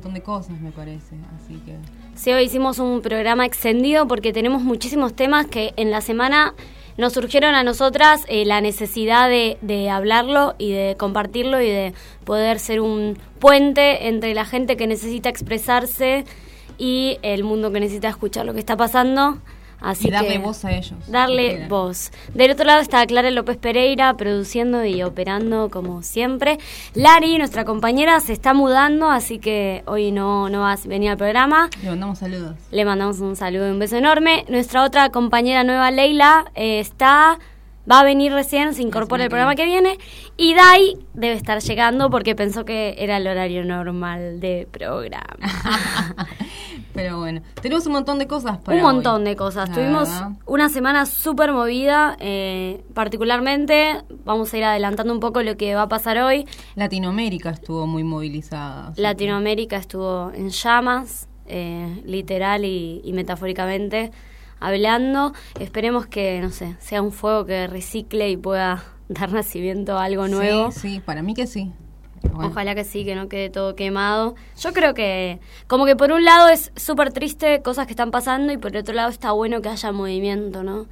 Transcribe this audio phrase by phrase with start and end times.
[0.00, 1.16] montón de cosas, me parece.
[1.36, 1.76] Así que.
[2.14, 6.54] Sí, hoy hicimos un programa extendido porque tenemos muchísimos temas que en la semana
[6.96, 11.94] nos surgieron a nosotras eh, la necesidad de, de, hablarlo y de compartirlo y de
[12.24, 16.24] poder ser un puente entre la gente que necesita expresarse
[16.78, 19.38] y el mundo que necesita escuchar lo que está pasando.
[19.80, 20.94] Así y darle que, voz a ellos.
[21.08, 22.10] Darle voz.
[22.34, 26.58] Del otro lado está Clara López Pereira produciendo y operando como siempre.
[26.94, 31.16] Lari, nuestra compañera, se está mudando, así que hoy no, no va a venir al
[31.16, 31.70] programa.
[31.82, 32.56] Le mandamos saludos.
[32.70, 34.44] Le mandamos un saludo y un beso enorme.
[34.48, 37.38] Nuestra otra compañera nueva, Leila, eh, está
[37.90, 39.98] va a venir recién, se incorpora el programa que viene.
[40.36, 45.36] Y Dai debe estar llegando porque pensó que era el horario normal de programa.
[46.92, 49.68] Pero bueno, tenemos un montón de cosas para Un montón hoy, de cosas.
[49.68, 50.30] la Tuvimos verdad.
[50.46, 55.82] una semana súper movida, eh, particularmente vamos a ir adelantando un poco lo que va
[55.82, 56.46] a pasar hoy.
[56.74, 58.92] Latinoamérica estuvo muy movilizada.
[58.96, 64.10] Latinoamérica estuvo en llamas, eh, literal y, y metafóricamente
[64.60, 65.32] hablando.
[65.58, 70.28] Esperemos que, no sé, sea un fuego que recicle y pueda dar nacimiento a algo
[70.28, 70.70] nuevo.
[70.70, 71.72] Sí, sí, para mí que sí.
[72.32, 74.34] Bueno, Ojalá que sí, que no quede todo quemado.
[74.60, 78.52] Yo creo que, como que por un lado es súper triste cosas que están pasando
[78.52, 80.84] y por otro lado está bueno que haya movimiento, ¿no?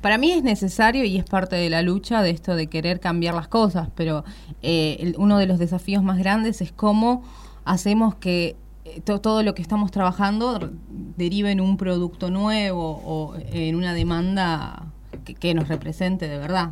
[0.00, 3.34] Para mí es necesario y es parte de la lucha de esto de querer cambiar
[3.34, 4.24] las cosas, pero
[4.62, 7.22] eh, el- uno de los desafíos más grandes es cómo
[7.66, 8.56] hacemos que
[9.02, 10.70] to- todo lo que estamos trabajando
[11.16, 14.86] derive en un producto nuevo o en una demanda
[15.24, 16.70] que, que nos represente de verdad.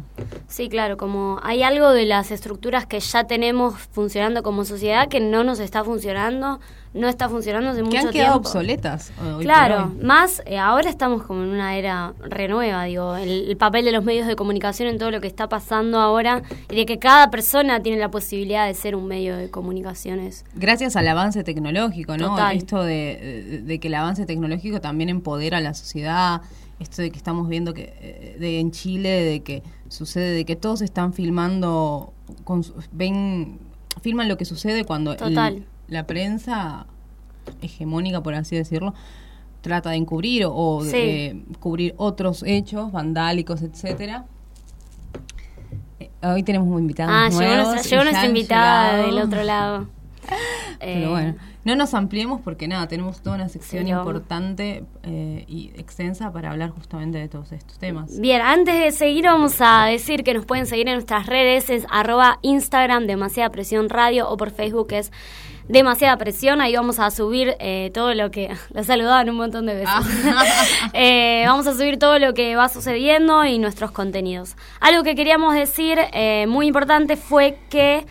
[0.49, 5.21] Sí, claro, como hay algo de las estructuras que ya tenemos funcionando como sociedad que
[5.21, 6.61] no nos está funcionando,
[6.95, 8.49] no está funcionando hace Que mucho han quedado tiempo.
[8.49, 9.11] obsoletas.
[9.11, 10.05] eh, hoy por Claro, hoy.
[10.05, 14.05] más eh, ahora estamos como en una era renueva, digo, el, el papel de los
[14.05, 17.81] medios de comunicación en todo lo que está pasando ahora y de que cada persona
[17.83, 20.45] tiene la posibilidad de ser un medio de comunicaciones.
[20.55, 22.29] Gracias al avance tecnológico, ¿no?
[22.31, 22.57] Total.
[22.57, 26.43] Esto de, de- de que el avance tecnológico también empodera a la sociedad,
[26.79, 30.57] esto de que estamos viendo que eh, de en Chile, de que sucede, de que
[30.57, 32.13] todos están filmando,
[32.45, 33.59] con ven,
[34.03, 35.65] filman lo que sucede cuando el- Total.
[35.93, 36.87] La prensa
[37.61, 38.95] hegemónica, por así decirlo,
[39.61, 40.97] trata de encubrir o, o de Sí.
[40.97, 44.25] eh, cubrir otros hechos vandálicos, etcétera.
[46.01, 49.87] Eh, Hoy tenemos un invitado Ah, llegó nuevos nuestra, llegó invitada del otro lado.
[50.81, 55.45] Eh, Pero bueno, no nos ampliemos porque nada, tenemos toda una sección Sí, importante eh,
[55.49, 58.19] y extensa para hablar justamente de todos estos temas.
[58.21, 61.87] Bien, antes de seguir vamos a decir que nos pueden seguir en nuestras redes, es
[61.91, 65.13] arroba Instagram, demasiada presión radio, o por Facebook es
[65.69, 69.75] demasiada presión, ahí vamos a subir eh, todo lo que, lo saludaban un montón de
[69.75, 69.95] veces,
[70.95, 74.57] Eh, vamos a subir todo lo que va sucediendo y nuestros contenidos.
[74.81, 78.05] Algo que queríamos decir eh, muy importante fue que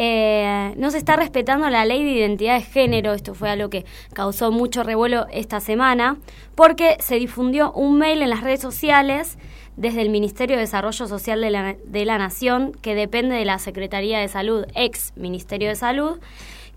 [0.00, 3.14] eh, no se está respetando la ley de identidad de género.
[3.14, 6.18] Esto fue algo que causó mucho revuelo esta semana,
[6.54, 9.38] porque se difundió un mail en las redes sociales
[9.76, 13.58] desde el Ministerio de Desarrollo Social de la, de la Nación, que depende de la
[13.58, 16.20] Secretaría de Salud, ex Ministerio de Salud,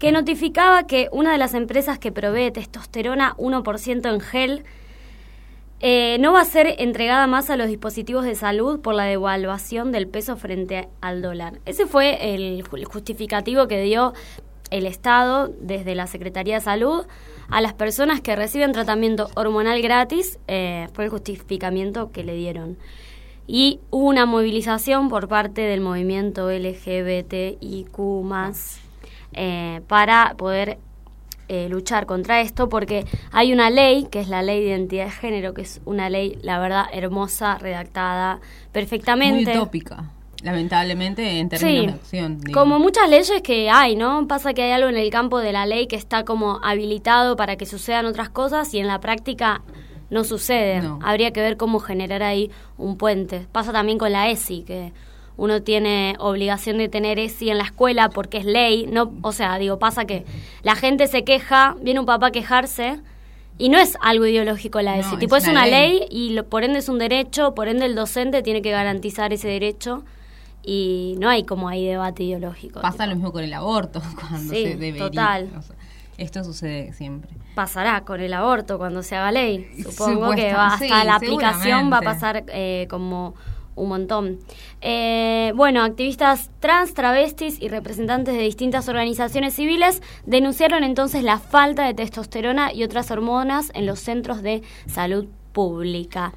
[0.01, 4.63] que notificaba que una de las empresas que provee testosterona 1% en gel
[5.79, 9.91] eh, no va a ser entregada más a los dispositivos de salud por la devaluación
[9.91, 11.59] del peso frente al dólar.
[11.67, 14.13] Ese fue el ju- el justificativo que dio
[14.71, 17.05] el Estado desde la Secretaría de Salud
[17.51, 22.75] a las personas que reciben tratamiento hormonal gratis eh, por el justificamiento que le dieron.
[23.45, 27.99] Y hubo una movilización por parte del movimiento LGBTIQ
[29.33, 30.77] eh, para poder
[31.47, 35.11] eh, luchar contra esto porque hay una ley, que es la ley de identidad de
[35.11, 39.51] género, que es una ley, la verdad, hermosa, redactada Muy perfectamente.
[39.57, 40.05] utópica,
[40.43, 42.39] lamentablemente, en términos Sí, de acción.
[42.41, 42.59] digo.
[42.59, 44.27] como muchas leyes que hay, ¿no?
[44.27, 47.55] Pasa que hay algo en el campo de la ley que está como habilitado para
[47.57, 49.61] que sucedan otras cosas y en la práctica
[50.09, 50.81] no sucede.
[50.81, 50.99] No.
[51.03, 53.47] Habría que ver cómo generar ahí un puente.
[53.51, 54.93] Pasa también con la ESI, que
[55.37, 59.57] uno tiene obligación de tener ESI en la escuela porque es ley, no, o sea,
[59.57, 60.25] digo, pasa que
[60.63, 62.99] la gente se queja, viene un papá a quejarse
[63.57, 65.99] y no es algo ideológico la ESI, es tipo es una ley.
[65.99, 69.33] ley y lo- por ende es un derecho, por ende el docente tiene que garantizar
[69.33, 70.03] ese derecho
[70.63, 72.81] y no hay como ahí debate ideológico.
[72.81, 73.09] Pasa tipo.
[73.09, 74.99] lo mismo con el aborto, cuando Sí, se debería.
[75.05, 75.49] total.
[75.57, 75.75] o sea,
[76.17, 77.31] esto sucede siempre.
[77.55, 79.67] Pasará con el aborto cuando se haga ley.
[79.83, 83.33] Supongo que va, hasta sí, la aplicación va a pasar eh, como
[83.75, 84.39] un montón.
[84.81, 91.85] Eh, bueno, activistas trans, travestis y representantes de distintas organizaciones civiles denunciaron entonces la falta
[91.85, 96.33] de testosterona y otras hormonas en los centros de salud pública.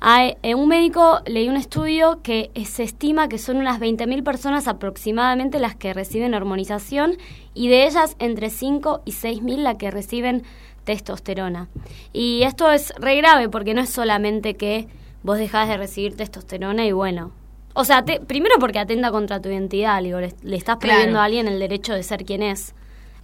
[0.00, 4.68] Hay, eh, un médico leí un estudio que se estima que son unas 20.000 personas
[4.68, 7.16] aproximadamente las que reciben hormonización
[7.52, 10.44] y de ellas entre 5 y 6.000 las que reciben
[10.84, 11.68] testosterona.
[12.12, 14.86] Y esto es re grave porque no es solamente que
[15.28, 17.32] vos dejás de recibir testosterona y bueno.
[17.74, 21.60] O sea, primero porque atenta contra tu identidad, digo, le, estás prohibiendo a alguien el
[21.60, 22.74] derecho de ser quien es.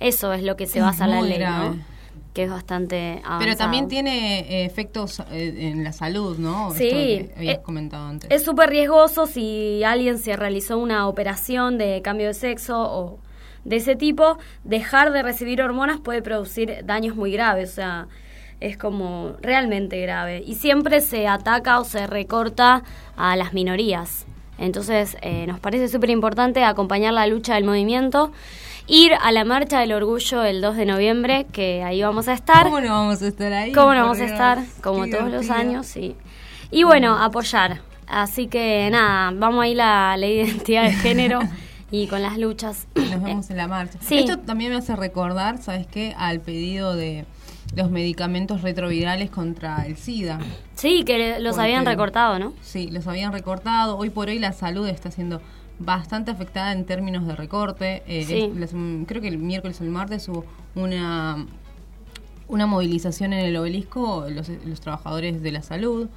[0.01, 1.79] Eso es lo que se basa la ley, ¿no?
[2.35, 6.73] que es bastante Pero también tiene eh, efectos eh, en la salud, ¿no?
[6.73, 6.91] Sí.
[6.91, 8.31] que habías comentado antes.
[8.31, 13.19] Es súper riesgoso si alguien se realizó una operación de cambio de sexo o
[13.65, 18.09] de ese tipo, dejar de recibir hormonas puede producir daños muy graves, o sea,
[18.61, 20.43] es como realmente grave.
[20.47, 22.83] Y siempre se ataca o se recorta
[23.17, 24.27] a las minorías.
[24.59, 28.33] Entonces, eh, nos parece súper importante acompañar la lucha del movimiento
[28.87, 32.65] ir a la marcha del orgullo el 2 de noviembre, que ahí vamos a estar.
[32.65, 33.73] ¿Cómo no vamos a estar ahí?
[33.73, 34.59] ¿Cómo no vamos a estar?
[34.83, 36.17] Como todos los años, sí.
[36.71, 37.81] Y bueno, apoyar.
[38.07, 41.41] Así que nada, vamos a ir a la identidad de género
[41.91, 42.87] y con las luchas.
[42.95, 43.99] Nos vemos en la marcha.
[44.11, 46.15] Esto también me hace recordar, ¿sabes qué?
[46.19, 47.25] Al pedido de
[47.77, 50.39] los medicamentos retrovirales contra el SIDA.
[50.75, 52.53] Sí, que los habían recortado, ¿no?
[52.63, 53.97] Sí, los habían recortado.
[53.97, 55.41] Hoy por hoy la salud está siendo
[55.79, 58.03] bastante afectada en términos de recorte.
[58.07, 58.53] Eh,
[59.07, 60.45] creo que el miércoles o el martes hubo
[60.75, 61.47] una,
[62.49, 66.09] una movilización en el obelisco, los, los trabajadores de la salud,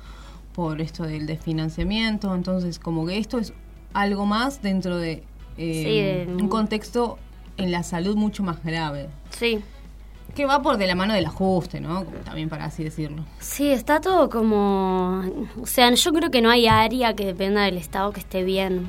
[0.53, 2.33] por esto del desfinanciamiento.
[2.35, 3.53] Entonces, como que esto es
[3.93, 5.23] algo más dentro de
[5.57, 7.17] eh, un contexto
[7.57, 9.09] en la salud mucho más grave.
[9.31, 9.59] Sí.
[10.37, 12.03] Que va por de la mano del ajuste, ¿no?
[12.23, 13.25] También para así decirlo.
[13.39, 15.23] Sí, está todo como...
[15.59, 18.87] O sea, yo creo que no hay área que dependa del Estado que esté bien.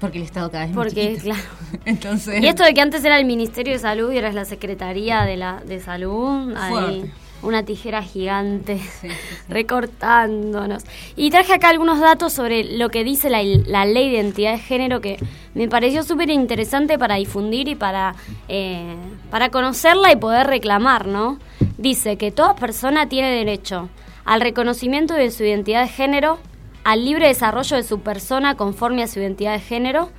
[0.00, 1.42] Porque el Estado cada vez Porque, más claro.
[1.84, 2.42] Entonces...
[2.42, 5.24] Y esto de que antes era el Ministerio de Salud y ahora es la Secretaría
[5.24, 8.80] de, la, de Salud, hay una tijera gigante
[9.48, 10.84] recortándonos.
[11.16, 14.58] Y traje acá algunos datos sobre lo que dice la, la ley de identidad de
[14.58, 15.18] género que
[15.54, 18.14] me pareció súper interesante para difundir y para,
[18.48, 18.94] eh,
[19.30, 21.38] para conocerla y poder reclamar, ¿no?
[21.78, 23.88] Dice que toda persona tiene derecho
[24.24, 26.38] al reconocimiento de su identidad de género,
[26.84, 30.10] al libre desarrollo de su persona conforme a su identidad de género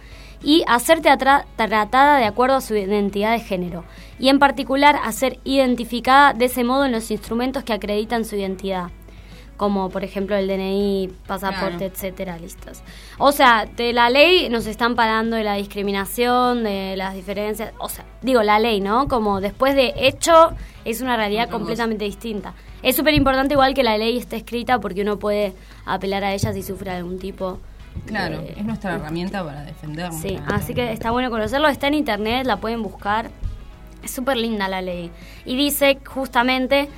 [0.43, 3.83] y a ser tratada de acuerdo a su identidad de género,
[4.19, 8.35] y en particular a ser identificada de ese modo en los instrumentos que acreditan su
[8.35, 8.89] identidad,
[9.57, 12.81] como por ejemplo el DNI, pasaporte, etcétera, listos.
[13.17, 17.89] O sea, de la ley nos están parando de la discriminación, de las diferencias, o
[17.89, 19.07] sea, digo la ley, ¿no?
[19.07, 20.51] Como después de hecho
[20.85, 22.53] es una realidad completamente distinta.
[22.83, 25.53] Es súper importante igual que la ley esté escrita porque uno puede
[25.85, 27.57] apelar a ella si sufre algún tipo
[28.05, 30.21] Claro, es nuestra herramienta para defendernos.
[30.21, 31.67] Sí, así que está bueno conocerlo.
[31.67, 33.29] Está en internet, la pueden buscar.
[34.03, 35.11] Es súper linda la ley.
[35.45, 36.89] Y dice justamente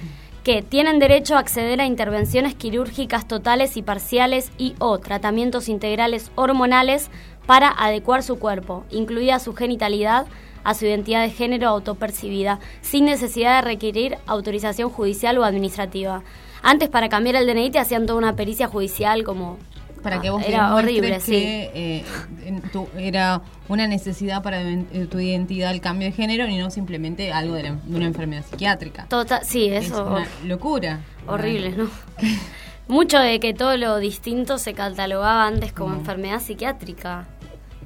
[0.44, 6.32] que tienen derecho a acceder a intervenciones quirúrgicas totales y parciales y o tratamientos integrales
[6.36, 7.10] hormonales
[7.46, 10.28] para adecuar su cuerpo, incluida su genitalidad,
[10.64, 16.22] a su identidad de género autopercibida, sin necesidad de requerir autorización judicial o administrativa.
[16.62, 19.58] Antes para cambiar el DNI te hacían toda una pericia judicial como
[20.02, 21.32] para que vos era horrible, sí.
[21.32, 22.62] que eh,
[22.98, 24.62] era una necesidad para
[25.10, 29.06] tu identidad el cambio de género y no simplemente algo de, una enfermedad psiquiátrica.
[29.08, 29.96] Total, sí, eso.
[29.96, 31.00] Es una locura.
[31.28, 31.90] Horrible, ¿no?
[32.88, 37.28] Mucho de que todo lo distinto se catalogaba antes como enfermedad psiquiátrica.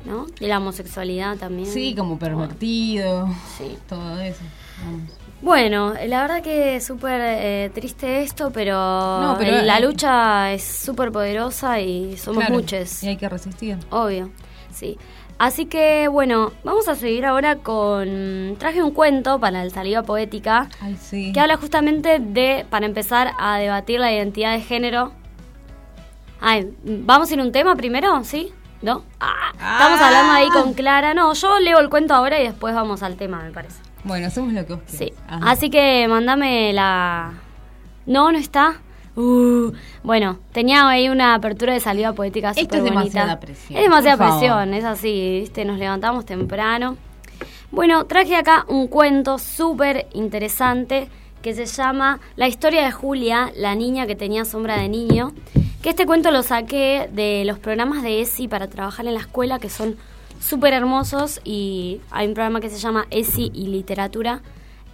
[0.05, 0.27] ¿no?
[0.39, 1.67] Y la homosexualidad también.
[1.67, 3.29] Sí, como pervertido.
[3.57, 3.77] Sí.
[3.87, 4.41] Todo eso.
[5.43, 11.81] Bueno, la verdad que es súper eh, triste esto, pero, la lucha es súper poderosa
[11.81, 13.03] y somos muchos.
[13.03, 13.77] Y hay que resistir.
[13.89, 14.31] Obvio,
[14.73, 14.97] sí.
[15.37, 18.55] Así que bueno, vamos a seguir ahora con...
[18.57, 21.33] Traje un cuento para el saliva poética Ay, sí.
[21.33, 25.11] que habla justamente de, para empezar a debatir la identidad de género.
[26.39, 28.23] Ay, ¿vamos a ir un tema primero?
[28.23, 28.53] ¿Sí?
[28.81, 29.03] ¿No?
[29.19, 31.13] Ah, estamos hablando ahí con Clara.
[31.13, 33.81] No, yo leo el cuento ahora y después vamos al tema, me parece.
[34.03, 35.13] Bueno, hacemos lo que vos Sí.
[35.27, 37.33] Así que mandame la...
[38.05, 38.81] No, no está.
[39.15, 39.71] Uh,
[40.03, 42.87] bueno, tenía ahí una apertura de salida poética súper bonita.
[42.87, 43.77] Es demasiada presión.
[43.77, 45.65] Es demasiada presión, es así, ¿viste?
[45.65, 46.97] Nos levantamos temprano.
[47.71, 51.09] Bueno, traje acá un cuento súper interesante
[51.41, 55.33] que se llama La historia de Julia, la niña que tenía sombra de niño
[55.83, 59.59] que este cuento lo saqué de los programas de ESI para trabajar en la escuela,
[59.59, 59.97] que son
[60.43, 64.41] súper hermosos, y hay un programa que se llama ESI y Literatura.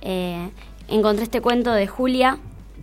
[0.01, 0.49] Eh,
[0.87, 2.37] encontré este cuento de Julia,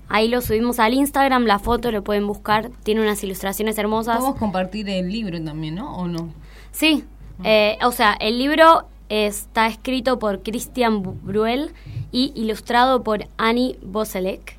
[0.08, 4.18] ahí lo subimos al Instagram, la foto lo pueden buscar, tiene unas ilustraciones hermosas.
[4.18, 5.96] Podemos compartir el libro también, ¿no?
[5.96, 6.32] ¿O no?
[6.72, 7.04] Sí,
[7.44, 11.72] eh, o sea, el libro está escrito por Christian Bruel
[12.10, 14.58] y ilustrado por Annie Boselek.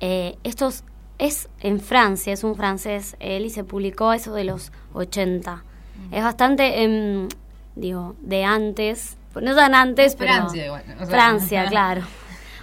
[0.00, 0.84] Eh, estos
[1.18, 5.56] es en Francia, es un francés, él y se publicó eso de los 80.
[5.56, 6.14] Mm.
[6.14, 7.28] Es bastante, em,
[7.74, 10.32] digo, de antes, no tan antes, pero...
[10.34, 10.82] Francia, igual.
[11.06, 12.02] Francia, claro.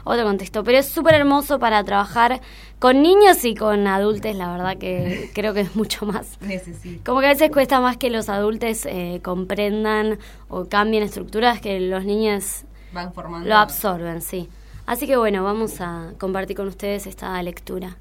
[0.03, 2.41] Otro contexto, pero es súper hermoso para trabajar
[2.79, 6.39] con niños y con adultos, la verdad que creo que es mucho más.
[6.41, 7.03] Necesito.
[7.05, 11.79] Como que a veces cuesta más que los adultos eh, comprendan o cambien estructuras que
[11.79, 12.63] los niños
[12.93, 13.47] Van formando.
[13.47, 14.49] lo absorben, sí.
[14.85, 17.97] Así que bueno, vamos a compartir con ustedes esta lectura.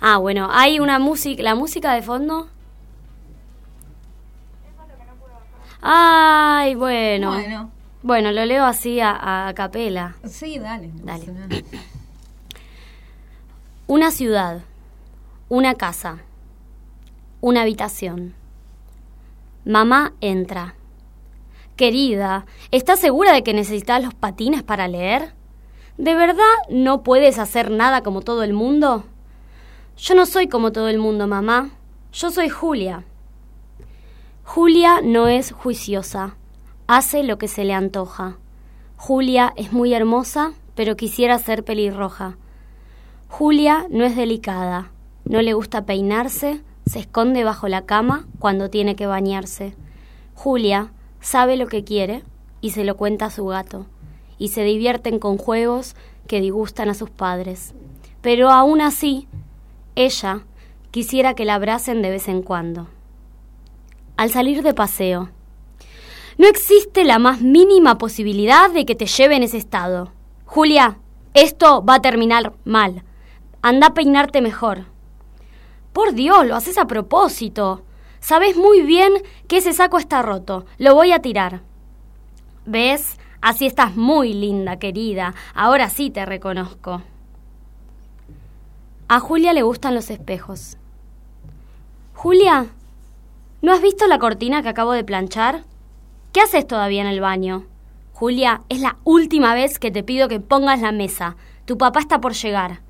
[0.00, 2.48] Ah, bueno, hay una música, la música de fondo.
[5.82, 7.32] Ay, bueno.
[7.32, 7.70] Bueno.
[8.02, 10.16] Bueno, lo leo así a, a capela.
[10.24, 10.90] Sí, dale.
[10.94, 11.26] Dale.
[13.86, 14.60] Una ciudad,
[15.48, 16.18] una casa,
[17.40, 18.34] una habitación.
[19.64, 20.76] Mamá entra.
[21.74, 25.34] Querida, ¿estás segura de que necesitas los patines para leer?
[25.98, 29.04] ¿De verdad no puedes hacer nada como todo el mundo?
[29.96, 31.70] Yo no soy como todo el mundo, mamá.
[32.12, 33.04] Yo soy Julia.
[34.52, 36.34] Julia no es juiciosa.
[36.88, 38.38] Hace lo que se le antoja.
[38.96, 42.36] Julia es muy hermosa, pero quisiera ser pelirroja.
[43.28, 44.90] Julia no es delicada.
[45.24, 49.76] No le gusta peinarse, se esconde bajo la cama cuando tiene que bañarse.
[50.34, 50.90] Julia
[51.20, 52.24] sabe lo que quiere
[52.60, 53.86] y se lo cuenta a su gato,
[54.36, 55.94] y se divierten con juegos
[56.26, 57.72] que disgustan a sus padres.
[58.20, 59.28] Pero aún así,
[59.94, 60.40] ella
[60.90, 62.88] quisiera que la abracen de vez en cuando.
[64.20, 65.30] Al salir de paseo,
[66.36, 70.12] no existe la más mínima posibilidad de que te lleve en ese estado.
[70.44, 70.98] Julia,
[71.32, 73.02] esto va a terminar mal.
[73.62, 74.84] Anda a peinarte mejor.
[75.94, 77.80] Por Dios, lo haces a propósito.
[78.20, 79.10] Sabes muy bien
[79.48, 80.66] que ese saco está roto.
[80.76, 81.62] Lo voy a tirar.
[82.66, 83.16] ¿Ves?
[83.40, 85.34] Así estás muy linda, querida.
[85.54, 87.00] Ahora sí te reconozco.
[89.08, 90.76] A Julia le gustan los espejos.
[92.12, 92.66] Julia,
[93.62, 95.64] ¿no has visto la cortina que acabo de planchar?
[96.32, 97.66] ¿Qué haces todavía en el baño?
[98.12, 101.36] Julia, es la última vez que te pido que pongas la mesa.
[101.64, 102.82] Tu papá está por llegar.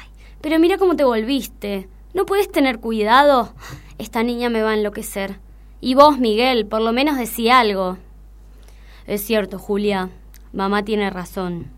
[0.00, 0.08] Ay,
[0.40, 1.88] pero mira cómo te volviste.
[2.12, 3.54] ¿No puedes tener cuidado?
[3.98, 5.38] Esta niña me va a enloquecer.
[5.80, 7.98] Y vos, Miguel, por lo menos decí algo.
[9.06, 10.10] Es cierto, Julia.
[10.52, 11.70] Mamá tiene razón.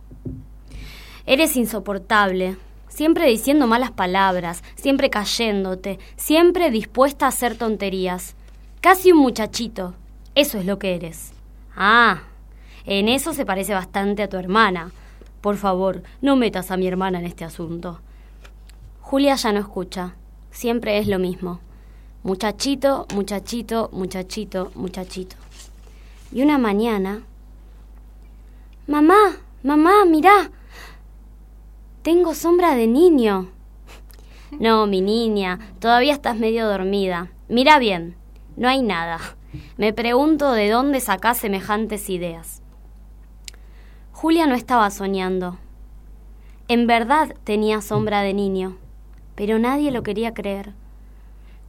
[1.26, 2.56] Eres insoportable.
[3.00, 8.36] Siempre diciendo malas palabras, siempre cayéndote, siempre dispuesta a hacer tonterías.
[8.82, 9.94] Casi un muchachito.
[10.34, 11.32] Eso es lo que eres.
[11.74, 12.24] Ah,
[12.84, 14.92] en eso se parece bastante a tu hermana.
[15.40, 18.00] Por favor, no metas a mi hermana en este asunto.
[19.00, 20.14] Julia ya no escucha.
[20.50, 21.60] Siempre es lo mismo.
[22.22, 25.36] Muchachito, muchachito, muchachito, muchachito.
[26.32, 27.22] Y una mañana...
[28.86, 30.50] Mamá, mamá, mirá.
[32.02, 33.48] Tengo sombra de niño.
[34.58, 37.30] No, mi niña, todavía estás medio dormida.
[37.50, 38.16] Mira bien,
[38.56, 39.18] no hay nada.
[39.76, 42.62] Me pregunto de dónde sacás semejantes ideas.
[44.12, 45.58] Julia no estaba soñando.
[46.68, 48.78] En verdad tenía sombra de niño,
[49.34, 50.72] pero nadie lo quería creer.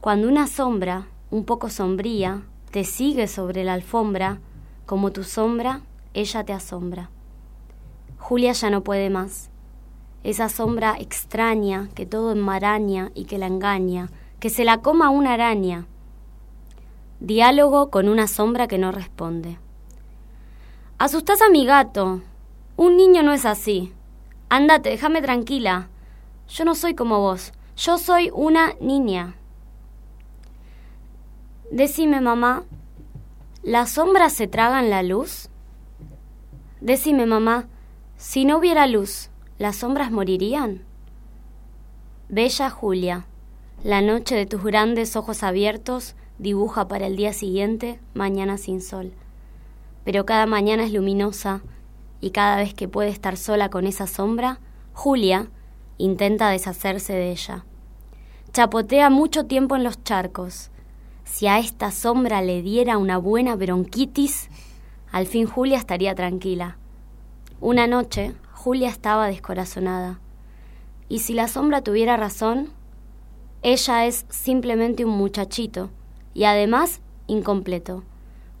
[0.00, 4.40] Cuando una sombra, un poco sombría, te sigue sobre la alfombra,
[4.86, 5.82] como tu sombra,
[6.14, 7.10] ella te asombra.
[8.16, 9.51] Julia ya no puede más.
[10.22, 15.34] Esa sombra extraña que todo enmaraña y que la engaña, que se la coma una
[15.34, 15.86] araña.
[17.18, 19.58] Diálogo con una sombra que no responde.
[20.98, 22.20] Asustás a mi gato.
[22.76, 23.92] Un niño no es así.
[24.48, 25.88] Ándate, déjame tranquila.
[26.48, 27.52] Yo no soy como vos.
[27.76, 29.34] Yo soy una niña.
[31.72, 32.62] Decime, mamá,
[33.64, 35.48] ¿las sombras se tragan la luz?
[36.80, 37.66] Decime, mamá,
[38.16, 39.30] si no hubiera luz,
[39.62, 40.82] ¿las sombras morirían?
[42.28, 43.26] Bella Julia,
[43.84, 49.12] la noche de tus grandes ojos abiertos dibuja para el día siguiente mañana sin sol.
[50.02, 51.62] Pero cada mañana es luminosa
[52.20, 54.58] y cada vez que puede estar sola con esa sombra,
[54.94, 55.46] Julia
[55.96, 57.64] intenta deshacerse de ella.
[58.52, 60.72] Chapotea mucho tiempo en los charcos.
[61.22, 64.48] Si a esta sombra le diera una buena bronquitis,
[65.12, 66.78] al fin Julia estaría tranquila.
[67.60, 70.20] Una noche, Julia estaba descorazonada.
[71.08, 72.68] Y si la sombra tuviera razón,
[73.62, 75.90] ella es simplemente un muchachito,
[76.32, 78.04] y además incompleto,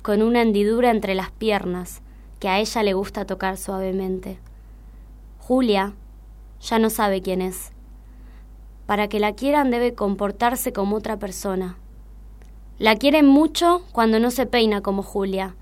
[0.02, 2.02] con una hendidura entre las piernas,
[2.40, 4.40] que a ella le gusta tocar suavemente.
[5.38, 5.92] Julia
[6.60, 7.70] ya no sabe quién es.
[8.86, 11.78] Para que la quieran debe comportarse como otra persona.
[12.80, 15.54] La quieren mucho cuando no se peina como Julia.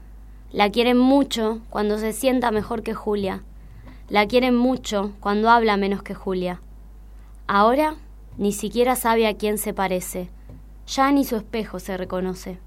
[0.50, 3.44] La quieren mucho cuando se sienta mejor que Julia.
[4.10, 6.60] La quieren mucho cuando habla menos que Julia.
[7.46, 7.94] Ahora
[8.38, 10.30] ni siquiera sabe a quién se parece.
[10.88, 12.58] Ya ni su espejo se reconoce.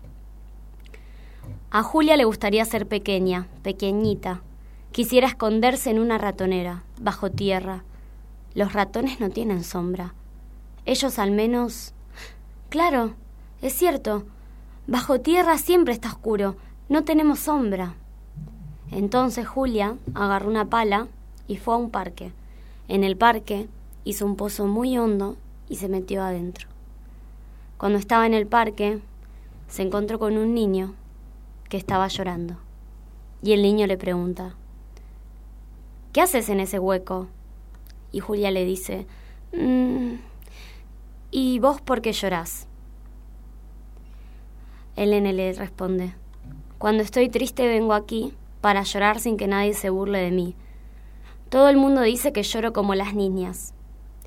[1.70, 4.42] A Julia le gustaría ser pequeña, pequeñita.
[4.94, 7.84] Quisiera esconderse en una ratonera, bajo tierra.
[8.54, 10.14] Los ratones no tienen sombra.
[10.86, 11.94] Ellos al menos...
[12.70, 13.16] Claro,
[13.62, 14.24] es cierto.
[14.88, 16.56] Bajo tierra siempre está oscuro.
[16.88, 17.96] No tenemos sombra.
[18.92, 21.08] Entonces Julia agarró una pala
[21.48, 22.32] y fue a un parque.
[22.88, 23.68] En el parque
[24.04, 25.38] hizo un pozo muy hondo
[25.70, 26.68] y se metió adentro.
[27.78, 29.00] Cuando estaba en el parque,
[29.68, 30.94] se encontró con un niño
[31.70, 32.58] que estaba llorando.
[33.42, 34.56] Y el niño le pregunta,
[36.14, 37.28] ¿qué haces en ese hueco?
[38.12, 39.06] Y Julia le dice,
[39.52, 40.14] mm,
[41.32, 42.68] ¿y vos por qué llorás?
[44.96, 46.14] El le responde,
[46.78, 50.56] cuando estoy triste vengo aquí para llorar sin que nadie se burle de mí.
[51.54, 53.76] Todo el mundo dice que lloro como las niñas.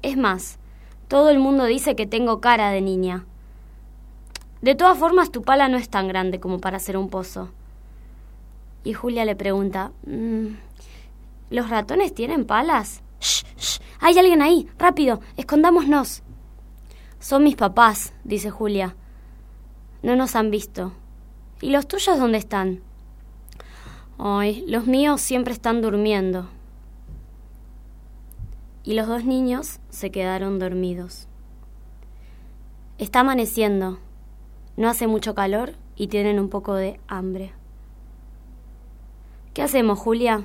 [0.00, 0.60] Es más,
[1.08, 3.26] todo el mundo dice que tengo cara de niña.
[4.62, 7.50] De todas formas, tu pala no es tan grande como para hacer un pozo.
[8.84, 10.46] Y Julia le pregunta, mm,
[11.50, 13.02] ¿los ratones tienen palas?
[13.20, 13.80] ¡Shh, shh!
[13.98, 14.68] ¡Hay alguien ahí!
[14.78, 15.20] ¡Rápido!
[15.36, 16.22] ¡Escondámonos!
[17.18, 18.94] Son mis papás, dice Julia.
[20.00, 20.92] No nos han visto.
[21.60, 22.82] ¿Y los tuyos dónde están?
[24.16, 26.50] Ay, los míos siempre están durmiendo.
[28.86, 31.26] Y los dos niños se quedaron dormidos.
[32.98, 33.98] Está amaneciendo.
[34.76, 37.52] No hace mucho calor y tienen un poco de hambre.
[39.54, 40.44] ¿Qué hacemos, Julia?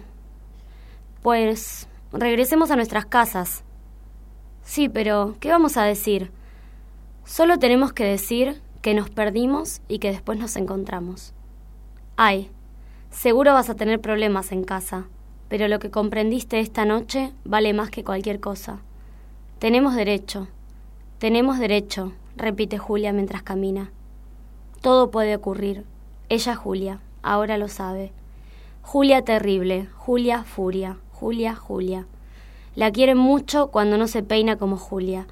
[1.21, 3.63] Pues regresemos a nuestras casas.
[4.63, 6.31] Sí, pero ¿qué vamos a decir?
[7.25, 11.35] Solo tenemos que decir que nos perdimos y que después nos encontramos.
[12.17, 12.49] Ay,
[13.11, 15.05] seguro vas a tener problemas en casa,
[15.51, 18.79] pero lo que comprendiste esta noche vale más que cualquier cosa.
[19.59, 20.47] Tenemos derecho,
[21.19, 23.91] tenemos derecho, repite Julia mientras camina.
[24.79, 25.83] Todo puede ocurrir.
[26.29, 28.13] Ella Julia, ahora lo sabe.
[28.81, 32.05] Julia terrible, Julia furia, Julia Julia.
[32.73, 35.27] La quieren mucho cuando no se peina como Julia.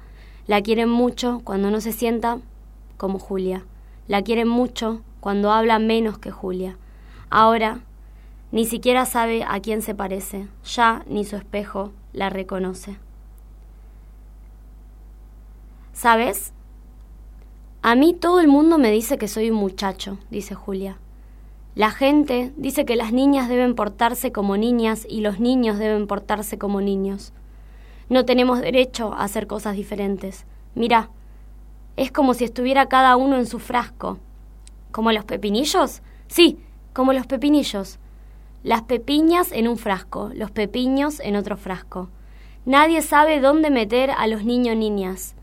[0.46, 2.40] La quieren mucho cuando no se sienta
[2.98, 3.64] como Julia.
[4.06, 6.76] La quieren mucho cuando habla menos que Julia.
[7.30, 7.80] Ahora
[8.52, 10.48] ni siquiera sabe a quién se parece.
[10.64, 12.98] Ya ni su espejo la reconoce.
[15.92, 16.52] ¿Sabes?
[17.82, 20.98] A mí todo el mundo me dice que soy un muchacho, dice Julia.
[21.74, 26.58] La gente dice que las niñas deben portarse como niñas y los niños deben portarse
[26.58, 27.32] como niños.
[28.08, 30.44] No tenemos derecho a hacer cosas diferentes.
[30.74, 31.10] Mira,
[31.96, 34.18] es como si estuviera cada uno en su frasco.
[34.90, 36.02] ¿Como los pepinillos?
[36.26, 36.58] Sí,
[36.92, 38.00] como los pepinillos.
[38.62, 42.10] Las pepiñas en un frasco, los pepiños en otro frasco.
[42.66, 45.34] Nadie sabe dónde meter a los niños niñas.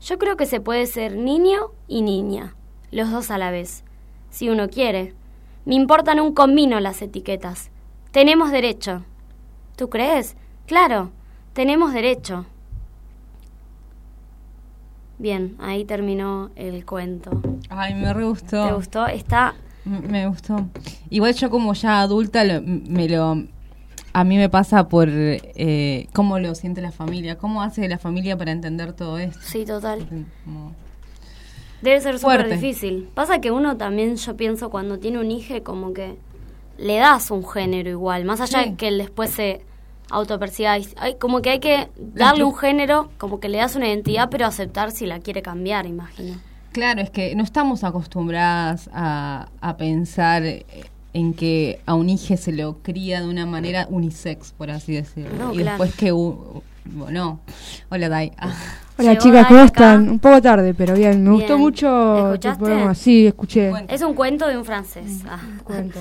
[0.00, 2.54] Yo creo que se puede ser niño y niña,
[2.90, 3.82] los dos a la vez,
[4.28, 5.14] si uno quiere.
[5.64, 7.70] Me importan un comino las etiquetas.
[8.10, 9.04] Tenemos derecho.
[9.76, 10.36] ¿Tú crees?
[10.66, 11.12] Claro,
[11.54, 12.44] tenemos derecho.
[15.18, 17.42] Bien, ahí terminó el cuento.
[17.68, 18.66] Ay, me re gustó.
[18.66, 19.06] ¿Te gustó?
[19.06, 19.54] Está...
[19.84, 20.68] Me gustó.
[21.08, 23.44] Igual yo como ya adulta me lo
[24.12, 28.36] a mí me pasa por eh, cómo lo siente la familia, cómo hace la familia
[28.36, 29.38] para entender todo esto.
[29.42, 30.06] Sí, total.
[31.82, 33.08] Debe ser súper difícil.
[33.14, 36.16] Pasa que uno también, yo pienso, cuando tiene un hijo, como que
[36.76, 39.62] le das un género igual, más allá de que él después se
[40.10, 40.72] autoperciba.
[40.72, 44.46] Hay, como que hay que darle un género, como que le das una identidad, pero
[44.46, 46.38] aceptar si la quiere cambiar, imagino.
[46.72, 50.42] Claro, es que no estamos acostumbradas a, a pensar
[51.12, 55.52] en que a un hijo se lo cría de una manera unisex, por así decirlo.
[55.52, 56.12] y después que...
[56.12, 57.40] bueno,
[57.90, 58.32] hola Dai.
[58.38, 58.54] Ah.
[58.98, 60.08] Hola chicas, ¿cómo están?
[60.08, 61.24] Un poco tarde, pero bien.
[61.24, 62.94] Me gustó mucho ¿Escuchaste?
[62.94, 63.72] Sí, escuché.
[63.88, 65.22] Es un cuento de un francés.
[65.26, 65.38] Ah.
[65.64, 66.00] Cuento,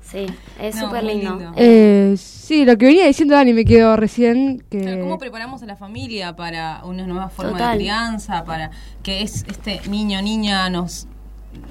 [0.00, 0.26] sí,
[0.60, 1.52] es súper lindo.
[1.56, 4.64] Eh, sí, lo que venía diciendo Dani me quedó recién.
[4.70, 5.00] Que...
[5.00, 8.44] ¿Cómo preparamos a la familia para una nueva forma de crianza?
[8.44, 8.70] Para
[9.02, 11.08] que es este niño niña nos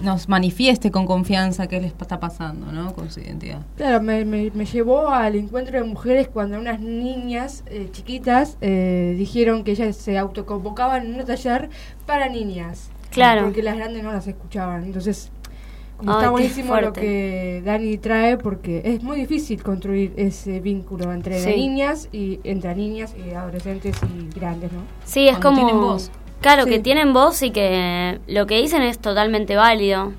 [0.02, 2.94] nos manifieste con confianza qué les está pasando, ¿no?
[2.94, 3.62] Con su identidad.
[3.78, 9.64] Claro, me, me, llevó al encuentro de mujeres cuando unas niñas eh, chiquitas eh, dijeron
[9.64, 11.70] que ellas se autoconvocaban en un taller
[12.06, 12.90] para niñas.
[13.12, 13.44] Claro.
[13.44, 14.86] Porque las grandes no las escuchaban.
[14.86, 15.32] Entonces,
[16.02, 22.10] está buenísimo lo que Dani trae porque es muy difícil construir ese vínculo entre niñas
[22.12, 24.82] y entre niñas y adolescentes y grandes, ¿no?
[25.06, 25.98] Sí, es como
[26.42, 30.14] Claro, que tienen voz y que lo que dicen es totalmente válido.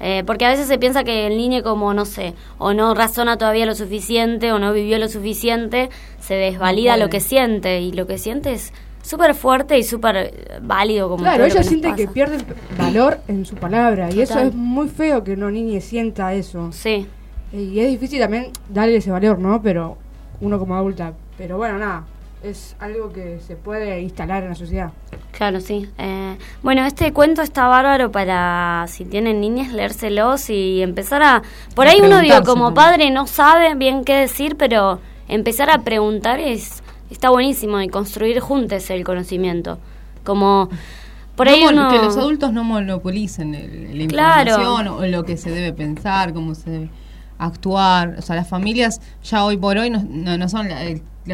[0.00, 3.38] Eh, porque a veces se piensa que el niño como, no sé, o no razona
[3.38, 5.88] todavía lo suficiente o no vivió lo suficiente,
[6.20, 8.72] se desvalida lo que siente y lo que siente es
[9.02, 12.38] súper fuerte y súper válido como Claro, ella siente que pierde
[12.76, 16.70] valor en su palabra y eso es muy feo que una niña sienta eso.
[16.72, 17.06] Sí.
[17.52, 19.62] Y es difícil también darle ese valor, ¿no?
[19.62, 19.96] Pero
[20.40, 21.12] uno como adulta.
[21.38, 22.04] Pero bueno, nada,
[22.44, 24.92] es algo que se puede instalar en la sociedad.
[25.32, 25.88] Claro, sí.
[25.98, 31.42] Eh, bueno, este cuento está bárbaro para, si tienen niñas, leérselos y empezar a...
[31.74, 36.38] Por ahí uno, digo, como padre no sabe bien qué decir, pero empezar a preguntar
[36.38, 39.78] es está buenísimo y construir juntos el conocimiento.
[40.24, 40.68] Como...
[41.36, 41.88] Por ahí uno...
[41.90, 46.54] Que los adultos no monopolicen el, la información o lo que se debe pensar, cómo
[46.54, 46.90] se debe
[47.38, 48.16] actuar.
[48.18, 50.80] O sea, las familias ya hoy por hoy no, no, son la,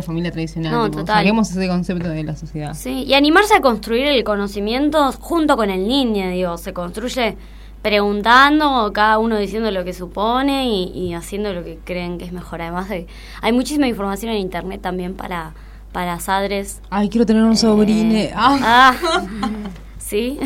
[0.03, 0.73] familia tradicional.
[0.73, 1.27] No, total.
[1.27, 2.75] ese concepto de la sociedad.
[2.75, 7.37] Sí, y animarse a construir el conocimiento junto con el niño, digo, se construye
[7.83, 12.63] preguntando, cada uno diciendo lo que supone y, haciendo lo que creen que es mejor.
[12.63, 13.07] Además, de,
[13.43, 15.55] hay muchísima información en internet también para,
[15.93, 16.81] para padres.
[16.91, 18.15] Ay, quiero tener un sobrino.
[18.15, 18.95] Eh, ah.
[19.03, 19.51] ah.
[20.11, 20.41] ¿Sí?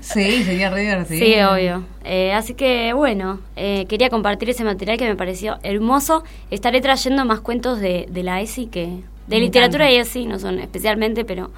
[0.00, 1.26] sí, sería re divertido.
[1.26, 1.84] Sí, obvio.
[2.02, 6.24] Eh, así que bueno, eh, quería compartir ese material que me pareció hermoso.
[6.50, 9.00] Estaré trayendo más cuentos de, de la ESI que...
[9.26, 11.50] De literatura y ESI, no son especialmente, pero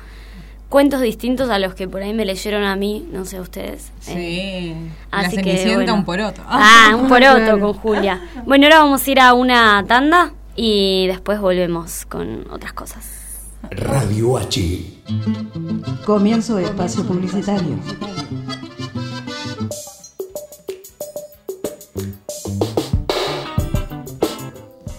[0.69, 3.93] cuentos distintos a los que por ahí me leyeron a mí, no sé ustedes.
[4.01, 4.13] Sí.
[4.17, 4.77] Eh,
[5.13, 5.95] así que bueno.
[5.95, 6.43] un poroto.
[6.49, 8.21] Ah, un poroto con Julia.
[8.45, 13.49] Bueno, ahora vamos a ir a una tanda y después volvemos con otras cosas.
[13.71, 14.94] Radio H.
[16.07, 17.79] Comienzo de espacio publicitario.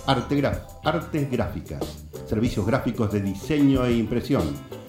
[0.05, 4.43] Artegraf, artes gráficas, servicios gráficos de diseño e impresión,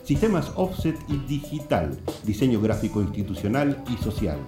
[0.05, 4.39] sistemas offset y digital, diseño gráfico institucional y social,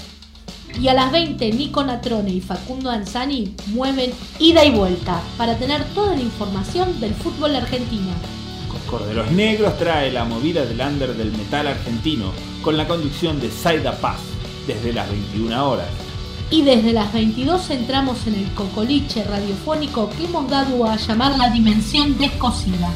[0.77, 5.83] Y a las 20, Nico Natrone y Facundo Anzani mueven ida y vuelta para tener
[5.95, 8.11] toda la información del fútbol argentino.
[8.89, 12.31] Corderos Negros trae la movida del under del metal argentino
[12.63, 14.19] con la conducción de Saida Paz
[14.65, 15.87] desde las 21 horas.
[16.49, 21.51] Y desde las 22 entramos en el cocoliche radiofónico que hemos dado a llamar la
[21.51, 22.91] dimensión descosida.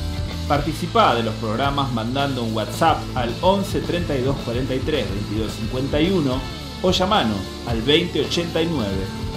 [0.47, 7.37] Participa de los programas mandando un WhatsApp al 11 32 43 22 51 o llamanos
[7.65, 8.87] al 2089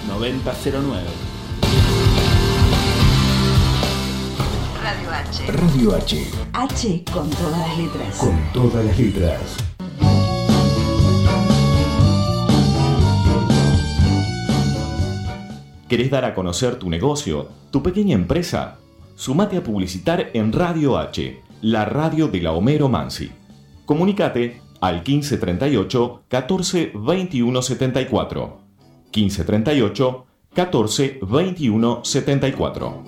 [0.08, 1.02] 9009.
[4.82, 5.46] Radio H.
[5.46, 6.26] Radio H.
[6.52, 8.16] H con todas las letras.
[8.18, 9.56] Con todas las letras.
[15.88, 18.78] ¿Querés dar a conocer tu negocio, tu pequeña empresa?
[19.14, 23.30] Sumate a publicitar en Radio H, la radio de la Homero Mansi.
[23.84, 28.58] Comunicate al 1538 14 21 74.
[29.12, 33.04] 1538 14 21 74.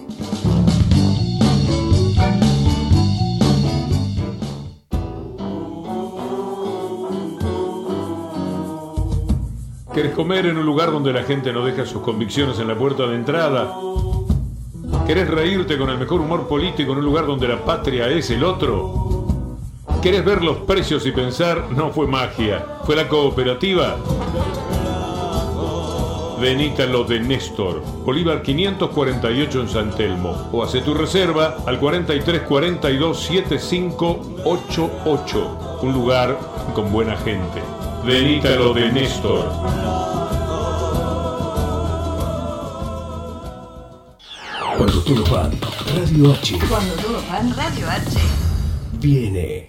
[9.95, 13.07] ¿Querés comer en un lugar donde la gente no deja sus convicciones en la puerta
[13.09, 13.75] de entrada?
[15.09, 18.45] ¿Querés reírte con el mejor humor político en un lugar donde la patria es el
[18.45, 19.08] otro?
[20.03, 21.71] ¿Querés ver los precios y pensar?
[21.71, 23.97] No fue magia, fue la cooperativa.
[26.41, 30.49] Venita lo de Néstor, Bolívar 548 en San Telmo.
[30.53, 35.81] O hace tu reserva al 4342 7588.
[35.83, 36.39] Un lugar
[36.75, 37.61] con buena gente.
[38.05, 39.51] Venita lo de Néstor.
[44.77, 45.51] Cuando todos van,
[45.97, 46.57] Radio H.
[46.69, 48.17] Cuando todos van, Radio H.
[49.01, 49.68] Viene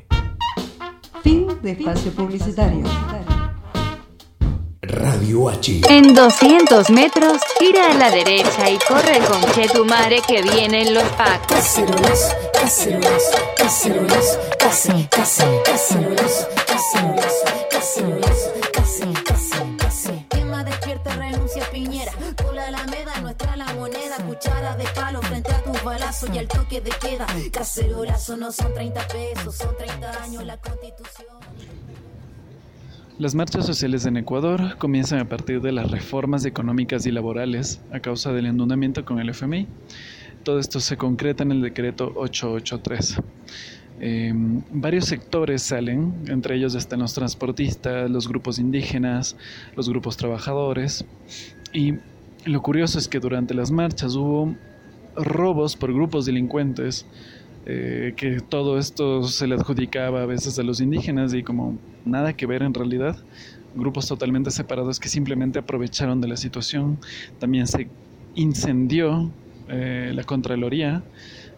[1.24, 2.84] Fin de espacio publicitario.
[4.82, 5.82] Radio H.
[5.90, 11.48] En 200 metros, gira a la derecha y corre con Chetumare que vienen los packs.
[11.48, 13.24] Cacerolas, cacerolas,
[13.58, 17.34] cacerolas, casi, casi, cacerolas, cacerolas,
[17.70, 20.26] cacerolas, casi, casi, casi.
[20.30, 22.12] Quema despierta, renuncia Piñera.
[22.38, 24.18] Por la alameda, nuestra la moneda.
[24.26, 25.22] Cuchara de palo
[25.90, 27.26] balazos y toque de queda.
[27.52, 31.28] Cacerolazo no son 30 pesos, son 30 años la constitución.
[33.18, 38.00] Las marchas sociales en Ecuador comienzan a partir de las reformas económicas y laborales a
[38.00, 39.68] causa del endeudamiento con el FMI.
[40.44, 43.18] Todo esto se concreta en el decreto 883.
[44.02, 44.32] Eh,
[44.72, 49.36] varios sectores salen, entre ellos están los transportistas, los grupos indígenas,
[49.76, 51.04] los grupos trabajadores.
[51.74, 51.96] Y
[52.46, 54.56] lo curioso es que durante las marchas hubo
[55.24, 57.06] robos por grupos delincuentes
[57.66, 62.34] eh, que todo esto se le adjudicaba a veces a los indígenas y como nada
[62.34, 63.18] que ver en realidad,
[63.76, 66.98] grupos totalmente separados que simplemente aprovecharon de la situación.
[67.38, 67.88] También se
[68.36, 69.30] incendió
[69.68, 71.04] eh, la Contraloría,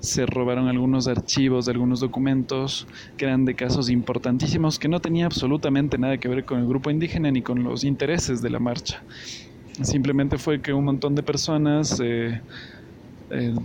[0.01, 5.27] se robaron algunos archivos de algunos documentos que eran de casos importantísimos que no tenía
[5.27, 9.01] absolutamente nada que ver con el grupo indígena ni con los intereses de la marcha.
[9.81, 12.41] Simplemente fue que un montón de personas eh,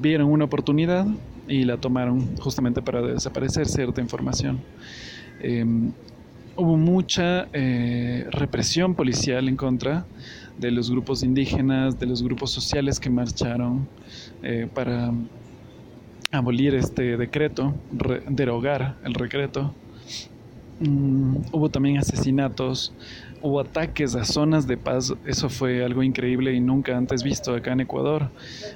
[0.00, 1.07] vieron una oportunidad
[1.48, 4.61] y la tomaron justamente para desaparecer cierta información.
[5.40, 5.92] Em,
[6.57, 10.07] hubo mucha eh, represión policial en contra
[10.59, 13.87] de los grupos indígenas, de los grupos sociales que marcharon
[14.42, 15.12] eh, para
[16.33, 17.74] abolir este decreto,
[18.29, 19.74] derogar el decreto.
[20.81, 22.92] Mm, hubo también asesinatos,
[23.46, 27.72] hubo ataques a zonas de paz, eso fue algo increíble y nunca antes visto acá
[27.72, 28.30] en Ecuador.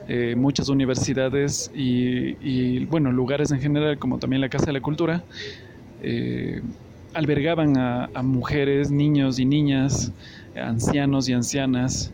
[0.09, 5.25] Eh, muchas universidades y, bueno, lugares en general, como también la Casa de la Cultura,
[6.03, 6.63] eh,
[7.15, 10.13] albergaban a, mujeres, niños y niñas,
[10.55, 12.13] ancianos y ancianas,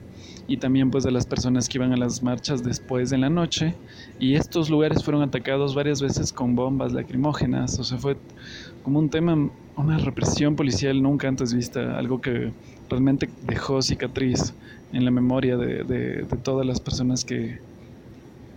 [0.48, 3.74] y también pues a las personas que iban a las marchas después de la noche.
[4.18, 8.16] Y estos lugares fueron atacados varias veces con bombas lacrimógenas, o sea, fue
[8.87, 12.53] como un tema una represión policial nunca antes vista, algo que
[12.88, 14.55] realmente dejó cicatriz
[14.92, 17.59] en la memoria de, todas las personas que,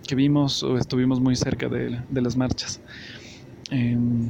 [0.07, 2.79] que, vimos o estuvimos muy cerca de, las marchas.
[3.71, 4.29] Em,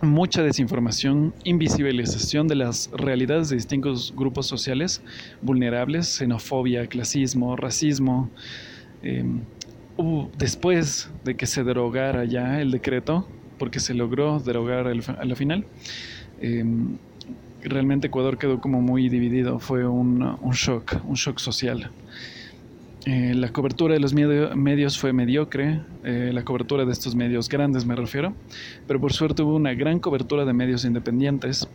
[0.00, 5.02] mucha desinformación, invisibilización de las realidades de distintos grupos sociales
[5.42, 8.30] vulnerables, xenofobia, clasismo, racismo.
[9.02, 9.40] Em,
[10.38, 13.26] después de que se derogara ya el decreto,
[13.60, 15.64] porque se logró derogar a la final.
[16.40, 16.96] Em,
[17.62, 21.90] realmente Ecuador quedó como muy dividido, fue un, un shock, un shock social.
[23.06, 27.86] Eh, la cobertura de los medios fue mediocre, eh, la cobertura de estos medios grandes
[27.86, 28.34] me refiero,
[28.86, 31.68] pero por suerte hubo una gran cobertura de medios independientes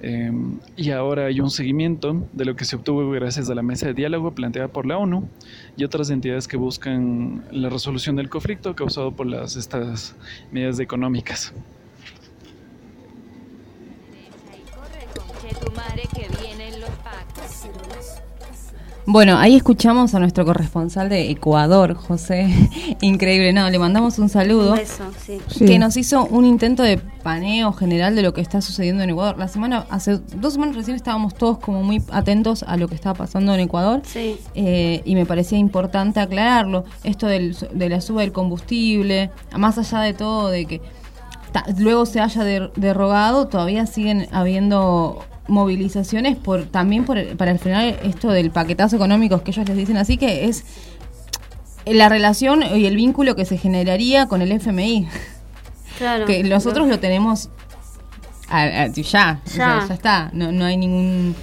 [0.00, 3.86] Em, y ahora hay un seguimiento de lo que se obtuvo gracias a la mesa
[3.86, 5.28] de diálogo planteada por la ONU
[5.76, 10.14] y otras entidades que buscan la resolución del conflicto causado por las, estas
[10.52, 11.54] medidas económicas.
[19.06, 22.48] Bueno, ahí escuchamos a nuestro corresponsal de Ecuador, José.
[23.02, 24.70] Increíble, no, le mandamos un saludo.
[24.70, 25.40] Un beso, sí.
[25.66, 29.36] Que nos hizo un intento de paneo general de lo que está sucediendo en Ecuador.
[29.36, 33.14] La semana, hace dos semanas recién estábamos todos como muy atentos a lo que estaba
[33.14, 34.00] pasando en Ecuador.
[34.04, 34.38] Sí.
[34.54, 36.84] Eh, y me parecía importante aclararlo.
[37.02, 40.80] Esto del, de la suba del combustible, más allá de todo, de que
[41.76, 48.30] luego se haya derogado, todavía siguen habiendo movilizaciones por también por, para el final esto
[48.30, 50.64] del paquetazo económico que ellos les dicen así que es
[51.86, 55.06] la relación y el vínculo que se generaría con el FMI.
[55.98, 56.26] Claro.
[56.26, 57.50] Que nosotros lo tenemos
[58.48, 59.42] ya, ya,
[59.88, 61.34] ya está, no, no hay ningún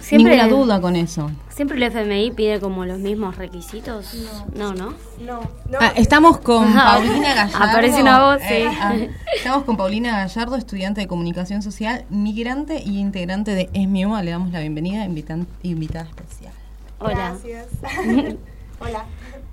[0.00, 1.30] Siempre, ninguna duda con eso.
[1.50, 4.14] ¿Siempre el FMI pide como los mismos requisitos?
[4.54, 4.94] No, ¿no?
[5.20, 5.40] No.
[5.80, 7.64] Ah, estamos con Paulina Gallardo.
[7.64, 8.54] Aparece una voz, sí.
[8.54, 8.94] Eh, ah,
[9.36, 14.22] estamos con Paulina Gallardo, estudiante de comunicación social, migrante y integrante de ESMIUA.
[14.22, 16.52] Le damos la bienvenida, invitada especial.
[17.00, 17.14] Hola.
[17.14, 17.66] Gracias.
[18.80, 19.04] Hola.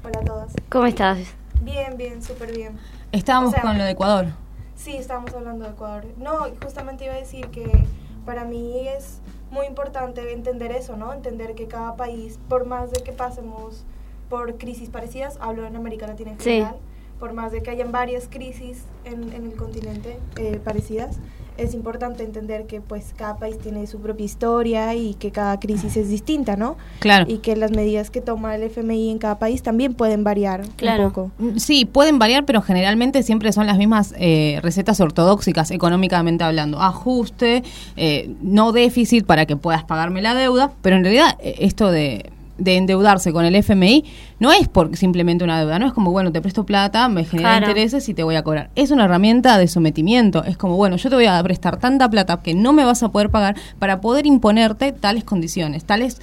[0.04, 0.52] Hola a todos.
[0.70, 1.18] ¿Cómo estás?
[1.62, 2.78] Bien, bien, súper bien.
[3.12, 4.28] Estábamos con lo de Ecuador.
[4.76, 6.06] Sí, estábamos hablando de Ecuador.
[6.18, 7.86] No, justamente iba a decir que
[8.26, 9.20] para mí es
[9.52, 11.14] muy importante entender eso, ¿no?
[11.14, 13.86] Entender que cada país, por más de que pasemos
[14.30, 16.78] por crisis parecidas, hablo en América Latina en general,
[17.20, 21.20] por más de que hayan varias crisis en, el continente eh, parecidas,
[21.58, 25.96] es importante entender que pues cada país tiene su propia historia y que cada crisis
[25.98, 26.78] es distinta, ¿no?
[27.00, 27.26] Claro.
[27.28, 31.04] Y que las medidas que toma el FMI en cada país también pueden variar Claro.
[31.06, 31.32] un poco.
[31.40, 36.82] Mm, Sí, pueden variar, pero generalmente siempre son las mismas eh, recetas ortodoxicas, económicamente hablando.
[36.82, 37.64] Ajuste,
[37.96, 42.32] eh, no déficit para que puedas pagarme la deuda, pero en realidad eh, esto de,
[42.58, 44.06] de endeudarse con el FMI
[44.40, 47.58] no es por simplemente una deuda, no es como, bueno, te presto plata, me genera
[47.58, 47.68] Claro.
[47.68, 48.70] intereses y te voy a cobrar.
[48.76, 52.42] Es una herramienta de sometimiento, es como, bueno, yo te voy a prestar tanta plata
[52.42, 56.20] que no me vas a poder pagar para poder imponerte tales condiciones, tales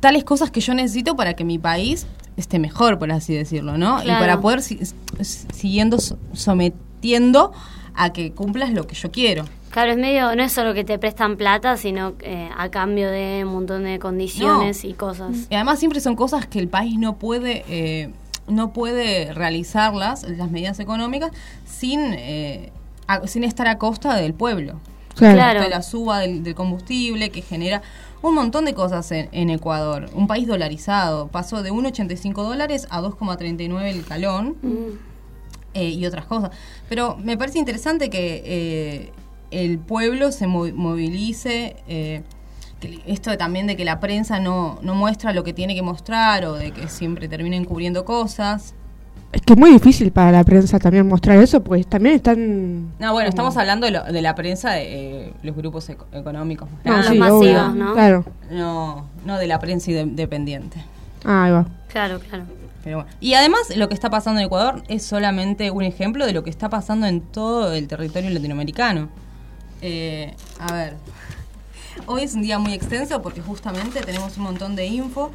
[0.00, 4.02] tales cosas que yo necesito para que mi país esté mejor, por así decirlo, ¿no?
[4.02, 4.80] Y para poder si-
[5.22, 7.52] siguiendo so- sometiendo
[7.94, 9.44] a que cumplas lo que yo quiero.
[9.72, 13.42] Claro, es medio, no es solo que te prestan plata, sino eh, a cambio de
[13.44, 14.90] un montón de condiciones No.
[14.90, 15.36] y cosas.
[15.50, 18.10] Y además siempre son cosas que el país no puede eh,
[18.48, 21.30] no puede realizarlas, las medidas económicas,
[21.64, 22.70] sin eh,
[23.06, 24.78] a- sin estar a costa del pueblo.
[25.16, 25.68] Claro.
[25.68, 27.82] La suba del, del combustible que genera
[28.22, 30.08] un montón de cosas en, en Ecuador.
[30.14, 31.28] Un país dolarizado.
[31.28, 34.56] Pasó de 1,85 dólares a 2,39 el calón.
[34.62, 34.76] Mm.
[35.74, 36.50] eh, y otras cosas.
[36.88, 39.12] Pero me parece interesante que eh,
[39.52, 42.22] el pueblo se mo- movilice, eh,
[43.06, 46.54] esto también de que la prensa no, no muestra lo que tiene que mostrar o
[46.54, 48.74] de que siempre terminen cubriendo cosas.
[49.30, 52.88] Es que es muy difícil para la prensa también mostrar eso, pues también están...
[52.98, 56.06] No, bueno, como- estamos hablando de, lo- de la prensa de eh, los grupos eco-
[56.12, 56.68] económicos.
[56.84, 57.08] No, grandes.
[57.12, 57.92] sí, los obvio, masivos, ¿no?
[57.94, 58.24] Claro.
[58.50, 60.82] No, no de la prensa independiente.
[61.24, 61.66] Ah, ahí va.
[61.88, 62.44] Claro, claro.
[62.84, 63.10] Pero bueno.
[63.20, 66.50] Y además lo que está pasando en Ecuador es solamente un ejemplo de lo que
[66.50, 69.08] está pasando en todo el territorio latinoamericano.
[69.82, 70.94] Eh, a ver,
[72.06, 75.30] hoy es un día muy extenso porque justamente tenemos un montón de info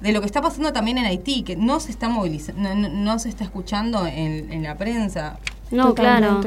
[0.00, 3.18] de lo que está pasando también en Haití, que no se está movilizando, no, no-
[3.18, 5.38] se está escuchando en, en la prensa.
[5.72, 6.40] No, claro.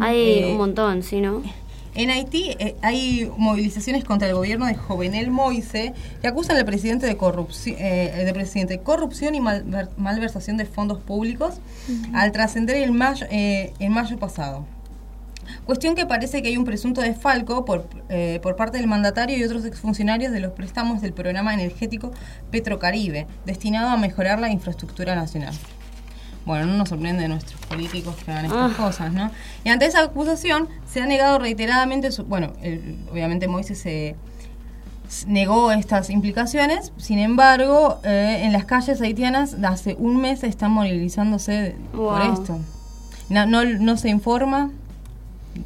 [0.00, 1.42] Hay Eh, un montón, ¿sí, no?
[1.98, 7.06] En Haití eh, hay movilizaciones contra el gobierno de Jovenel Moise que acusan al presidente
[7.06, 11.54] de corrupción, de presidente de corrupción y malver- malversación de fondos públicos
[12.12, 14.66] al trascender el mayo, eh, en mayo pasado.
[15.64, 19.44] Cuestión que parece que hay un presunto desfalco por, eh, por parte del mandatario y
[19.44, 22.12] otros exfuncionarios de los préstamos del programa energético
[22.50, 25.54] Petrocaribe, destinado a mejorar la infraestructura nacional.
[26.44, 28.76] Bueno, no nos sorprende de nuestros políticos que hagan estas Ah.
[28.76, 29.32] cosas, ¿no?
[29.64, 34.14] Y ante esa acusación se ha negado reiteradamente, su- bueno, el- obviamente Moisés se
[35.26, 41.76] negó estas implicaciones, sin embargo, eh, en las calles haitianas hace un mes están movilizándose
[41.92, 42.58] por esto.
[43.28, 44.70] No, no, no se informa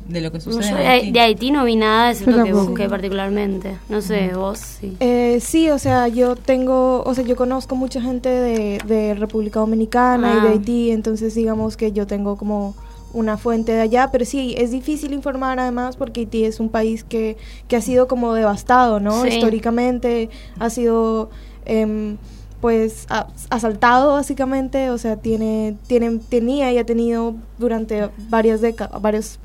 [0.08, 1.12] de lo que No, sucede yo en Haití.
[1.12, 3.76] de Haití no vi nada, es lo que busqué particularmente.
[3.88, 4.96] No sé, vos sí.
[5.00, 9.60] Eh, sí, o sea, yo tengo, o sea, yo conozco mucha gente de, de República
[9.60, 10.52] Dominicana y de Ah.
[10.52, 12.74] Haití, entonces digamos que yo tengo como
[13.12, 17.02] una fuente de allá, pero sí, es difícil informar además porque Haití es un país
[17.04, 19.22] que, que ha sido como devastado, ¿no?
[19.22, 19.28] Sí.
[19.30, 21.30] Históricamente ha sido...
[21.66, 22.16] em,
[22.60, 29.00] pues a- asaltado básicamente, o sea, tiene, tiene, tenía y ha tenido durante varias décadas,
[29.00, 29.38] varios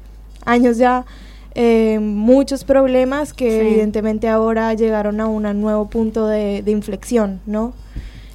[0.45, 1.05] años ya,
[1.55, 3.57] eh, muchos problemas que Sí.
[3.67, 7.73] evidentemente ahora llegaron a un nuevo punto de, de inflexión, ¿no?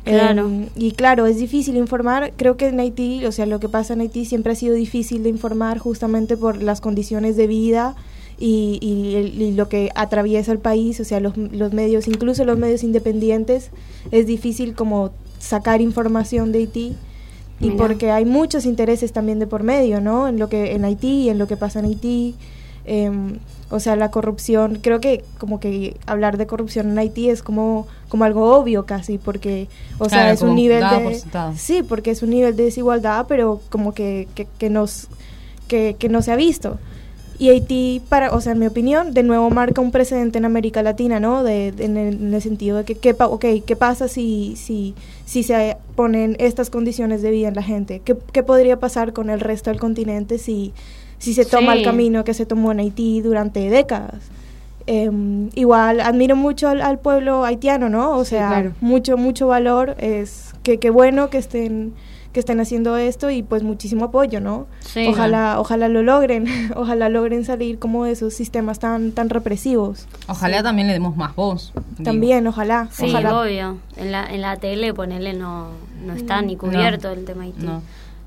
[0.05, 0.47] Claro.
[0.47, 2.33] Em, y claro, es difícil informar.
[2.37, 5.23] Creo que en Haití, o sea, lo que pasa en Haití siempre ha sido difícil
[5.23, 7.95] de informar justamente por las condiciones de vida
[8.39, 12.57] y, y y lo que atraviesa el país, o sea, los, los medios, incluso los
[12.59, 13.71] medios independientes,
[14.11, 16.95] es difícil como sacar información de Haití.
[17.61, 17.77] Y Mira.
[17.77, 20.29] porque hay muchos intereses también de por medio, ¿no?
[20.29, 22.35] En lo que en Haití, en lo que pasa en Haití.
[22.87, 23.39] Em,
[23.71, 27.87] o sea, la corrupción, creo que como que hablar de corrupción en Haití es como,
[28.09, 29.69] como algo obvio casi, porque,
[29.99, 31.23] o sea, es un nivel de...
[31.57, 35.09] Sí, porque es un nivel de desigualdad, pero como que, que, que nos,
[35.69, 36.79] que, que no se ha visto.
[37.41, 40.83] Y Haití, para, o sea, en mi opinión, de nuevo marca un precedente en América
[40.83, 41.43] Latina, ¿no?
[41.43, 44.55] De, de- en, el, en el sentido de que, ¿qué, pa- okay, ¿qué pasa si,
[44.57, 48.03] si, si se ponen estas condiciones de vida en la gente?
[48.05, 50.75] ¿Qué, qué podría pasar con el resto del continente si,
[51.19, 51.85] si se toma el Sí.
[51.87, 54.21] camino que se tomó en Haití durante décadas?
[54.87, 58.19] Em, igual admiro mucho al, al pueblo haitiano, ¿no?
[58.19, 58.73] O Sí, sea, claro.
[58.83, 59.95] mucho, mucho valor.
[59.99, 61.95] Es que qué bueno que estén
[62.33, 64.67] que estén haciendo esto y pues muchísimo apoyo, ¿no?
[64.81, 65.07] Sí.
[65.09, 70.07] ojalá, ojalá lo logren, ojalá logren salir como de esos sistemas tan, tan represivos.
[70.29, 71.73] Ojalá también le demos más voz.
[71.75, 72.05] digo.
[72.05, 73.41] También, ojalá, Sí, ojalá.
[73.41, 73.79] obvio.
[73.97, 75.69] En la, en la tele, ponele, no,
[76.05, 76.61] no está ni No.
[76.61, 77.67] cubierto el tema Haití.
[77.67, 77.83] No.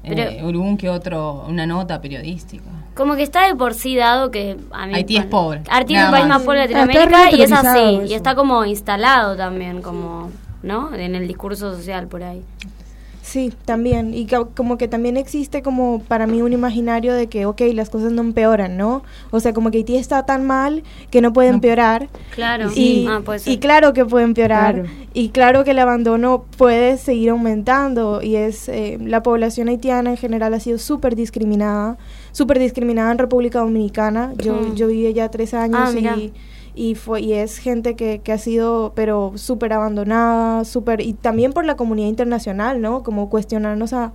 [0.06, 2.66] Pero- Eh, algún que otro, una nota periodística.
[2.96, 6.04] Como que está de por sí dado que a mí, Haití es pobre, Haití es
[6.04, 6.42] el país más.
[6.44, 8.02] pobre de Latinoamérica y es así.
[8.10, 10.30] Y está como instalado también, como,
[10.62, 10.94] ¿no?
[10.94, 12.42] En el discurso social por ahí.
[13.34, 14.14] Sí, también.
[14.14, 17.90] Y ca- como que también existe como para mí un imaginario de que, ok, las
[17.90, 19.02] cosas no empeoran, ¿no?
[19.32, 22.10] O sea, como que Haití está tan mal que no puede empeorar.
[22.36, 22.70] Claro.
[22.76, 24.76] Y, Ah, puede y claro que puede empeorar.
[24.84, 24.90] Claro.
[25.16, 28.22] Y claro que el abandono puede seguir aumentando.
[28.22, 31.98] Y es eh, la población haitiana en general ha sido súper discriminada.
[32.34, 34.34] Súper discriminada en República Dominicana.
[34.38, 34.76] Yo, Mm.
[34.76, 36.16] yo viví allá tres años Ah, mira.
[36.18, 36.32] y
[36.76, 41.54] y fue y es gente que, que ha sido pero súper abandonada súper y también
[41.54, 44.12] por la comunidad internacional no como cuestionarnos a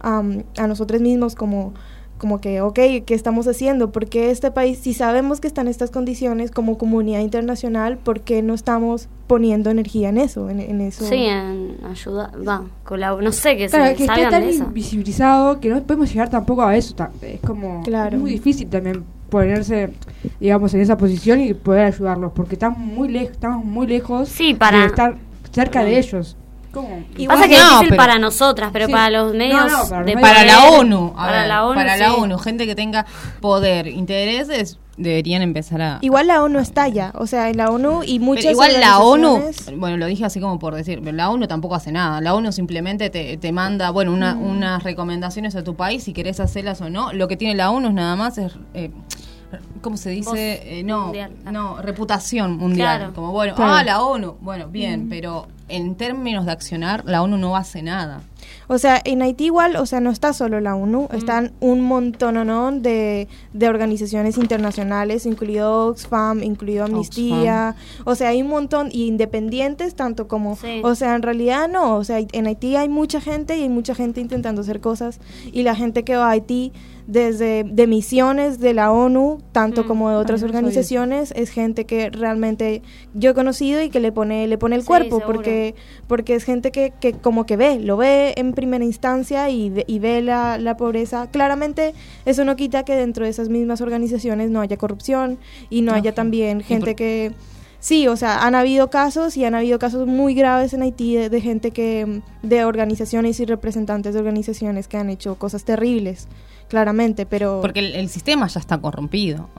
[0.00, 0.22] a,
[0.58, 1.72] a nosotros mismos como
[2.18, 2.74] como que ok
[3.04, 7.20] qué estamos haciendo por qué este país si sabemos que están estas condiciones como comunidad
[7.20, 12.32] internacional por qué no estamos poniendo energía en eso en, en eso Sí, en ayuda,
[12.46, 14.64] va, colab- no sé, que Claro, se que está tan de eso.
[14.64, 16.94] invisibilizado que no podemos llegar tampoco a eso.
[17.22, 18.16] Es como Claro.
[18.16, 19.90] es muy difícil también ponerse,
[20.38, 24.52] digamos, en esa posición y poder ayudarlos, porque están muy lejos, estamos muy lejos Sí,
[24.54, 25.16] para- de estar
[25.50, 26.36] cerca de ellos.
[26.70, 27.02] ¿Cómo?
[27.28, 28.92] Pasa que es No, difícil pero- para nosotras, pero Sí.
[28.92, 31.96] para los medios No, no, para de para la ONU, para ver, la ONU, para
[31.96, 32.14] la sí.
[32.18, 33.04] ONU, gente que tenga
[33.40, 35.98] poder, intereses, deberían empezar a...
[36.00, 38.98] igual la ONU está ya o sea en la ONU y muchas Pero igual la
[39.00, 39.42] ONU,
[39.76, 42.20] bueno, lo dije así como por decir, pero la ONU tampoco hace nada.
[42.20, 44.42] La ONU simplemente te, te manda, bueno, una- Mm.
[44.42, 47.12] unas recomendaciones a tu país, si querés hacerlas o no.
[47.12, 48.52] Lo que tiene la ONU es nada más es...
[48.74, 48.90] eh,
[49.82, 50.78] ¿Cómo se dice?
[50.78, 51.30] Eh, no, mundial.
[51.50, 52.98] no, reputación mundial.
[52.98, 53.14] Claro.
[53.14, 53.72] Como, bueno, Claro.
[53.74, 54.36] ah, la ONU.
[54.40, 55.08] Bueno, bien, Mm.
[55.10, 58.20] pero en términos de accionar, la ONU no hace nada.
[58.72, 62.82] O sea, en Haití igual, o sea, no está solo la ONU, están un montón
[62.82, 69.94] de, de organizaciones internacionales, incluido Oxfam, incluido Amnistía, o sea, hay un montón, y independientes
[69.94, 70.80] tanto como, Sí.
[70.84, 73.94] o sea, en realidad no, o sea, en Haití hay mucha gente y hay mucha
[73.94, 75.20] gente intentando hacer cosas,
[75.52, 76.72] y la gente que va a Haití
[77.06, 79.86] desde de misiones de la ONU, tanto Mm.
[79.86, 82.82] como de otras organizaciones, es gente que realmente
[83.14, 85.26] yo he conocido y que le pone, le pone el Sí, cuerpo, seguro.
[85.26, 85.74] porque
[86.06, 89.84] porque es gente que, que como que ve, lo ve en primera instancia y ve,
[89.86, 91.26] y ve la, la pobreza.
[91.30, 91.94] Claramente
[92.24, 95.38] eso no quita que dentro de esas mismas organizaciones no haya corrupción
[95.70, 97.32] y no haya también gente por- que...
[97.80, 101.28] Sí, o sea, han habido casos y han habido casos muy graves en Haití de,
[101.28, 106.28] de gente que, de organizaciones y representantes de organizaciones que han hecho cosas terribles,
[106.72, 107.58] claramente, pero...
[107.60, 109.50] Porque el, el sistema ya está corrompido.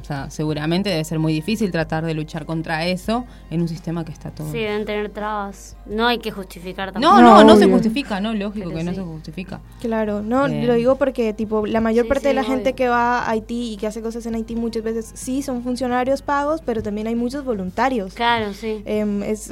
[0.00, 4.04] O sea, seguramente debe ser muy difícil tratar de luchar contra eso en un sistema
[4.04, 4.46] que está todo...
[4.52, 5.76] Sí, deben tener trabas.
[5.86, 7.20] No hay que justificar No, tampoco.
[7.20, 9.60] no, No, no, se justifica, no, lógico Pero que no se justifica.
[9.80, 10.64] Claro, no, Eh.
[10.64, 13.72] lo digo porque tipo la mayor Sí, parte de la gente que va a Haití
[13.72, 17.16] y que hace cosas en Haití muchas veces sí son funcionarios pagos, pero también hay
[17.16, 18.14] muchos voluntarios.
[18.14, 18.82] Claro, sí.
[18.86, 19.50] Em, es,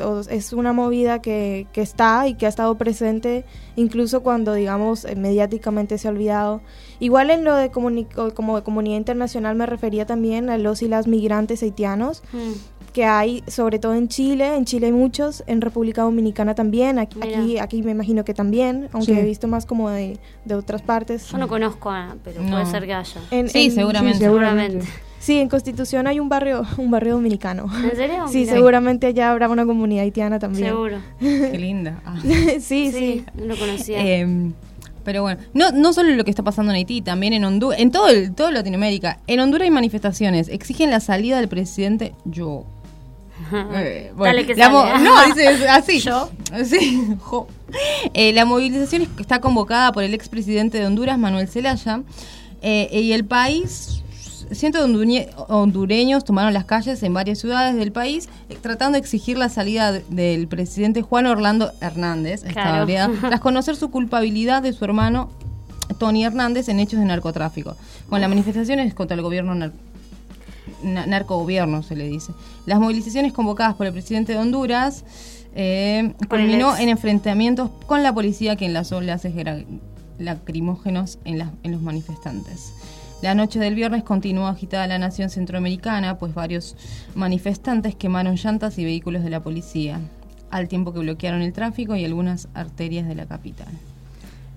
[0.53, 3.45] una movida que, que está y que ha estado presente
[3.77, 6.61] incluso cuando, digamos, eh, mediáticamente se ha olvidado.
[6.99, 7.91] Igual en lo de como
[8.57, 12.93] de comunidad internacional me refería también a los y las migrantes haitianos Mm.
[12.93, 17.21] que hay, sobre todo en Chile, en Chile hay muchos, en República Dominicana también, aquí,
[17.23, 19.19] aquí, aquí me imagino que también, aunque Sí.
[19.21, 21.29] he visto más como de, de otras partes.
[21.31, 22.51] Yo no conozco a, pero No.
[22.51, 23.21] puede ser que haya.
[23.31, 24.19] En- Sí, en- seguramente.
[24.19, 24.87] Sí, Seguramente.
[25.21, 27.67] Sí, en Constitución hay un barrio, un barrio dominicano.
[27.85, 28.27] ¿En serio?
[28.29, 28.53] Sí, Mira.
[28.55, 30.69] seguramente allá habrá una comunidad haitiana también.
[30.71, 30.99] Seguro.
[31.21, 32.01] Qué linda.
[32.05, 32.19] Ah.
[32.23, 32.91] sí, sí.
[32.93, 33.99] Sí, no lo conocía.
[34.05, 34.51] Eh,
[35.05, 37.91] pero bueno, no, no solo lo que está pasando en Haití, también en Honduras, en
[37.91, 39.19] todo, el, todo Latinoamérica.
[39.27, 42.65] En Honduras hay manifestaciones, exigen la salida del presidente yo.
[43.75, 44.69] Eh, bueno, Dale que la.
[44.99, 46.01] No, dice así.
[46.05, 46.31] Yo.
[46.65, 47.49] Sí, jo.
[48.13, 52.03] Eh, la movilización es- está convocada por el expresidente de Honduras, Manuel Zelaya,
[52.61, 54.00] eh, y el país,
[54.53, 59.39] cientos de hondureños tomaron las calles en varias ciudades del país eh, tratando de exigir
[59.39, 62.87] la salida de- del presidente Juan Orlando Hernández, Claro.
[63.21, 65.31] tras conocer su culpabilidad de su hermano
[65.99, 67.77] Tony Hernández en hechos de narcotráfico.
[68.09, 69.73] Con las manifestaciones contra el gobierno nar-
[70.83, 72.33] na- narcogobierno, se le dice.
[72.67, 75.05] Las movilizaciones convocadas por el presidente de Honduras
[75.55, 79.65] eh, culminó en enfrentamientos con la policía que enlazó gases gra-
[80.19, 82.73] lacrimógenos en, las- en los manifestantes.
[83.23, 86.75] La noche del viernes continuó agitada la nación centroamericana, pues varios
[87.15, 90.01] manifestantes quemaron llantas y vehículos de la policía,
[90.51, 93.69] al tiempo que bloquearon el tráfico y algunas arterias de la capital.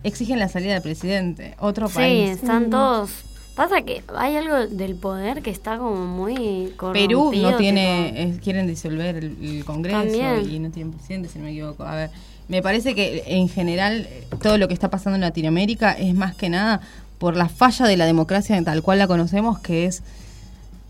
[0.04, 2.30] Exigen la salida del presidente, otro Sí, país.
[2.32, 3.12] están todos.
[3.56, 8.40] Pasa que hay algo del poder que está como muy Perú corrompido, no tiene, eh,
[8.44, 10.50] quieren disolver el, el Congreso También.
[10.50, 11.84] y no tienen presidente, si no me equivoco.
[11.84, 12.10] A ver,
[12.48, 14.08] me parece que en general
[14.42, 16.82] todo lo que está pasando en Latinoamérica es más que nada
[17.20, 20.04] por la falla de la democracia tal cual la conocemos, que es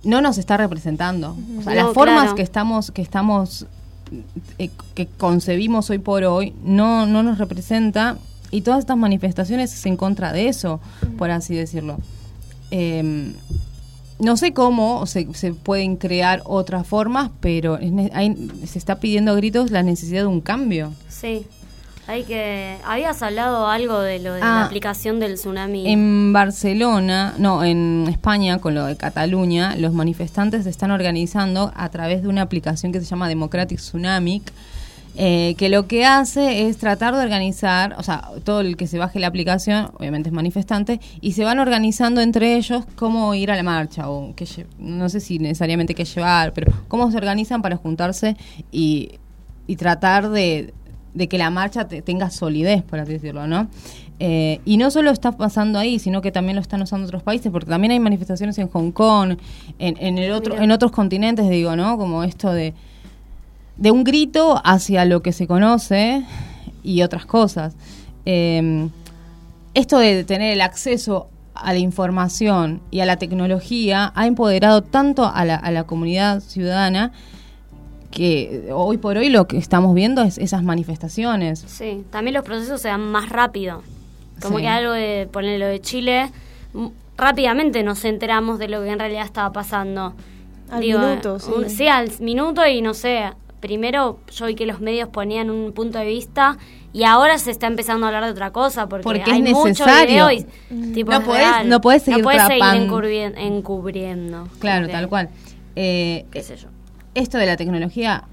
[0.03, 1.38] no nos está representando.
[1.59, 2.36] O sea, No, las formas claro.
[2.36, 3.65] que estamos que estamos
[4.59, 8.17] eh, que concebimos hoy por hoy no no nos representa
[8.51, 10.80] y todas estas manifestaciones es en contra de eso,
[11.17, 11.97] por así decirlo.
[12.71, 13.34] Eh,
[14.19, 19.32] no sé cómo se, se pueden crear otras formas, pero es hay- se está pidiendo
[19.32, 20.93] a gritos la necesidad de un cambio.
[21.09, 21.45] Sí.
[22.05, 24.65] Hay que habías hablado algo de lo de la Ah.
[24.65, 25.87] aplicación del tsunami.
[25.89, 31.87] En Barcelona, no, en España, con lo de Cataluña, los manifestantes se están organizando a
[31.89, 34.51] través de una aplicación que se llama Democratic Tsunamic,
[35.15, 38.97] eh, que lo que hace es tratar de organizar, o sea, todo el que se
[38.97, 43.55] baje la aplicación, obviamente es manifestante, y se van organizando entre ellos cómo ir a
[43.55, 44.45] la marcha, o qué
[44.77, 48.35] no sé si necesariamente qué llevar, pero cómo se organizan para juntarse
[48.71, 49.11] y,
[49.67, 50.73] y tratar de,
[51.14, 53.68] de que la marcha te- tenga solidez, por así decirlo, ¿no?
[54.20, 57.51] Eh, y no solo está pasando ahí, sino que también lo están usando otros países,
[57.51, 59.38] porque también hay manifestaciones en Hong Kong,
[59.80, 61.97] en, en el otro, en otros continentes, digo, ¿no?
[61.97, 62.74] Como esto de,
[63.78, 66.24] de un grito hacia lo que se conoce
[66.84, 67.76] y otras cosas.
[68.26, 68.88] Eh,
[69.74, 75.26] esto de tener el acceso a la información y a la tecnología ha empoderado tanto
[75.26, 77.11] a la, a la comunidad ciudadana
[78.14, 81.59] que hoy por hoy lo que estamos viendo es esas manifestaciones.
[81.68, 83.82] Sí, también los procesos se dan más rápido.
[84.41, 84.64] Como Sí.
[84.64, 86.32] que algo de ponerlo de Chile,
[87.18, 90.14] rápidamente nos enteramos de lo que en realidad estaba pasando.
[90.70, 91.51] Al minuto, eh, sí.
[91.55, 93.32] un- sí, al minuto y no sé.
[93.59, 96.57] Primero yo vi que los medios ponían un punto de vista
[96.91, 99.68] y ahora se está empezando a hablar de otra cosa porque, Porque hay es mucho
[99.86, 100.28] necesario.
[100.28, 100.45] video y,
[100.93, 101.70] tipo, No podés- real.
[101.70, 102.24] no podés seguir
[103.38, 104.47] encubriendo.
[104.59, 105.30] Claro, tal cual.
[105.76, 106.68] Eh, qué sé yo.
[107.16, 108.24] Esto de la tecnología,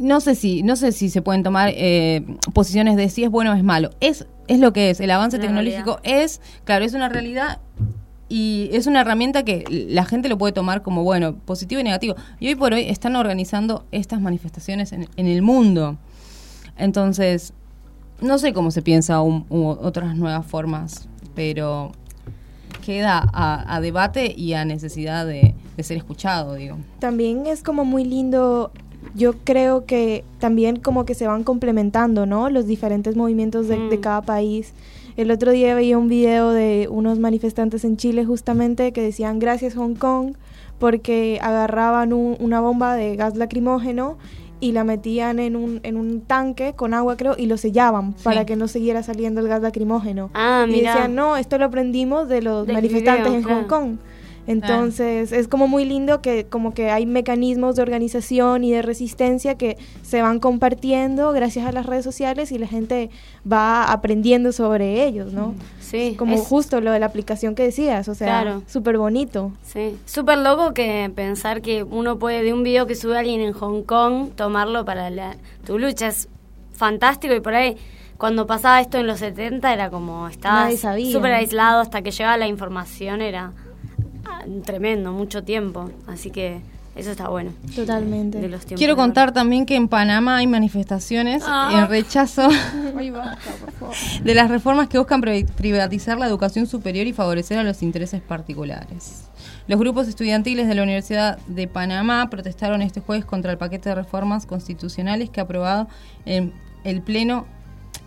[0.00, 3.52] no sé si, no sé si se pueden tomar eh, posiciones de si es bueno
[3.52, 3.90] o es malo.
[4.00, 5.00] Es, es lo que es.
[5.00, 7.58] El avance Una tecnológico es, claro, es una realidad
[8.28, 12.14] y es una herramienta que la gente lo puede tomar como bueno, positivo y negativo.
[12.38, 15.96] Y hoy por hoy están organizando estas manifestaciones en, en el mundo.
[16.76, 17.52] Entonces,
[18.20, 21.90] no sé cómo se piensa un- u- otras nuevas formas, pero
[22.86, 26.76] queda a, a debate y a necesidad de, de ser escuchado, digo.
[26.98, 28.70] También es como muy lindo,
[29.14, 32.50] yo creo que también como que se van complementando, ¿no?
[32.50, 34.74] Los diferentes movimientos de, de cada país.
[35.16, 39.74] El otro día veía un video de unos manifestantes en Chile justamente que decían gracias
[39.76, 40.34] Hong Kong
[40.78, 44.16] porque agarraban un- una bomba de gas lacrimógeno
[44.60, 48.44] y la metían en un, en un tanque con agua creo y lo sellaban para
[48.46, 50.30] que no siguiera saliendo el gas lacrimógeno.
[50.34, 50.92] Ah, y mira.
[50.94, 53.60] decían, no, esto lo aprendimos de los Del manifestantes video, en claro.
[53.60, 53.96] Hong Kong.
[54.52, 59.56] Entonces es como muy lindo que como que hay mecanismos de organización y de resistencia
[59.56, 63.10] que se van compartiendo gracias a las redes sociales y la gente
[63.50, 65.54] va aprendiendo sobre ellos, ¿no?
[65.80, 68.62] Sí, Como es- justo lo de la aplicación que decías, o sea, Claro.
[68.66, 69.52] súper bonito.
[69.62, 73.52] Sí, súper loco que pensar que uno puede de un video que sube alguien en
[73.52, 75.36] Hong Kong tomarlo para la,
[75.66, 76.08] tu lucha.
[76.08, 76.28] Es
[76.72, 77.76] fantástico y por ahí
[78.16, 81.12] cuando pasaba esto en los 70 era como sabía.
[81.12, 83.52] súper aislado hasta que llegaba la información era
[84.64, 85.90] tremendo, mucho tiempo.
[86.06, 86.60] Así que
[86.96, 87.52] eso está bueno.
[87.76, 88.38] Totalmente.
[88.38, 91.70] De los tiempos Quiero contar también que en Panamá hay manifestaciones Ah.
[91.72, 92.48] en rechazo
[94.24, 98.20] de las reformas que buscan pri- privatizar la educación superior y favorecer a los intereses
[98.20, 99.24] particulares.
[99.66, 103.94] Los grupos estudiantiles de la Universidad de Panamá protestaron este jueves contra el paquete de
[103.94, 105.88] reformas constitucionales que ha aprobado
[106.24, 106.52] en
[106.84, 107.46] el Pleno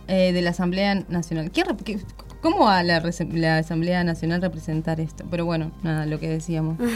[0.08, 1.50] eh, de la Asamblea Nacional.
[1.52, 2.00] ¿Qué qué-
[2.42, 3.00] ¿Cómo va la,
[3.32, 5.24] la Asamblea Nacional representar esto?
[5.30, 6.76] Pero bueno, nada, lo que decíamos.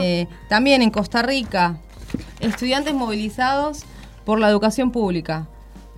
[0.00, 1.78] Eh, también en Costa Rica,
[2.40, 3.82] estudiantes movilizados
[4.24, 5.46] por la educación pública.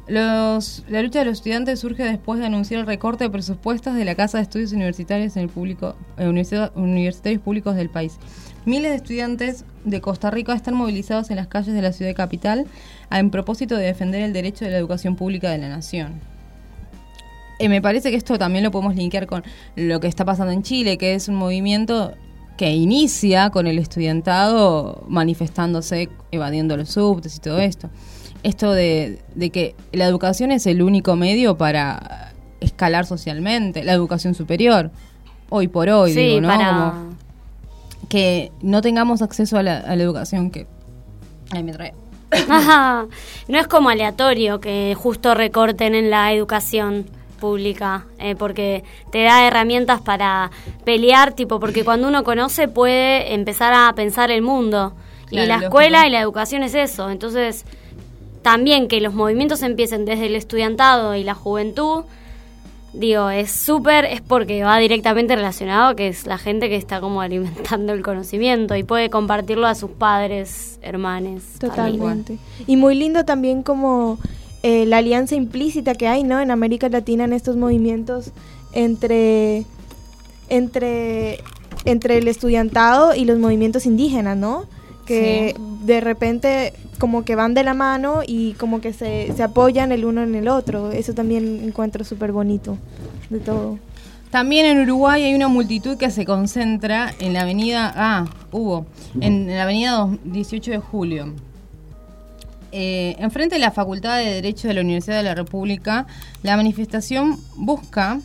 [0.08, 4.04] Los, la lucha de los estudiantes surge después de anunciar el recorte de presupuestos de
[4.04, 8.18] la Casa de Estudios Universitarios en el público, eh, universidad- universitarios públicos del país.
[8.64, 12.66] Miles de estudiantes de Costa Rica están movilizados en las calles de la ciudad capital
[13.10, 16.20] en propósito de defender el derecho de la educación pública de la nación.
[17.60, 19.42] Eh, me parece que esto también lo podemos linkear con
[19.76, 22.12] lo que está pasando en Chile, que es un movimiento
[22.56, 27.90] que inicia con el estudiantado manifestándose, evadiendo los subtes y todo esto.
[28.42, 34.34] Esto de, de que la educación es el único medio para escalar socialmente, la educación
[34.34, 34.90] superior,
[35.50, 36.48] hoy por hoy, Sí, digo, ¿no?
[36.48, 37.10] para- Como
[38.08, 40.66] que no tengamos acceso a la, a la educación que...
[41.52, 41.94] Me trae.
[42.48, 43.06] Ajá.
[43.48, 47.06] no es como aleatorio que justo recorten en la educación
[47.40, 50.52] pública, eh, porque te da herramientas para
[50.84, 54.92] pelear, tipo, porque cuando uno conoce puede empezar a pensar el mundo.
[55.32, 55.64] y la lógico.
[55.64, 57.08] escuela y la educación es eso.
[57.08, 57.64] Entonces,
[58.42, 62.04] también que los movimientos empiecen desde el estudiantado y la juventud,
[62.92, 67.20] digo, es súper, es porque va directamente relacionado, que es la gente que está como
[67.20, 71.42] alimentando el conocimiento y puede compartirlo a sus padres, hermanos.
[71.60, 72.38] Totalmente.
[72.66, 74.18] Y muy lindo también como
[74.62, 76.40] eh, la alianza implícita que hay, ¿no?
[76.40, 78.32] En América Latina en estos movimientos
[78.72, 79.64] entre
[80.48, 81.38] entre
[81.84, 84.66] entre el estudiantado y los movimientos indígenas, ¿no?
[85.06, 85.54] Que
[85.84, 90.04] de repente como que van de la mano y como que se, se apoyan el
[90.04, 90.92] uno en el otro.
[90.92, 92.76] Eso también encuentro súper bonito
[93.30, 93.78] de todo.
[94.30, 98.86] También en Uruguay hay una multitud que se concentra en la avenida, ah, hubo,
[99.20, 101.34] en la avenida 18 de julio.
[102.72, 106.06] Eh, enfrente de la Facultad de Derecho de la Universidad de la República,
[106.42, 108.20] la manifestación busca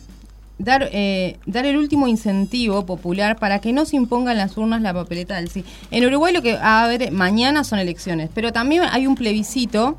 [0.58, 4.82] dar, eh, dar el último incentivo popular para que no se imponga en las urnas
[4.82, 5.64] la papeleta del sí.
[5.90, 9.96] En Uruguay lo que va a haber mañana son elecciones, pero también hay un plebiscito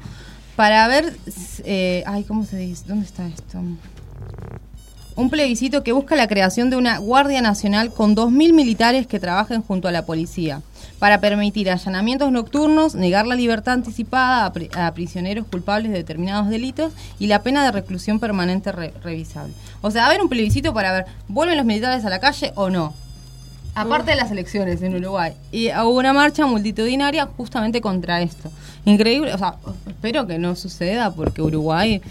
[0.56, 1.16] para ver,
[1.66, 2.86] eh, ay, ¿cómo se dice?
[2.88, 3.60] ¿Dónde está esto?
[5.18, 9.64] Un plebiscito que busca la creación de una Guardia Nacional con 2.000 militares que trabajen
[9.64, 10.62] junto a la policía
[11.00, 17.28] para permitir allanamientos nocturnos, negar la libertad anticipada a, prisioneros culpables de determinados delitos y
[17.28, 19.54] la pena de reclusión permanente revisable.
[19.82, 22.70] O sea, a ver un plebiscito para ver, ¿vuelven los militares a la calle o
[22.70, 22.94] no?
[23.74, 25.34] Aparte de las elecciones en Uruguay.
[25.52, 28.52] Y hubo una marcha multitudinaria justamente contra esto.
[28.86, 29.56] Increíble, o sea,
[29.88, 32.02] espero que no suceda porque Uruguay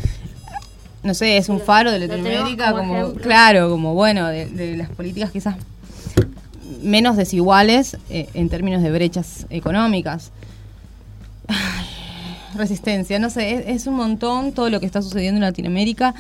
[1.07, 5.57] no sé, es un faro de Latinoamérica, como, claro, como bueno, de, las políticas quizás
[6.83, 10.33] menos desiguales eh, en términos de brechas económicas.
[12.55, 16.15] resistencia, no sé, es, un montón todo lo que está sucediendo en Latinoamérica.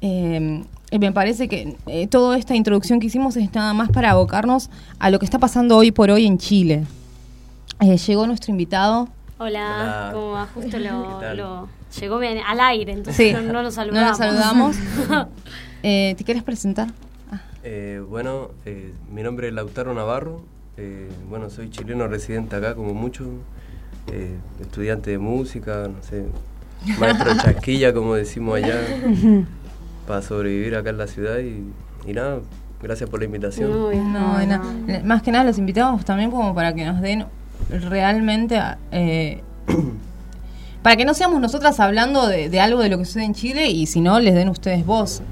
[0.00, 0.62] Eh,
[0.98, 5.10] me parece que eh, toda esta introducción que hicimos es nada más para abocarnos a
[5.10, 6.84] lo que está pasando hoy por hoy en Chile.
[8.06, 9.08] llegó nuestro invitado.
[9.44, 10.46] Hola, como va?
[10.46, 10.78] Justo
[11.34, 11.68] lo
[12.00, 14.18] Llegó bien, al aire, entonces no, lo saludamos.
[14.18, 14.76] No lo saludamos.
[15.82, 16.88] eh, ¿Te quieres presentar?
[17.30, 17.40] Ah.
[17.62, 20.42] Eh, bueno, eh, mi nombre es Lautaro Navarro.
[20.78, 23.26] Eh, bueno, soy chileno residente acá, como mucho.
[24.60, 26.24] estudiante de música, no sé,
[26.98, 28.80] maestro chasquilla, como decimos allá,
[30.06, 31.38] para sobrevivir acá en la ciudad.
[31.40, 32.40] Y, nada,
[32.82, 33.70] gracias por la invitación.
[33.70, 34.38] No,
[35.04, 37.26] Más que nada los invitamos también como para que nos den
[37.70, 38.60] realmente
[40.82, 43.86] para que no seamos nosotras hablando de, algo de lo que sucede en Chile y
[43.86, 45.22] si no, les den ustedes voz.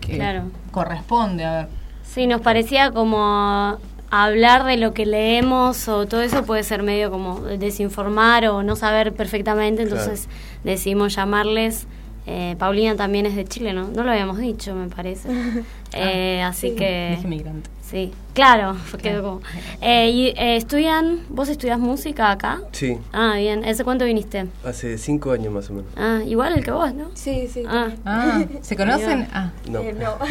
[0.00, 0.44] Que claro.
[0.70, 1.68] corresponde, a ver.
[2.04, 3.78] Sí, nos parecía como
[4.10, 8.76] hablar de lo que leemos o todo eso puede ser medio como desinformar o no
[8.76, 10.28] saber perfectamente, entonces
[10.62, 11.86] decidimos llamarles.
[12.26, 13.88] Eh, Paulina también es de Chile, ¿no?
[13.88, 15.28] No lo habíamos dicho, me parece.
[15.94, 17.18] Eh, ah, así que...
[17.24, 17.70] migrante.
[17.94, 19.40] Sí, claro, quedó
[19.82, 22.62] eh, y, eh, ¿Estudian, vos estudias música acá?
[22.72, 22.98] Sí.
[23.12, 23.64] Ah, bien.
[23.64, 24.46] ¿Hace cuánto viniste?
[24.64, 25.92] Hace cinco años más o menos.
[25.96, 27.10] Ah, igual el que vos, ¿no?
[27.14, 27.62] Sí, sí.
[27.68, 29.28] Ah, ah ¿se conocen?
[29.32, 29.52] Ah.
[29.70, 29.80] No.
[29.80, 30.16] Eh, no.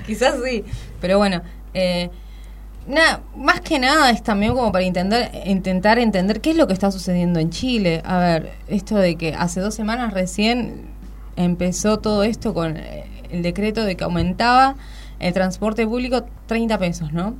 [0.06, 0.64] Quizás sí,
[1.00, 1.42] pero bueno.
[1.74, 2.08] Eh,
[2.88, 6.72] nada, más que nada es también como para intentar, intentar entender qué es lo que
[6.72, 8.02] está sucediendo en Chile.
[8.06, 10.86] A ver, esto de que hace dos semanas recién
[11.36, 12.78] empezó todo esto con
[13.30, 14.76] el decreto de que aumentaba
[15.18, 17.34] el transporte público 30 pesos, ¿no?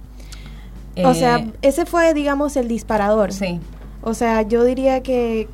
[1.04, 3.32] o sea, eh, ese fue, digamos, el disparador.
[3.32, 3.60] Sí.
[4.02, 5.48] O sea, yo diría que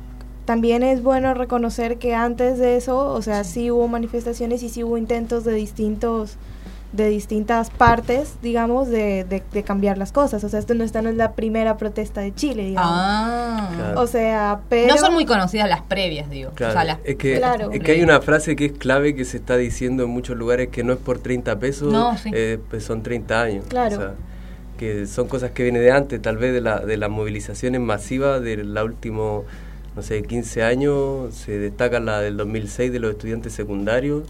[0.45, 4.83] también es bueno reconocer que antes de eso, o sea, sí hubo manifestaciones y sí
[4.83, 6.37] hubo intentos de distintos
[6.93, 10.43] de distintas partes, digamos, de, de, cambiar las cosas.
[10.43, 12.91] O sea, esto no, esta no es la primera protesta de Chile, digamos.
[12.93, 13.93] Ah.
[13.97, 14.93] O sea, pero...
[14.93, 16.51] No son muy conocidas las previas, digo.
[16.53, 16.99] Claro.
[17.03, 17.41] es, que,
[17.71, 20.69] es que hay una frase que es clave que se está diciendo en muchos lugares
[20.69, 21.93] que no es por 30 pesos,
[22.31, 23.65] eh, pues son 30 años.
[23.67, 23.95] Claro.
[23.95, 24.13] O sea,
[24.77, 28.41] que son cosas que vienen de antes, tal vez de, la, de las movilizaciones masivas
[28.41, 29.41] de la última
[29.95, 34.23] no sé, 15 años, se destaca la del 2006 de los estudiantes secundarios,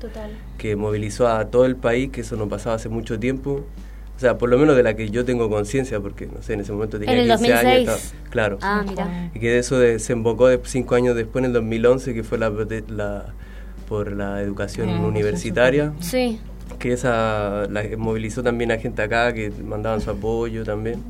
[0.57, 3.63] que movilizó a todo el país, que eso no pasaba hace mucho tiempo.
[4.15, 6.61] O sea, por lo menos de la que yo tengo conciencia, porque, no sé, en
[6.61, 8.13] ese momento tenía 15 años.
[8.29, 8.57] claro.
[8.61, 9.31] Ah, mira.
[9.33, 12.51] Y que de eso desembocó de, cinco años después, en el 2011, que fue la,
[12.89, 13.33] la
[13.87, 15.93] por la educación ah, universitaria.
[15.99, 16.39] Sí.
[16.77, 21.01] Que esa la, movilizó también a gente acá que mandaban su apoyo también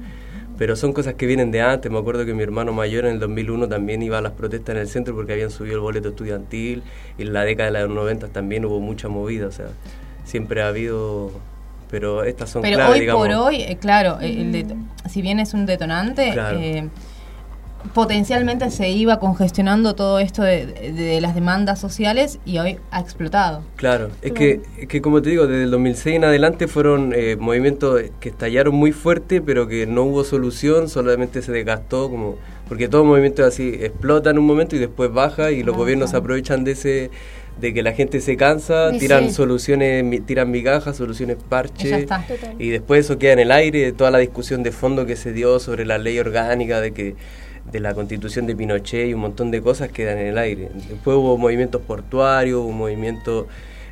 [0.58, 1.91] pero son cosas que vienen de antes.
[1.91, 4.82] Me acuerdo que mi hermano mayor en el 2001 también iba a las protestas en
[4.82, 6.84] el centro porque habían subido el boleto estudiantil.
[7.18, 9.68] Y en la década de los 90 también hubo mucha movida, o sea,
[10.26, 11.32] siempre ha habido
[11.89, 14.66] pero estas son pero hoy por hoy eh, claro el
[15.08, 16.89] si bien es un detonante eh,
[17.94, 23.64] potencialmente se iba congestionando todo esto de, las demandas sociales y hoy ha explotado.
[23.76, 28.02] Claro, es, Que, que como te digo, desde el 2006 en adelante fueron eh, movimientos
[28.20, 33.04] que estallaron muy fuerte, pero que no hubo solución, solamente se desgastó, como porque todo
[33.04, 37.12] movimiento así explota en un momento y después baja y los gobiernos aprovechan de ese
[37.60, 42.08] de que la gente se cansa, tiran soluciones, tiran migajas, soluciones parches,
[42.58, 45.60] y después eso queda en el aire, toda la discusión de fondo que se dio
[45.60, 47.16] sobre la ley orgánica de que
[47.72, 50.70] de la constitución de Pinochet y un montón de cosas quedan en el aire.
[50.89, 53.45] Después hubo movimientos portuarios, hubo movimientos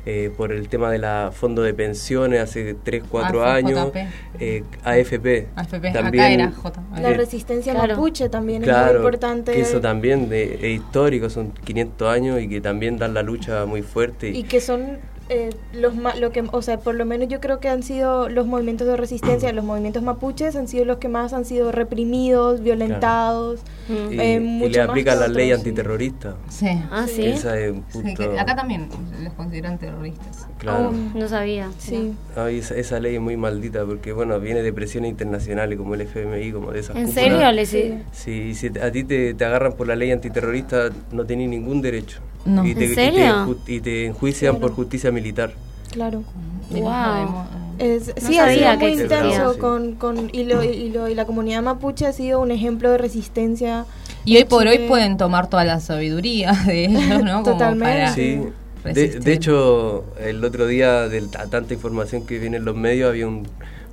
[0.04, 3.92] eh, por el tema de la fondo de pensiones hace 3, 4 Ah, años,
[4.40, 5.46] eh, AFP.
[5.54, 6.82] AFP, acá también, era J.
[7.00, 7.94] La eh, resistencia Claro.
[7.94, 9.52] mapuche también es Claro, muy importante.
[9.52, 13.64] que eso también de- es histórico, son 500 años y que también dan la lucha
[13.64, 14.30] muy fuerte.
[14.30, 14.98] y que son
[15.32, 18.28] eh, los ma- lo que o sea por lo menos yo creo que han sido
[18.28, 22.62] los movimientos de resistencia los movimientos mapuches han sido los que más han sido reprimidos
[22.62, 26.36] violentados y, eh, y mucho le que la ley antiterrorista.
[26.48, 26.68] Sí.
[26.90, 27.24] Ah, sí.
[27.26, 28.88] Esa es un Sí, punto- que acá también
[29.22, 30.46] los consideran terroristas.
[30.58, 30.90] Claro.
[30.90, 31.68] Oh, no sabía.
[31.78, 35.94] sí Ay, esa, esa ley es muy maldita porque, bueno, viene de presiones internacionales como
[35.94, 37.24] el FMI, como de esas ¿En cúpulas.
[37.24, 37.52] serio?
[37.52, 37.94] Le sí.
[38.12, 41.82] Sí, y si a ti te, te agarran por la ley antiterrorista, no tenés ningún
[41.82, 42.20] derecho.
[42.44, 42.66] No.
[42.66, 43.56] Y te, ¿En y te serio?
[43.66, 45.52] Y te, enjuician por justicia militar.
[45.90, 46.22] claro
[46.70, 47.44] Wow.
[47.78, 51.08] Es- No sí, ha sabía sido que muy intenso con, con, y, lo, y, lo-
[51.08, 53.84] y la comunidad mapuche ha sido un ejemplo de resistencia.
[54.24, 57.42] Y hoy por hoy pueden tomar toda la sabiduría de ellos, ¿no?
[57.42, 57.84] Como Totalmente.
[57.94, 58.40] para Sí.
[58.84, 63.28] De, hecho, el otro día, de ta- tanta información que viene en los medios, había
[63.28, 63.46] un,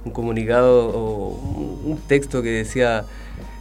[0.06, 3.06] un comunicado o un, un texto que decía,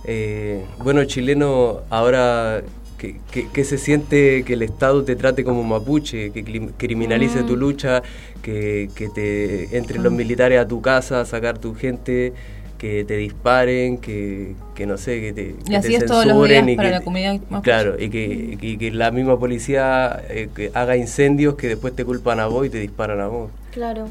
[0.05, 2.63] eh, bueno, chileno, ahora
[2.99, 6.43] que, que- que se siente que el Estado te trate como mapuche, que
[6.77, 7.47] criminalice Mm.
[7.47, 8.03] tu lucha,
[8.43, 12.33] que, que te entren los militares a tu casa a sacar tu gente,
[12.77, 16.25] que te disparen, que, que no sé, que te, que Y así te es todos
[16.27, 17.63] los censuren días y para que- la comunidad mapuche.
[17.63, 22.05] Claro, y que, y que la misma policía eh, que haga incendios que después te
[22.05, 23.51] culpan a vos y te disparan a vos.
[23.73, 24.07] Claro.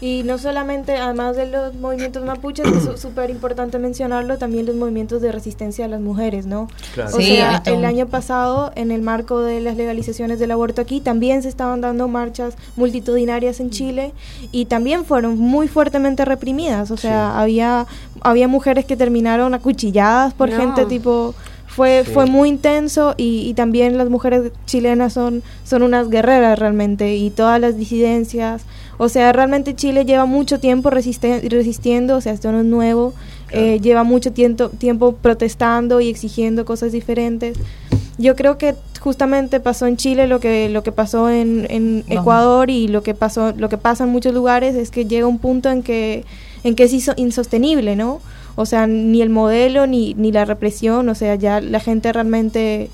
[0.00, 5.20] Y no solamente, además de los movimientos mapuches, es súper importante mencionarlo, también los movimientos
[5.20, 6.68] de resistencia a las mujeres, ¿no?
[6.94, 7.10] Claro.
[7.14, 11.00] O Sí, sea, el año pasado, en el marco de las legalizaciones del aborto aquí,
[11.00, 14.12] también se estaban dando marchas multitudinarias en Chile
[14.52, 16.90] y también fueron muy fuertemente reprimidas.
[16.90, 17.86] O sea, había,
[18.22, 20.56] había mujeres que terminaron acuchilladas por No.
[20.56, 21.34] gente tipo...
[21.74, 22.10] Fue, Sí.
[22.12, 27.30] fue muy intenso y, y también las mujeres chilenas son, son unas guerreras realmente y
[27.30, 28.62] todas las disidencias.
[28.98, 33.14] O sea, realmente Chile lleva mucho tiempo resistiendo, o sea, esto no es nuevo,
[33.50, 37.56] eh, lleva mucho tiempo, tiempo protestando y exigiendo cosas diferentes.
[38.18, 42.04] Yo creo que justamente pasó en Chile lo que lo que pasó en, en.
[42.08, 45.38] Ecuador y lo que pasó lo que pasa en muchos lugares es que llega un
[45.38, 46.24] punto en que
[46.62, 48.20] en que es iso- insostenible, ¿no?
[48.56, 52.90] O sea, ni el modelo ni, ni la represión, o sea, ya la gente realmente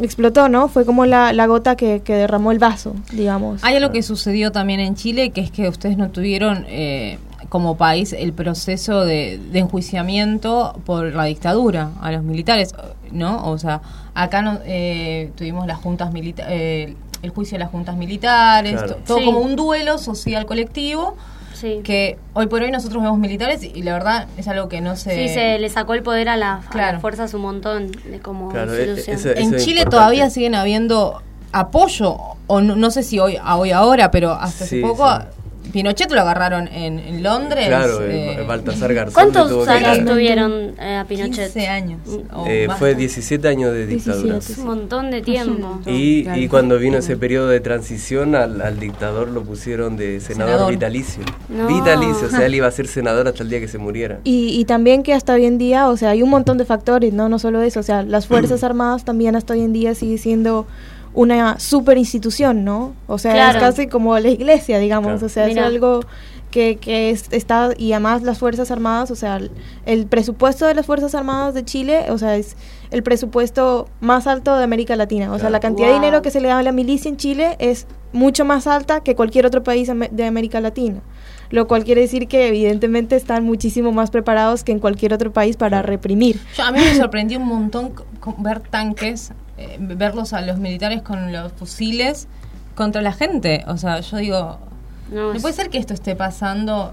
[0.00, 0.68] explotó, ¿no?
[0.68, 3.62] Fue como la, la gota que, que derramó el vaso, digamos.
[3.62, 7.18] Hay algo que sucedió también en Chile, que es que ustedes no tuvieron eh,
[7.50, 12.74] como país el proceso de, de enjuiciamiento por la dictadura a los militares,
[13.12, 13.46] ¿no?
[13.50, 13.82] O sea,
[14.14, 18.96] acá no, eh, tuvimos las juntas militares, el juicio de las juntas militares, Claro.
[19.06, 19.24] todo Sí.
[19.26, 21.16] como un duelo social colectivo,
[21.60, 21.80] Sí.
[21.84, 25.14] que hoy por hoy nosotros vemos militares y la verdad es algo que no se...
[25.28, 26.92] Sí, se le sacó el poder a, la, a Claro.
[26.94, 29.16] las fuerzas un montón de como Claro, e- institución.
[29.16, 29.90] eso- en es Chile importante.
[29.90, 34.64] todavía siguen habiendo apoyo, o no, no sé si hoy, a hoy ahora, pero hasta
[34.64, 35.22] hace poco sí.
[35.72, 37.68] Pinochet lo agarraron en, en Londres.
[37.68, 41.52] Claro, eh, el Baltasar Garzón ¿Cuántos años tuvieron eh, a Pinochet?
[41.52, 42.00] 15 años.
[42.32, 44.38] o Eh, fue 17 años de dictadura.
[44.38, 45.80] Es un montón de tiempo.
[45.86, 46.40] Y, Claro.
[46.40, 50.72] y cuando vino ese periodo de transición, al, al dictador lo pusieron de senador, Senador.
[50.72, 51.22] vitalicio.
[51.48, 51.66] No.
[51.68, 54.18] Vitalicio, o sea, él iba a ser senador hasta el día que se muriera.
[54.24, 57.12] Y, y también que hasta hoy en día, o sea, hay un montón de factores,
[57.12, 57.28] ¿no?
[57.28, 60.66] No solo eso, o sea, las Fuerzas Armadas también hasta hoy en día sigue siendo
[61.14, 62.94] una super institución, ¿no?
[63.06, 63.58] O sea, Claro.
[63.58, 65.26] es casi como la iglesia, digamos, Claro.
[65.26, 65.62] o sea, Mira.
[65.62, 66.00] es algo
[66.50, 69.50] que, que es- está, y además las Fuerzas Armadas, o sea, el,
[69.86, 72.56] el presupuesto de las Fuerzas Armadas de Chile, o sea, es
[72.90, 76.40] el presupuesto más alto de América Latina, o sea, la cantidad de dinero que se
[76.40, 79.88] le da a la milicia en Chile es mucho más alta que cualquier otro país
[80.10, 81.00] de América Latina
[81.50, 85.56] lo cual quiere decir que evidentemente están muchísimo más preparados que en cualquier otro país
[85.56, 86.40] para reprimir.
[86.56, 87.92] Yo- a mí me sorprendió un montón
[88.38, 92.28] ver tanques, eh, verlos a los militares con los fusiles
[92.74, 93.64] contra la gente.
[93.66, 94.58] O sea, yo digo,
[95.10, 96.92] No, no es- puede ser que esto esté pasando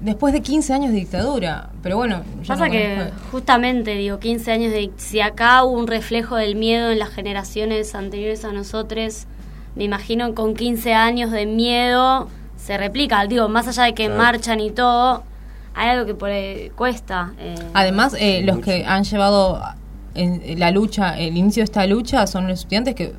[0.00, 1.70] después de 15 años de dictadura.
[1.82, 4.90] Pero bueno, yo Pasa no que justamente, digo, 15 años de...
[4.96, 9.26] Si acá hubo un reflejo del miedo en las generaciones anteriores a nosotros,
[9.74, 12.28] me imagino con 15 años de miedo
[12.68, 13.24] se replica.
[13.26, 14.22] Digo, más allá de que Claro.
[14.22, 15.22] marchan y todo,
[15.74, 16.30] hay algo que por
[16.76, 17.32] cuesta.
[17.38, 17.54] eh.
[17.72, 18.66] Además, eh, los mucho.
[18.66, 19.58] que han llevado
[20.14, 23.14] en la lucha, el inicio de esta lucha, son los estudiantes que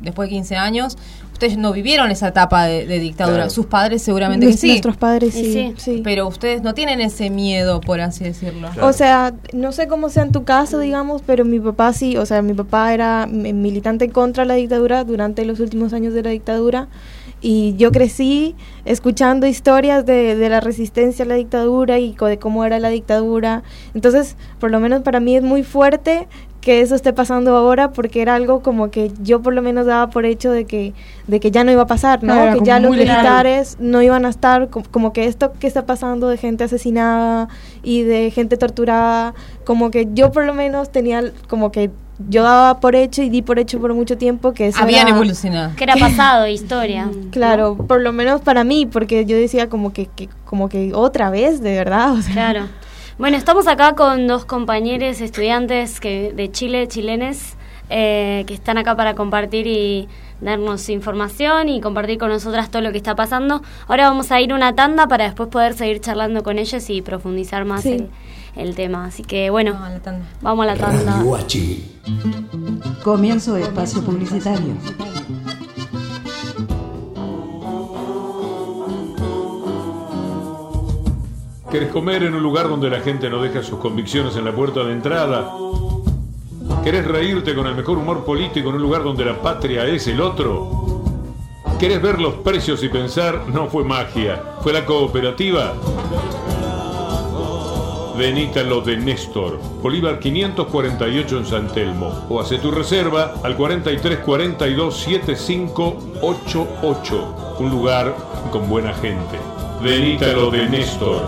[0.00, 0.98] después de 15 años,
[1.32, 3.36] ustedes no vivieron esa etapa de, de dictadura.
[3.36, 3.50] Claro.
[3.50, 4.68] Sus padres seguramente que sí.
[4.68, 5.74] Nuestros padres sí, sí.
[5.76, 6.00] sí.
[6.02, 8.68] Pero ustedes no tienen ese miedo, por así decirlo.
[8.72, 8.88] Claro.
[8.88, 12.26] O sea, no sé cómo sea en tu caso, digamos, pero mi papá sí, o
[12.26, 16.88] sea, mi papá era militante contra la dictadura durante los últimos años de la dictadura
[17.42, 22.64] y yo crecí escuchando historias de, de la resistencia a la dictadura y de cómo
[22.64, 23.62] era la dictadura.
[23.94, 26.28] Entonces, por lo menos para mí es muy fuerte
[26.60, 30.10] que eso esté pasando ahora porque era algo como que yo por lo menos daba
[30.10, 30.94] por hecho de que
[31.26, 32.34] de que ya no iba a pasar, ¿no?
[32.34, 35.66] Claro, que como ya los militares no iban a estar co- como que esto que
[35.66, 37.48] está pasando de gente asesinada
[37.82, 39.34] y de gente torturada,
[39.64, 41.90] como que yo por lo menos tenía como que
[42.28, 45.16] yo daba por hecho y di por hecho por mucho tiempo que eso Habían era-
[45.16, 45.74] evolucionado.
[45.76, 47.08] Que era pasado, historia.
[47.30, 51.30] Claro, por lo menos para mí, porque yo decía como que, que como que otra
[51.30, 52.66] vez, de verdad, o sea, Claro.
[53.18, 57.56] Bueno, estamos acá con dos compañeros estudiantes que de Chile, chilenes,
[57.90, 60.08] eh, que están acá para compartir y
[60.40, 63.62] darnos información y compartir con nosotras todo lo que está pasando.
[63.86, 67.64] Ahora vamos a ir una tanda para después poder seguir charlando con ellos y profundizar
[67.64, 68.06] más Sí.
[68.56, 69.04] El tema.
[69.06, 69.78] Así que bueno,
[70.40, 71.22] vamos a la tanda.
[73.02, 74.74] Comienzo de espacio publicitario.
[81.72, 84.84] ¿Querés comer en un lugar donde la gente no deja sus convicciones en la puerta
[84.84, 85.50] de entrada?
[86.84, 90.20] ¿Querés reírte con el mejor humor político en un lugar donde la patria es el
[90.20, 91.02] otro?
[91.78, 95.72] ¿Querés ver los precios y pensar, no fue magia, fue la cooperativa?
[98.16, 103.56] Venite a lo de Néstor, Bolívar 548 en San Telmo, o hace tu reserva al
[103.56, 108.14] 4342 7588, un lugar
[108.50, 109.38] con buena gente.
[109.82, 111.22] Venite a lo de Néstor.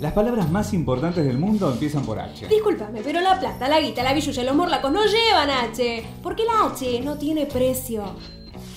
[0.00, 2.48] Las palabras más importantes del mundo empiezan por H.
[2.48, 6.04] Discúlpame, pero la plata, la guita, la billulla y los morlacos no llevan H.
[6.22, 8.16] Porque la H no tiene precio.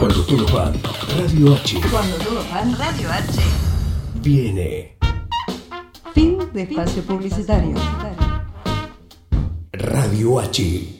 [0.00, 0.74] Cuando todos van,
[1.16, 3.40] Radio H Cuando todos van, Radio H.
[4.16, 4.96] viene.
[6.12, 7.76] Fin de espacio publicitario.
[9.70, 10.99] Radio H.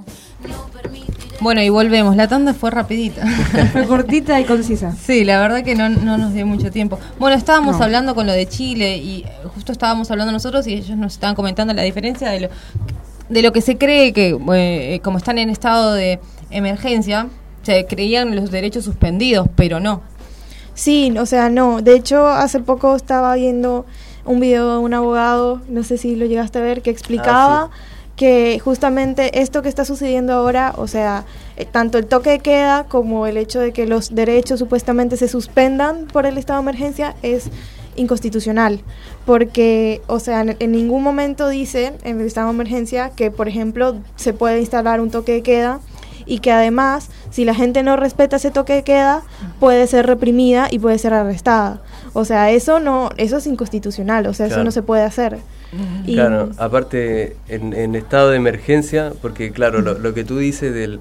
[1.41, 2.15] Bueno, y volvemos.
[2.15, 3.25] La tanda fue rapidita.
[3.73, 4.93] Fue cortita y concisa.
[4.95, 6.99] Sí, la verdad que no, no nos dio mucho tiempo.
[7.19, 7.83] Bueno, estábamos No.
[7.83, 11.35] hablando con lo de Chile y eh, justo estábamos hablando nosotros y ellos nos estaban
[11.35, 12.49] comentando la diferencia de lo,
[13.29, 16.19] de lo que se cree que, eh, como están en estado de
[16.51, 17.27] emergencia,
[17.63, 20.01] se creían los derechos suspendidos, pero no.
[20.73, 21.81] Sí, o sea, no.
[21.81, 23.85] De hecho, hace poco estaba viendo
[24.25, 27.71] un video de un abogado, no sé si lo llegaste a ver, que explicaba
[28.15, 31.25] que justamente esto que está sucediendo ahora, o sea,
[31.57, 35.27] eh, tanto el toque de queda como el hecho de que los derechos supuestamente se
[35.27, 37.49] suspendan por el estado de emergencia es
[37.95, 38.81] inconstitucional,
[39.25, 43.47] porque, o sea, en, en ningún momento dice en el estado de emergencia que, por
[43.47, 45.79] ejemplo, se puede instalar un toque de queda
[46.25, 49.23] y que además, si la gente no respeta ese toque de queda,
[49.59, 51.81] puede ser reprimida y puede ser arrestada.
[52.13, 55.39] O sea, eso no, eso es inconstitucional, o sea, eso no se puede hacer.
[56.05, 60.73] Y- Claro, aparte en, en estado de emergencia, porque claro, lo, lo que tú dices
[60.73, 60.99] del,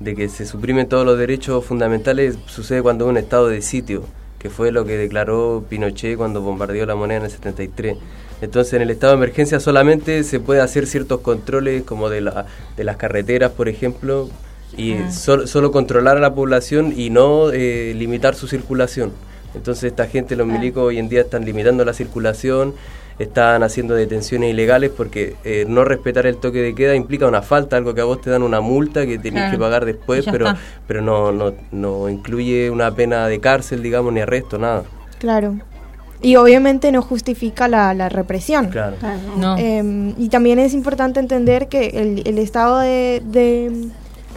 [0.00, 4.04] de que se suprimen todos los derechos fundamentales sucede cuando hay un estado de sitio,
[4.38, 7.96] que fue lo que declaró Pinochet cuando bombardeó la moneda en el 73.
[8.42, 12.46] Entonces en el estado de emergencia solamente se puede hacer ciertos controles como de, la,
[12.76, 14.30] de las carreteras, por ejemplo,
[14.76, 15.10] y Ah.
[15.12, 19.12] sol- solo controlar a la población y no eh, limitar su circulación.
[19.54, 22.72] Entonces esta gente, los milicos hoy en día están limitando la circulación,
[23.20, 27.76] están haciendo detenciones ilegales porque eh, no respetar el toque de queda implica una falta,
[27.76, 29.50] algo que a vos te dan una multa que tenés Claro.
[29.52, 30.58] que pagar después, pero, está.
[30.86, 34.84] pero no, no, no incluye una pena de cárcel, digamos, ni arresto, nada.
[35.18, 35.56] Claro.
[36.22, 38.68] Y obviamente no justifica la, la represión.
[38.68, 38.96] Claro.
[39.38, 39.56] No.
[39.58, 43.88] Eh, y también es importante entender que el, el estado de, de-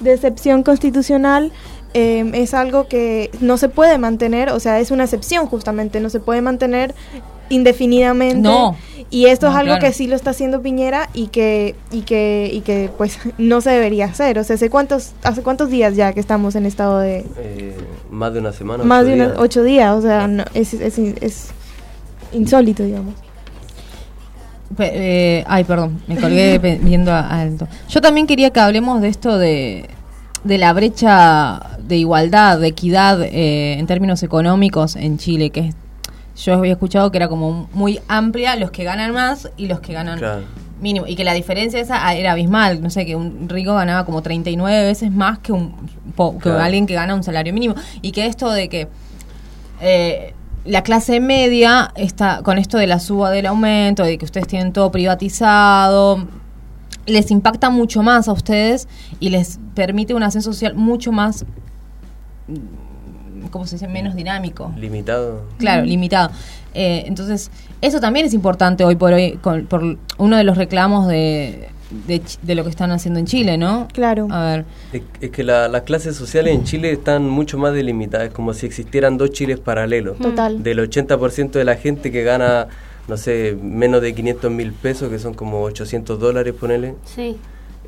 [0.01, 1.51] de excepción constitucional
[1.93, 6.09] eh, es algo que no se puede mantener, o sea, es una excepción justamente, no
[6.09, 6.95] se puede mantener
[7.53, 8.37] indefinidamente.
[8.47, 8.75] No.
[9.09, 9.81] Y esto es algo claro.
[9.85, 13.69] que sí lo está haciendo Piñera y que y que y que pues no se
[13.69, 14.39] debería hacer.
[14.39, 17.77] O sea, ¿hace cuántos hace cuántos días ya que estamos en estado de Eh,
[18.09, 18.83] más de una semana.
[18.83, 19.31] más ocho de días.
[19.37, 19.95] ocho días?
[19.95, 21.47] O sea, no- es, es, es
[22.31, 23.13] insólito, digamos.
[24.75, 24.91] Pe-
[25.39, 27.67] eh, ay, perdón, me colgué viendo a- alto.
[27.89, 29.87] Yo también quería que hablemos de esto de,
[30.43, 35.75] de la brecha de igualdad, de equidad eh, en términos económicos en Chile, que es-
[36.35, 39.93] yo había escuchado que era como muy amplia, los que ganan más y los que
[39.93, 40.43] ganan Claro.
[40.81, 44.05] mínimo, y que la diferencia esa ah, era abismal, no sé, que un rico ganaba
[44.05, 45.73] como 39 veces más que, un,
[46.15, 46.61] po- que Claro.
[46.61, 48.87] alguien que gana un salario mínimo, y que esto de que...
[49.81, 50.33] eh,
[50.65, 54.71] la clase media está con esto de la suba del aumento, de que ustedes tienen
[54.71, 56.25] todo privatizado,
[57.05, 58.87] les impacta mucho más a ustedes
[59.19, 61.43] y les permite un ascenso social mucho más,
[63.51, 63.87] ¿cómo se dice?
[63.87, 64.71] Menos dinámico.
[64.77, 65.41] Limitado.
[65.57, 66.31] Claro, limitado.
[66.73, 71.07] Eh, entonces, eso también es importante hoy por hoy, con, por uno de los reclamos
[71.07, 71.69] de,
[72.07, 73.87] de, lo que están haciendo en Chile, ¿no?
[73.93, 74.27] Claro.
[74.31, 74.65] A ver.
[74.91, 78.53] Es, es que la- las clases sociales en Chile están mucho más delimitadas, es como
[78.53, 80.17] si existieran dos Chiles paralelos.
[80.17, 80.63] Total.
[80.63, 82.67] Del 80% de la gente que gana,
[83.07, 86.95] no sé, menos de 500 mil pesos, que son como 800 dólares, ponele.
[87.05, 87.37] Sí.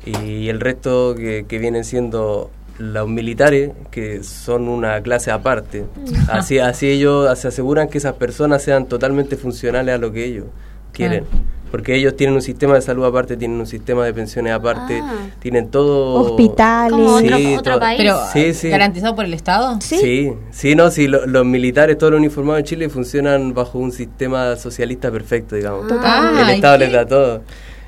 [0.06, 5.84] Y el resto que, que vienen siendo los militares, que son una clase aparte.
[6.28, 10.46] Así, así ellos se aseguran que esas personas sean totalmente funcionales a lo que ellos
[10.92, 11.24] quieren.
[11.70, 15.02] Porque ellos tienen un sistema de salud aparte, tienen un sistema de pensiones aparte,
[15.40, 16.14] tienen todo...
[16.32, 16.92] Hospitales.
[16.92, 17.98] Como otro- Sí, otro todo- país.
[17.98, 18.68] Pero, Sí, sí.
[18.68, 19.76] ¿garantizado por el Estado?
[19.80, 23.90] Sí, sí, no, sí, lo- los militares, todos los uniformados en Chile funcionan bajo un
[23.90, 25.88] sistema socialista perfecto, digamos.
[25.88, 26.38] Total.
[26.38, 27.42] El Estado les da todo.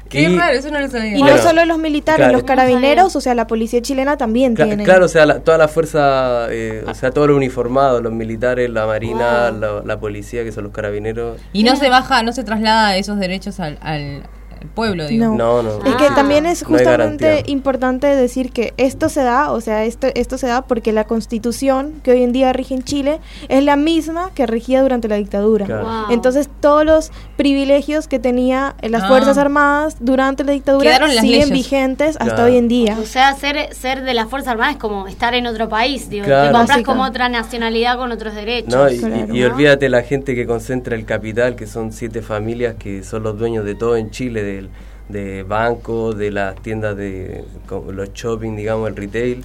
[0.09, 1.17] Qué Y- raro, eso no lo sabía.
[1.17, 2.33] Y Bueno, no solo los militares, claro.
[2.33, 4.83] los carabineros, o sea, la policía chilena también tiene.
[4.85, 8.71] Claro, o sea, la- toda la fuerza, eh, o sea, todos los uniformados, los militares,
[8.71, 11.41] la marina, la, la policía, que son los carabineros.
[11.53, 14.23] Y no se baja, no se traslada esos derechos al, al,
[14.61, 15.27] al pueblo, digo.
[15.27, 15.63] No.
[15.63, 15.85] No, no.
[15.85, 16.15] Es que Ah.
[16.15, 20.63] también es justamente importante decir que esto se da, o sea, esto, esto se da
[20.63, 24.83] porque la constitución que hoy en día rige en Chile es la misma que regía
[24.83, 25.67] durante la dictadura.
[25.67, 25.85] Claro.
[25.85, 26.05] Wow.
[26.11, 29.09] Entonces todos los privilegios que tenía las Ah.
[29.09, 31.53] Fuerzas Armadas durante la dictadura Quedaron en las siguen leyes.
[31.71, 32.45] vigentes hasta Claro.
[32.45, 32.97] hoy en día.
[33.01, 36.25] O sea, ser, ser de las Fuerzas Armadas es como estar en otro país, digo,
[36.25, 36.49] Claro.
[36.49, 36.87] te compras Básica.
[36.93, 38.75] como otra nacionalidad con otros derechos.
[38.75, 39.35] No, y, Claro.
[39.35, 43.23] y- y olvídate la gente que concentra el capital, que son siete familias que son
[43.23, 44.69] los dueños de todo en Chile, del,
[45.09, 47.45] de bancos, de las tiendas de
[47.93, 49.45] los shopping, digamos, el retail,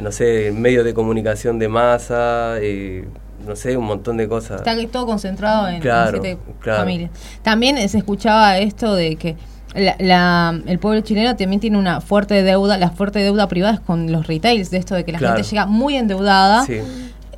[0.00, 3.04] no sé, medios de comunicación de masa, eh,
[3.46, 4.62] no sé, un montón de cosas.
[4.66, 6.80] Está todo concentrado en, en Claro, siete claro.
[6.80, 7.10] familias.
[7.42, 9.36] También se escuchaba esto de que
[9.74, 13.80] la, la- el pueblo chileno también tiene una fuerte deuda, la fuerte deuda privada es
[13.80, 15.34] con los retails, de esto de que la Claro.
[15.36, 16.80] gente llega muy endeudada Sí.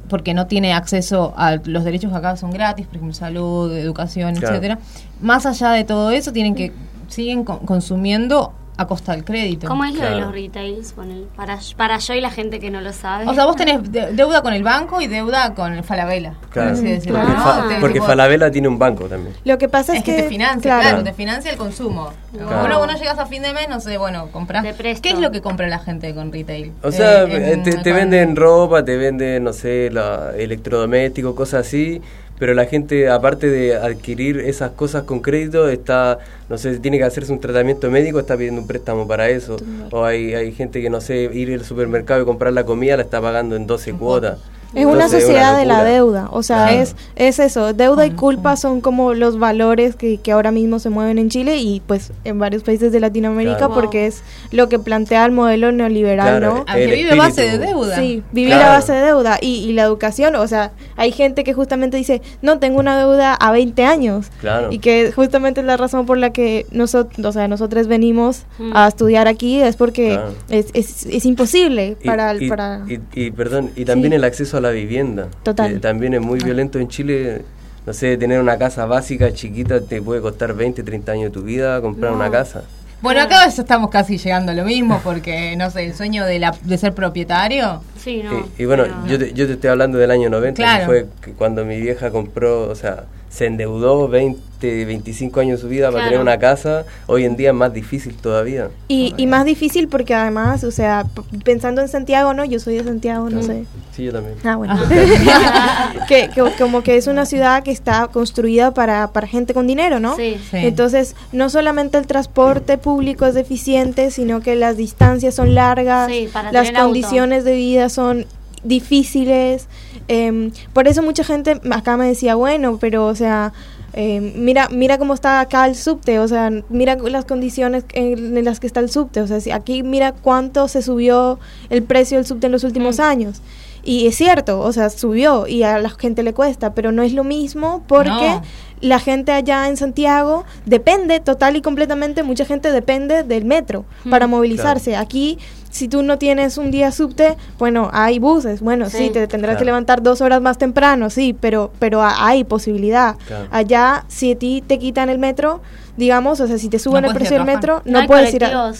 [0.08, 4.34] porque no tiene acceso a los derechos que acá son gratis, por ejemplo, salud, educación,
[4.34, 4.54] Claro.
[4.54, 4.78] etcétera.
[5.20, 6.72] Más allá de todo eso, tienen que
[7.08, 9.66] siguen con- consumiendo a costa del crédito.
[9.68, 10.92] ¿Cómo es lo de los retails?
[10.92, 13.24] Ponele, para, para yo y la gente que no lo sabe.
[13.26, 16.34] O sea, vos tenés de- deuda con el banco y deuda con el Falabella.
[16.42, 16.76] por Claro.
[16.76, 17.42] Porque, ¿no?
[17.42, 19.34] Fa- Te- porque tipo- Falabella tiene un banco también.
[19.46, 21.04] Lo que pasa es, Es que, te financia, claro, claro.
[21.04, 22.10] te financia el consumo.
[22.34, 22.60] Claro.
[22.60, 24.62] Bueno, vos no llegas a fin de mes, no sé, bueno, compras.
[24.62, 25.00] Te.
[25.00, 26.72] ¿Qué es lo que compra la gente con retail?
[26.82, 30.32] O sea, Eh, eh, en- te, te con- venden ropa, te venden, no sé, la,
[30.36, 32.02] electrodomésticos, cosas así,
[32.38, 36.18] pero la gente, aparte de adquirir esas cosas con crédito, está,
[36.48, 39.56] no sé, tiene que hacerse un tratamiento médico, está pidiendo un préstamo para eso.
[39.90, 43.04] O hay, hay gente que, no sé, ir al supermercado y comprar la comida, la
[43.04, 44.38] está pagando en 12 cuotas.
[44.74, 46.82] Es una Entonces, sociedad de la deuda, o sea, Claro.
[46.82, 50.90] es, es eso, deuda y culpa son como los valores que, que ahora mismo se
[50.90, 53.74] mueven en Chile y pues en varios países de Latinoamérica Claro.
[53.74, 56.64] porque es lo que plantea el modelo neoliberal, Claro, ¿no?
[56.66, 57.96] Que vive a base de deuda.
[57.96, 58.66] Sí, vivir Claro.
[58.70, 62.20] a base de deuda y, y la educación, o sea, hay gente que justamente dice,
[62.42, 64.26] no, tengo una deuda a 20 años.
[64.40, 64.68] Claro.
[64.72, 68.72] Y que justamente es la razón por la que nosotros, o sea, nosotros venimos Mm.
[68.74, 70.34] a estudiar aquí, es porque Claro.
[70.48, 72.30] es, es, es imposible Y- para...
[72.32, 74.16] el- y, para y- y, perdón, y también Sí.
[74.16, 75.28] el acceso a la vivienda.
[75.42, 75.74] Total.
[75.74, 77.42] que también es muy violento en Chile.
[77.86, 81.42] No sé, tener una casa básica chiquita te puede costar 20, 30 años de tu
[81.42, 82.62] vida comprar una casa.
[83.02, 86.56] Bueno, acá estamos casi llegando a lo mismo porque, no sé, el sueño de, la,
[86.62, 87.82] de ser propietario.
[88.02, 88.46] Sí, no.
[88.58, 90.80] y, y bueno, pero- yo, te, yo te estoy hablando del año 90, Claro.
[90.80, 93.04] que fue cuando mi vieja compró, o sea,
[93.36, 96.86] se endeudó 20, 25 años de su vida para tener una casa.
[97.06, 98.70] Hoy en día es más difícil todavía.
[98.88, 101.04] Y, y más difícil porque además, o sea,
[101.44, 102.46] pensando en Santiago, ¿no?
[102.46, 103.66] Yo soy de Santiago, no sé.
[103.94, 104.36] Sí, yo también.
[104.42, 104.74] Ah, bueno.
[106.08, 110.00] que, que- como que es una ciudad que está construida para, para gente con dinero,
[110.00, 110.16] ¿no?
[110.16, 110.36] Sí.
[110.50, 110.56] Sí.
[110.58, 116.28] Entonces, no solamente el transporte público es deficiente, sino que las distancias son largas, Sí,
[116.32, 116.80] para las auto.
[116.84, 118.24] condiciones de vida son
[118.66, 119.68] difíciles.
[120.08, 123.52] em, por eso mucha gente acá me decía, bueno, pero, o sea,
[123.92, 128.44] em, mira, mira cómo está acá el subte, o sea, mira las condiciones en, en
[128.44, 131.38] las que está el subte, o sea, si aquí mira cuánto se subió
[131.70, 133.40] el precio del subte en los últimos años.
[133.82, 137.12] Y es cierto, o sea, subió y a la gente le cuesta, pero no es
[137.12, 138.42] lo mismo porque No.
[138.80, 144.26] la gente allá en Santiago depende total y completamente, mucha gente depende del metro para
[144.26, 144.96] movilizarse.
[144.96, 145.38] Aquí,
[145.76, 149.10] si tú no tienes un día subte, bueno, hay buses, bueno, sí, Sí.
[149.10, 153.16] te tendrás que levantar dos horas más temprano, sí, pero, pero a- hay posibilidad.
[153.26, 153.46] Claro.
[153.50, 155.60] Allá, si a ti te quitan el metro,
[155.96, 158.68] digamos, o sea, si te suben el precio del metro, no, hay puedes ir a...
[158.68, 158.72] ah,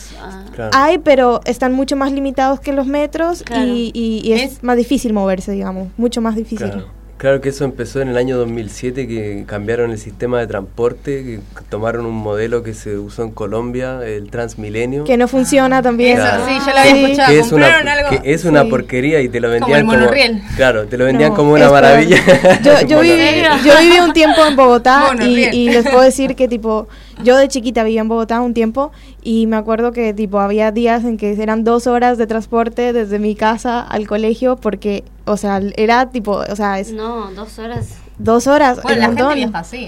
[0.54, 0.70] Claro.
[0.74, 3.64] Hay, pero están mucho más limitados que los metros Claro.
[3.66, 6.72] y, y- y es, Es- más difícil moverse, digamos, mucho más difícil.
[7.18, 7.40] Claro.
[7.40, 12.06] Que eso empezó en el año 2007, que cambiaron el sistema de transporte, que tomaron
[12.06, 15.04] un modelo que se usó en Colombia, el Transmilenio.
[15.04, 16.18] Que no funciona también.
[16.18, 17.32] Eso, sí, yo lo había escuchado.
[17.32, 18.10] Que es una, ¿Compraron algo?
[18.22, 18.68] que es una Sí.
[18.70, 19.98] porquería y te lo Como vendían el como...
[19.98, 20.42] monorriel.
[20.56, 22.16] claro, te lo vendían No, como una maravilla.
[22.62, 26.48] Yo, yo, Como viví, yo viví un tiempo en Bogotá y les puedo decir que
[26.48, 26.86] tipo,
[27.22, 28.92] yo de chiquita vivía en Bogotá un tiempo
[29.22, 33.18] y me acuerdo que tipo había días en que eran dos horas de transporte desde
[33.18, 37.96] mi casa al colegio porque, o sea, era tipo, o sea, es No, dos horas.
[38.18, 39.84] dos horas, Bueno, la gente viaja así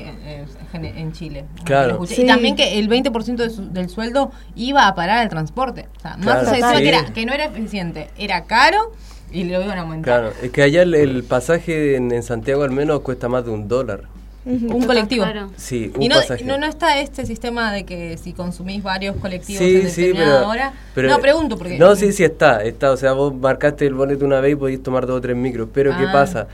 [0.72, 1.44] en, en- Chile.
[1.64, 2.04] Claro.
[2.06, 2.22] Sí.
[2.22, 5.88] Y también que el 20% de su- del sueldo iba a parar al transporte.
[5.96, 6.82] O sea, Claro, más allá de sí.
[6.82, 8.92] que, era, que no era eficiente, era caro
[9.32, 10.20] y lo iban a aumentar.
[10.20, 13.50] Claro, es que allá el, el pasaje en, en Santiago al menos cuesta más de
[13.50, 14.02] un dólar.
[14.48, 15.24] Un colectivo.
[15.56, 16.44] Sí, un Y no, pasaje.
[16.44, 20.38] no, no está este sistema de que si consumís varios colectivos Sí, en sí, determinada
[20.40, 20.72] pero, hora.
[20.94, 21.78] pero- no, pregunto porque.
[21.78, 22.92] No, sí, sí está, está.
[22.92, 25.68] O sea, vos marcaste el boleto una vez y podéis tomar dos o tres micros.
[25.72, 26.12] Pero ¿qué Ah.
[26.12, 26.48] pasa?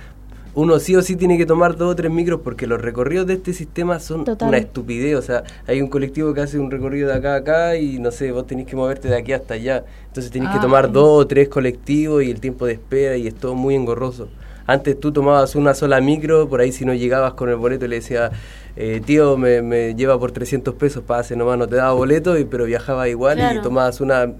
[0.57, 3.34] Uno sí o sí tiene que tomar dos o tres micros porque los recorridos de
[3.34, 4.49] este sistema son Total.
[4.49, 5.16] una estupidez.
[5.16, 8.11] O sea, hay un colectivo que hace un recorrido de acá a acá y no
[8.12, 9.84] sé, vos tenés que moverte de aquí hasta allá.
[10.09, 10.61] Entonces tenés que Ah.
[10.61, 14.28] tomar dos o tres colectivos y el tiempo de espera y es todo muy engorroso.
[14.67, 17.97] Antes tú tomabas una sola micro, por ahí si no llegabas con el boleto le
[17.97, 18.31] decía,
[18.77, 22.45] eh, tío, me, me lleva por 300 pesos, pase nomás, no te daba boleto, y,
[22.45, 23.61] pero viajaba igual Claro.
[23.61, 24.33] y tomabas una,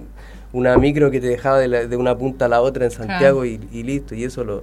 [0.53, 3.45] una micro que te dejaba de, la- de una punta a la otra en Santiago
[3.45, 4.63] y, y listo, y eso lo,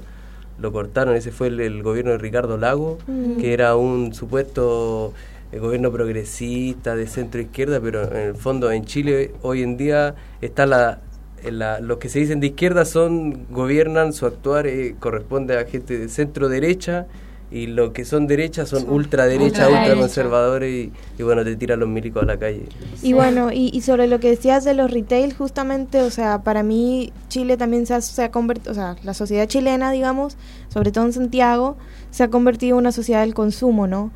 [0.60, 1.16] lo cortaron.
[1.16, 3.38] Ese fue el, el gobierno de Ricardo Lago, Mm.
[3.38, 5.14] que era un supuesto
[5.52, 10.16] eh, gobierno progresista de centro izquierda, pero en el fondo en Chile hoy en día
[10.42, 11.02] está la,
[11.50, 15.98] la- los que se dicen de izquierda son gobiernan, su actuar eh, corresponde a gente
[15.98, 17.08] de centro derecha
[17.54, 22.24] y los que son derechas son ultraderecha, ultraconservadores y, y bueno, te tiran los milicos
[22.24, 22.64] a la calle.
[23.04, 26.64] Y bueno, y, y sobre lo que decías de los retail, justamente, o sea, para
[26.64, 30.38] mí Chile también se ha, se ha convertido, o sea, la sociedad chilena, digamos,
[30.70, 31.76] sobre todo en Santiago,
[32.10, 34.12] se ha convertido en una sociedad del consumo, ¿no?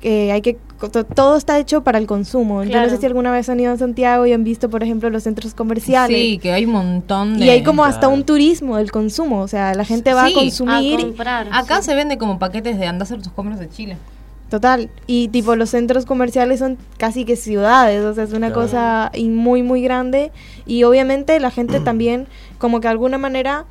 [0.00, 0.56] Que hay que,
[0.92, 2.62] to- todo está hecho para el consumo.
[2.62, 2.90] Yo no Claro.
[2.90, 5.54] sé si alguna vez han ido a Santiago y han visto, por ejemplo, los centros
[5.54, 6.16] comerciales.
[6.16, 7.46] Sí, que hay un montón de.
[7.46, 10.34] Y hay como hasta un turismo del consumo, o sea, la gente va Sí, a
[10.36, 11.14] consumir.
[11.50, 13.96] Acá se vende como paquetes de andar a hacer tus compras de Chile.
[14.50, 18.62] Total, y tipo los centros comerciales son casi que ciudades, o sea, es una Claro.
[18.62, 20.32] cosa y muy, muy grande
[20.64, 22.26] y obviamente la gente también
[22.56, 23.66] como que de alguna manera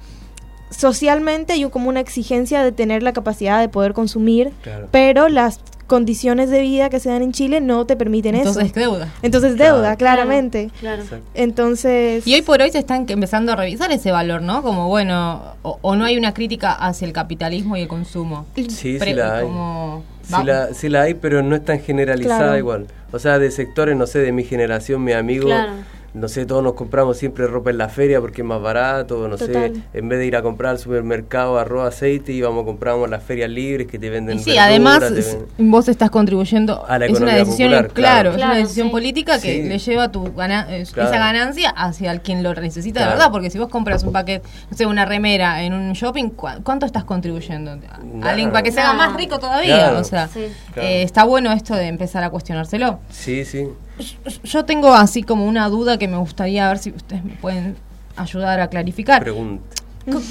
[0.69, 4.87] socialmente hay como una exigencia de tener la capacidad de poder consumir, Claro.
[4.91, 8.73] pero las condiciones de vida que se dan en Chile no te permiten Entonces eso.
[8.79, 9.11] deuda.
[9.21, 10.69] Entonces deuda, claramente.
[10.79, 11.03] Claro.
[11.33, 12.27] Entonces...
[12.27, 14.61] Y hoy por hoy se están empezando a revisar ese valor, ¿no?
[14.61, 18.45] Como, bueno, o, o no hay una crítica hacia el capitalismo y el consumo.
[18.55, 19.43] Sí, sí la hay.
[19.45, 22.57] como- Sí la, sí la hay, pero no es tan generalizada Claro.
[22.57, 22.87] igual.
[23.13, 25.71] O sea, de sectores, no sé, de mi generación, mi amigo, Claro.
[26.17, 29.37] No sé, todos nos compramos siempre ropa en la feria porque es más barato, no
[29.37, 29.73] Total.
[29.73, 33.23] sé, en vez de ir a comprar al supermercado arroz, aceite, íbamos a compramos las
[33.23, 34.99] ferias libres que te venden Y sí, verdura, además
[35.57, 38.37] ven- vos estás contribuyendo A la es una economía decisión popular, claro, claro.
[38.37, 38.91] es una decisión sí.
[38.91, 39.63] política que Sí.
[39.69, 41.09] le lleva tu gana- eh, Claro.
[41.09, 43.11] esa ganancia hacia el quien lo necesita Claro.
[43.11, 46.29] de verdad, porque si vos compras un paquete, no sé, una remera en un shopping,
[46.29, 47.75] ¿cu- ¿cuánto estás contribuyendo?
[47.75, 48.31] Nada.
[48.31, 49.99] Alguien para que se haga más rico todavía, Claro.
[49.99, 50.47] o sea, Sí.
[50.75, 52.99] Eh, está bueno esto de empezar a cuestionárselo.
[53.09, 53.67] Sí, sí.
[54.43, 57.75] Yo tengo así como una duda que me gustaría ver si ustedes me pueden
[58.15, 59.21] ayudar a clarificar.
[59.23, 59.63] Pregunta.
[60.09, 60.21] Cu-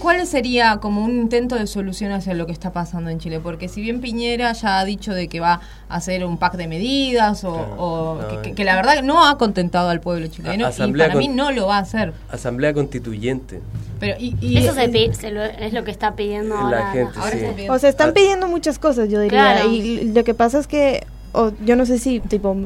[0.00, 3.38] ¿Cuál sería como un intento de solución hacia lo que está pasando en Chile?
[3.38, 6.66] Porque si bien Piñera ya ha dicho de que va a hacer un pack de
[6.66, 8.54] medidas o, o no, que, que- eh.
[8.54, 11.76] que la verdad no ha contentado al pueblo chileno y para mí no lo va
[11.76, 12.12] a hacer.
[12.28, 13.60] Asamblea constituyente.
[14.00, 16.90] Pero y, y- Eso se pi- se lo- es lo que está pidiendo La ahora.
[16.92, 17.36] gente, ahora sí.
[17.38, 17.74] está pidiendo.
[17.74, 19.52] O sea, están pidiendo muchas cosas, yo diría.
[19.54, 19.70] Claro.
[19.70, 22.56] Y lo que pasa es que, o yo no sé si, tipo,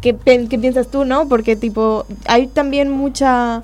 [0.00, 1.28] ¿qué, qué piensas tú, no?
[1.28, 3.62] Porque, tipo, hay también mucha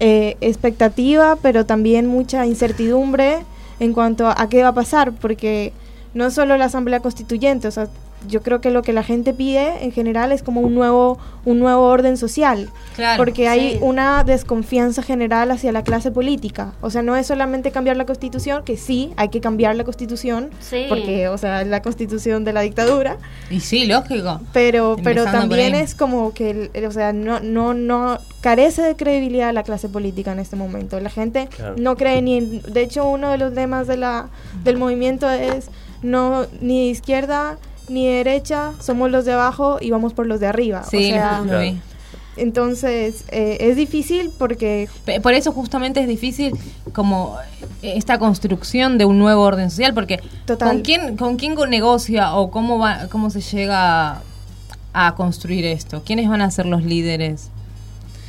[0.00, 3.44] eh, expectativa, pero también mucha incertidumbre
[3.80, 5.72] en cuanto a, a qué va a pasar, porque
[6.14, 7.88] no solo la Asamblea Constituyente, o sea,
[8.28, 11.58] yo creo que lo que la gente pide en general es como un nuevo, un
[11.58, 12.68] nuevo orden social.
[12.94, 13.78] Claro, porque hay sí.
[13.80, 16.72] una desconfianza general hacia la clase política.
[16.80, 20.50] O sea, no es solamente cambiar la constitución, que sí, hay que cambiar la constitución,
[20.60, 20.86] Sí.
[20.88, 23.16] porque, o sea, es la constitución de la dictadura.
[23.50, 24.40] y sí, lógico.
[24.52, 29.52] Pero, pero Empezando también es como que, o sea, no, no, no carece de credibilidad
[29.52, 30.98] la clase política en este momento.
[31.00, 31.74] La gente Claro.
[31.78, 34.28] no cree ni en, de hecho uno de los lemas de la,
[34.64, 35.68] del movimiento es
[36.02, 37.58] no ni izquierda
[37.92, 40.84] ni derecha, somos los de abajo y vamos por los de arriba.
[40.84, 41.42] Sí, o sea,
[42.36, 44.88] entonces eh, es difícil porque
[45.22, 46.54] Por eso justamente es difícil
[46.92, 47.36] como
[47.82, 50.68] eh, esta construcción de un nuevo orden social, porque Total.
[50.68, 54.22] ¿con quién, con quién negocia o cómo va, cómo se llega
[54.94, 56.02] a construir esto?
[56.04, 57.51] ¿Quiénes van a ser los líderes?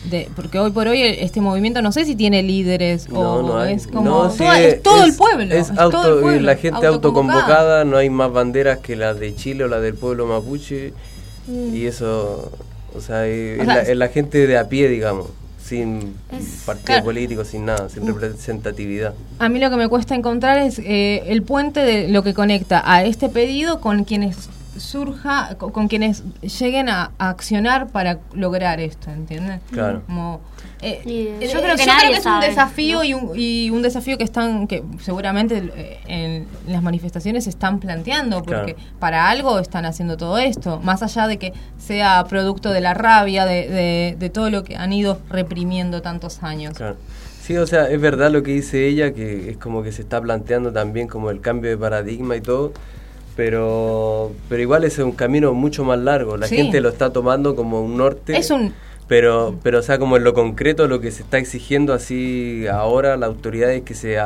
[0.10, 3.88] De, porque hoy por hoy este movimiento no sé si tiene líderes o no es
[3.88, 5.44] como no, sí, es, es todo el pueblo.
[5.54, 9.20] Es, es auto, todo el pueblo, la gente autoconvocada, no hay más banderas que las
[9.20, 10.94] de Chile o la del pueblo mapuche
[11.46, 11.76] Mm.
[11.76, 12.50] y eso,
[12.96, 15.28] o sea, es, O es sea, la, es la gente de a pie, digamos,
[15.62, 16.14] sin
[16.66, 17.04] partido claro.
[17.04, 18.08] político, sin nada, sin Mm.
[18.18, 19.14] representatividad.
[19.40, 22.82] A mí lo que me cuesta encontrar es eh, el puente de lo que conecta
[22.86, 24.38] a este pedido con quienes
[24.78, 29.60] surja, con, con quienes lleguen a, a accionar para lograr esto, ¿entiendes?
[29.72, 30.02] Claro.
[30.06, 30.42] Como,
[30.82, 33.04] eh, Y yo creo que yo creo que es sabe, un desafío ¿no?
[33.04, 37.80] y, un, y un desafío que están que seguramente eh, en las manifestaciones se están
[37.80, 38.90] planteando porque Claro.
[39.00, 43.46] para algo están haciendo todo esto más allá de que sea producto de la rabia
[43.46, 46.98] de, de, de todo lo que han ido reprimiendo tantos años Claro.
[47.42, 50.22] Sí, o sea, es verdad lo que dice ella, que es como que se está
[50.22, 52.72] planteando también como el cambio de paradigma y todo,
[53.36, 56.38] pero, pero igual es un camino mucho más largo.
[56.38, 56.56] La Sí.
[56.58, 58.38] gente lo está tomando como un norte.
[58.38, 58.74] es un
[59.08, 63.18] Pero, pero, o sea, como en lo concreto, lo que se está exigiendo así ahora,
[63.18, 64.18] la autoridad es que se,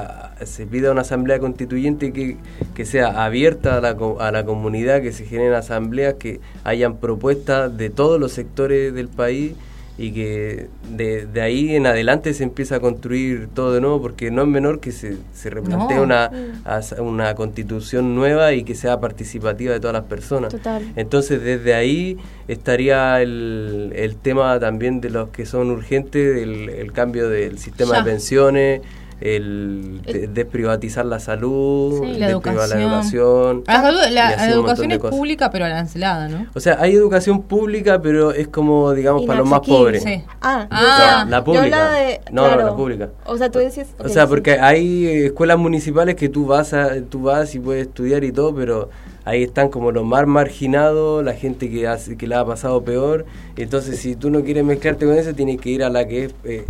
[0.45, 2.38] se pida una asamblea constituyente que,
[2.75, 7.75] que sea abierta a la, a la comunidad, que se generen asambleas, que hayan propuestas
[7.75, 9.53] de todos los sectores del país
[9.99, 14.29] y que de, de ahí en adelante se empieza a construir todo de nuevo, porque
[14.29, 16.03] no es menor que se, se replantee No.
[16.03, 17.01] una, Mm.
[17.01, 20.51] una constitución nueva y que sea participativa de todas las personas.
[20.53, 20.83] Total.
[20.95, 22.17] Entonces desde ahí
[22.47, 27.93] estaría el, el tema también de los que son urgentes, el, el cambio del sistema
[27.93, 28.03] Ya.
[28.03, 28.81] de pensiones,
[29.22, 32.14] el de- desprivatizar la salud, Sí.
[32.19, 33.64] La desprivar la educación.
[34.11, 36.45] La, educación es pública pero arancelada ¿no?
[36.53, 40.03] O sea, hay educación pública, pero es como, digamos, para los más pobres.
[40.03, 40.22] Sí.
[40.41, 41.23] Ah, Ah.
[41.26, 41.91] No, la pública.
[41.94, 42.61] de- no, claro.
[42.61, 43.10] no, la pública.
[43.26, 43.88] O sea, tú decías...
[43.99, 48.23] O sea, porque hay escuelas municipales que tú vas a, tú vas y puedes estudiar
[48.23, 48.89] y todo, pero
[49.26, 53.26] ahí están como los más marginados, la gente que hace, que la ha pasado peor.
[53.56, 56.35] Entonces, si tú no quieres mezclarte con eso, tienes que ir a la que es
[56.44, 56.65] eh,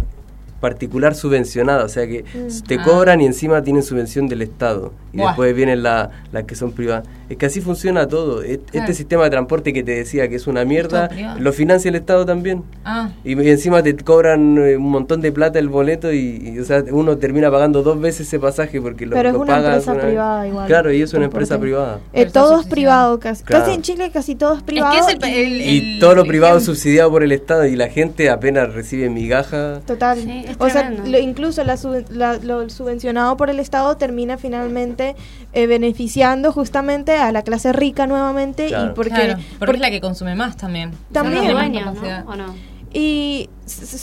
[0.59, 2.63] particular subvencionada, o sea que Mm.
[2.67, 2.83] te Ah.
[2.83, 4.91] cobran y encima tienen subvención del Estado.
[5.13, 5.27] Y Buah.
[5.29, 7.07] después vienen la- las que son privadas.
[7.29, 8.41] Es que así funciona todo.
[8.43, 8.93] E- Este Claro.
[8.93, 11.09] sistema de transporte que te decía que es una mierda,
[11.39, 12.63] lo financia el Estado también.
[12.85, 16.59] ah Y, y encima te cobran eh, un montón de plata el boleto y, y,
[16.59, 19.65] o sea, uno termina pagando dos veces ese pasaje porque lo, Pero es una pagas
[19.77, 20.67] empresa una privada igual.
[20.67, 21.99] Claro, y es una empresa privada.
[22.13, 23.63] Eh, todo es privado, casi, Claro.
[23.65, 24.95] casi en Chile casi todo es privado.
[24.97, 28.29] es el- el- Y todo lo privado es subsidiado por el Estado y la gente
[28.29, 29.81] apenas recibe migaja.
[29.85, 30.17] Total.
[30.19, 31.77] Sí, es o sea, lo- incluso la,
[32.09, 35.15] la- lo subvencionado por el Estado termina finalmente
[35.53, 38.91] eh, beneficiando justamente a la clase rica nuevamente Claro.
[38.91, 41.51] y porque, Claro, porque porque- es la que consume más también También.
[41.51, 42.31] Dueños, más ¿no?
[42.31, 42.55] ¿O
[42.93, 43.49] y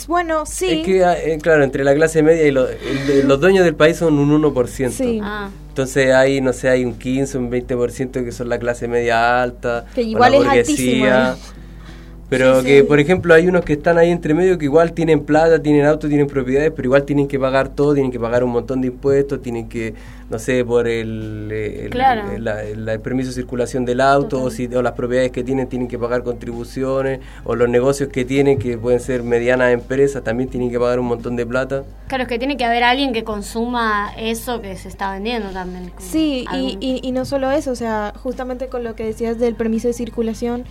[0.07, 0.67] bueno, sí.
[0.81, 3.97] Es que, eh, claro, entre la clase media y lo- el los dueños del país
[3.97, 4.91] son un 1%.
[4.91, 5.19] Sí.
[5.23, 5.49] Ah.
[5.69, 9.85] Entonces hay, no sé, hay un 15, un 20% que son la clase media alta.
[9.93, 11.29] Que o igual la es burguesía.
[11.31, 11.37] altísima.
[12.27, 12.83] Pero Sí, que, sí.
[12.87, 16.07] por ejemplo, hay unos que están ahí entre medio que igual tienen plata, tienen auto,
[16.07, 19.43] tienen propiedades, pero igual tienen que pagar todo, tienen que pagar un montón de impuestos,
[19.43, 19.93] tienen que,
[20.31, 22.31] no sé, por el, el- Claro.
[22.31, 25.43] el- la- el- el permiso de circulación del auto, o, si, o las propiedades que
[25.43, 30.23] tienen tienen que pagar contribuciones, o los negocios que tienen, que pueden ser medianas empresas,
[30.23, 31.83] también tienen que pagar un montón de plata.
[32.07, 35.91] Claro, es que tiene que haber alguien que consuma eso que se está vendiendo también.
[35.99, 39.53] Sí, y, y, y no solo eso, o sea, justamente con lo que decías del
[39.53, 40.63] permiso de circulación,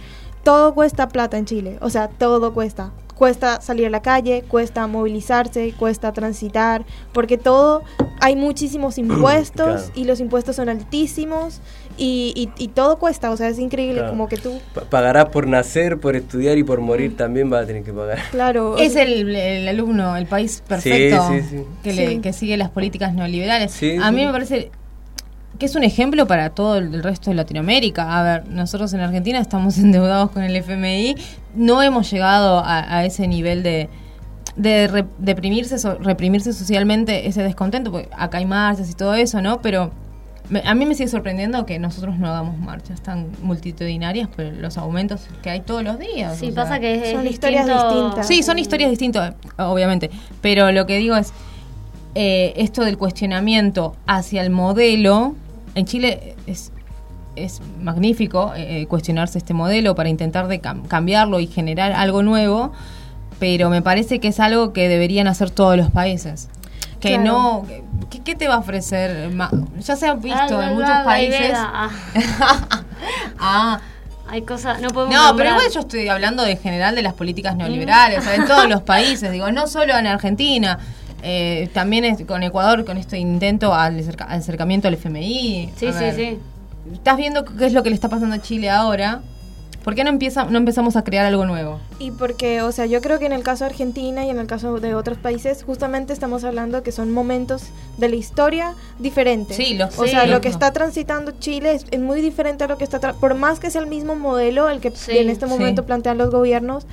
[0.44, 2.92] todo cuesta plata en Chile, o sea, todo cuesta.
[3.14, 7.84] Cuesta salir a la calle, cuesta movilizarse, cuesta transitar, porque todo,
[8.20, 9.92] hay muchísimos impuestos Claro.
[9.94, 11.60] y los impuestos son altísimos
[11.96, 14.10] y, y, y todo cuesta, o sea, es increíble Claro.
[14.10, 17.66] como que tú, Pa- pagarás por nacer, por estudiar y por morir también vas a
[17.68, 18.18] tener que pagar.
[18.32, 18.76] claro.
[18.78, 21.64] Es el, el alumno, el país perfecto Sí, sí, sí.
[21.84, 23.70] Que, le- que sigue las políticas neoliberales.
[23.70, 24.26] Sí, a mí sí.
[24.26, 24.72] me parece
[25.58, 28.18] que es un ejemplo para todo el, resto de Latinoamérica.
[28.18, 31.14] A ver, nosotros en Argentina estamos endeudados con el FMI,
[31.54, 33.88] no hemos llegado a, a ese nivel de
[34.56, 39.42] de re- deprimirse, so- reprimirse socialmente ese descontento, porque acá hay marchas y todo eso,
[39.42, 39.60] ¿no?
[39.60, 39.90] Pero
[40.48, 44.78] me- a mí me sigue sorprendiendo que nosotros no hagamos marchas tan multitudinarias, pero los
[44.78, 46.38] aumentos que hay todos los días.
[46.38, 46.80] Sí, pasa sea.
[46.80, 48.26] que es, Son historias distintas.
[48.28, 50.08] Sí, son historias distintas, obviamente.
[50.40, 51.32] Pero lo que digo es,
[52.14, 55.34] eh, esto del cuestionamiento hacia el modelo,
[55.74, 56.72] en Chile es,
[57.36, 62.72] es magnífico eh, cuestionarse este modelo para intentar de cam- cambiarlo y generar algo nuevo,
[63.38, 66.48] pero me parece que es algo que deberían hacer todos los países.
[67.00, 67.24] Que Claro.
[67.24, 67.66] no,
[68.10, 69.30] ¿qué, qué te va a ofrecer?
[69.78, 71.52] Ya se ha visto Ah, en muchos países.
[73.38, 73.80] ah.
[74.26, 77.56] Hay cosas, no podemos no, pero igual yo estoy hablando de general de las políticas
[77.56, 80.78] neoliberales, o sea, en todos los países, digo, no solo en Argentina,
[81.24, 85.70] eh, también es con Ecuador, con este intento al acerca- acercamiento al FMI.
[85.76, 86.38] Sí, A sí, ver, sí.
[86.92, 89.22] Estás viendo qué es lo que le está pasando a Chile ahora.
[89.82, 91.78] ¿Por qué no, empieza, no empezamos a crear algo nuevo?
[91.98, 94.46] Y porque, o sea, yo creo que en el caso de Argentina y en el
[94.46, 97.64] caso de otros países, justamente estamos hablando que son momentos
[97.98, 99.54] de la historia diferentes.
[99.58, 102.64] Sí, lo O sí, sea, lo- lo que está transitando Chile es, es muy diferente
[102.64, 102.98] a lo que está...
[102.98, 105.52] tra- por más que sea el mismo modelo el que Sí, en este sí.
[105.52, 106.86] momento plantean los gobiernos,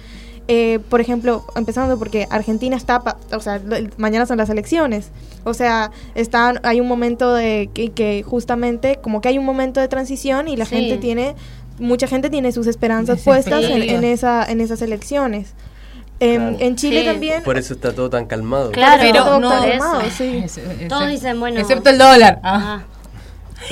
[0.47, 3.61] eh, por ejemplo, empezando porque Argentina está, pa- o sea,
[3.97, 5.09] mañana son las elecciones,
[5.43, 9.80] o sea, están, hay un momento de que, que justamente, como que hay un momento
[9.80, 10.76] de transición y la Sí.
[10.76, 11.35] gente tiene,
[11.80, 15.53] mucha gente tiene sus esperanzas puestas en, esa, en esas elecciones.
[16.19, 16.57] En, Claro.
[16.59, 17.07] en Chile Sí.
[17.07, 18.72] también, Por eso está todo tan calmado.
[18.72, 20.18] Claro, Pero todo no- calmado, eso.
[20.18, 20.45] sí.
[20.88, 21.59] Todos dicen, bueno.
[21.59, 22.39] Excepto el dólar.
[22.43, 22.55] Ah.
[22.55, 22.84] Ajá.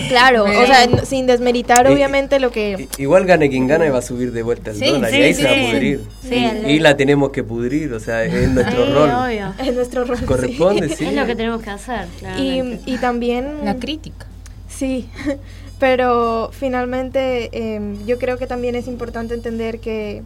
[0.08, 2.88] Claro, o sea, sin desmeritar Eh, obviamente lo que...
[2.98, 5.22] Igual gane quien gana y va a subir de vuelta el Sí, dólar sí, y
[5.22, 5.42] ahí sí.
[5.42, 6.02] se va a pudrir.
[6.22, 9.10] Sí, y, el- y la tenemos que pudrir, o sea, es nuestro Sí, rol.
[9.10, 9.54] obvio.
[9.60, 10.18] Es nuestro rol.
[10.18, 10.26] sí.
[10.26, 11.06] Corresponde, sí.
[11.06, 12.82] Es lo que tenemos que hacer, claramente.
[12.92, 13.66] Y, y también...
[13.66, 14.26] La crítica.
[14.68, 15.10] Sí,
[15.80, 20.22] pero finalmente em, yo creo que también es importante entender que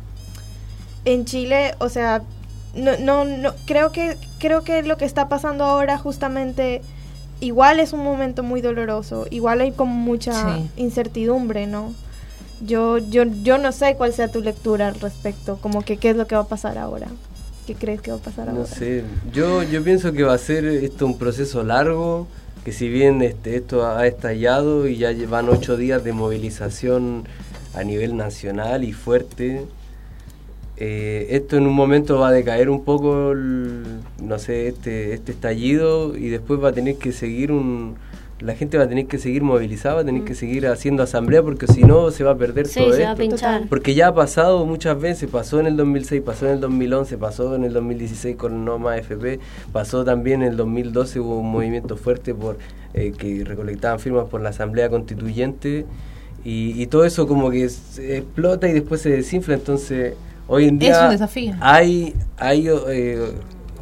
[1.05, 2.21] en Chile, o sea,
[2.75, 6.81] no, no, no, creo que, creo que lo que está pasando ahora justamente
[7.43, 10.69] igual es un momento muy doloroso, igual hay como mucha Sí.
[10.77, 11.93] incertidumbre, ¿no?
[12.65, 16.15] Yo, yo, yo no sé cuál sea tu lectura al respecto, como que qué es
[16.15, 17.07] lo que va a pasar ahora.
[17.67, 18.65] ¿Qué crees que va a pasar No ahora?
[18.65, 19.03] sé,
[19.33, 22.27] yo, yo pienso que va a ser esto un proceso largo,
[22.65, 27.25] que si bien este, esto ha estallado y ya llevan ocho días de movilización
[27.73, 29.65] a nivel nacional y fuerte,
[30.77, 33.83] eh, esto en un momento va a decaer un poco, el-
[34.21, 37.95] no sé, este, este estallido y después va a tener que seguir un...
[38.39, 41.41] La gente va a tener que seguir movilizada, va a tener que seguir haciendo asamblea
[41.43, 43.67] porque si no se va a perder Sí, todo se va a pinchar.
[43.69, 47.55] Porque ya ha pasado muchas veces, pasó en el 2006, pasó en el 2011, pasó
[47.55, 49.39] en el 2016 con No Más FP,
[49.71, 52.57] pasó también en el 2012, hubo un movimiento fuerte por
[52.93, 55.85] eh, que recolectaban firmas por la Asamblea Constituyente
[56.43, 60.15] y, y todo eso como que explota y después se desinfla, entonces
[60.47, 61.53] hoy en día Es un desafío.
[61.61, 63.19] hay, hay eh,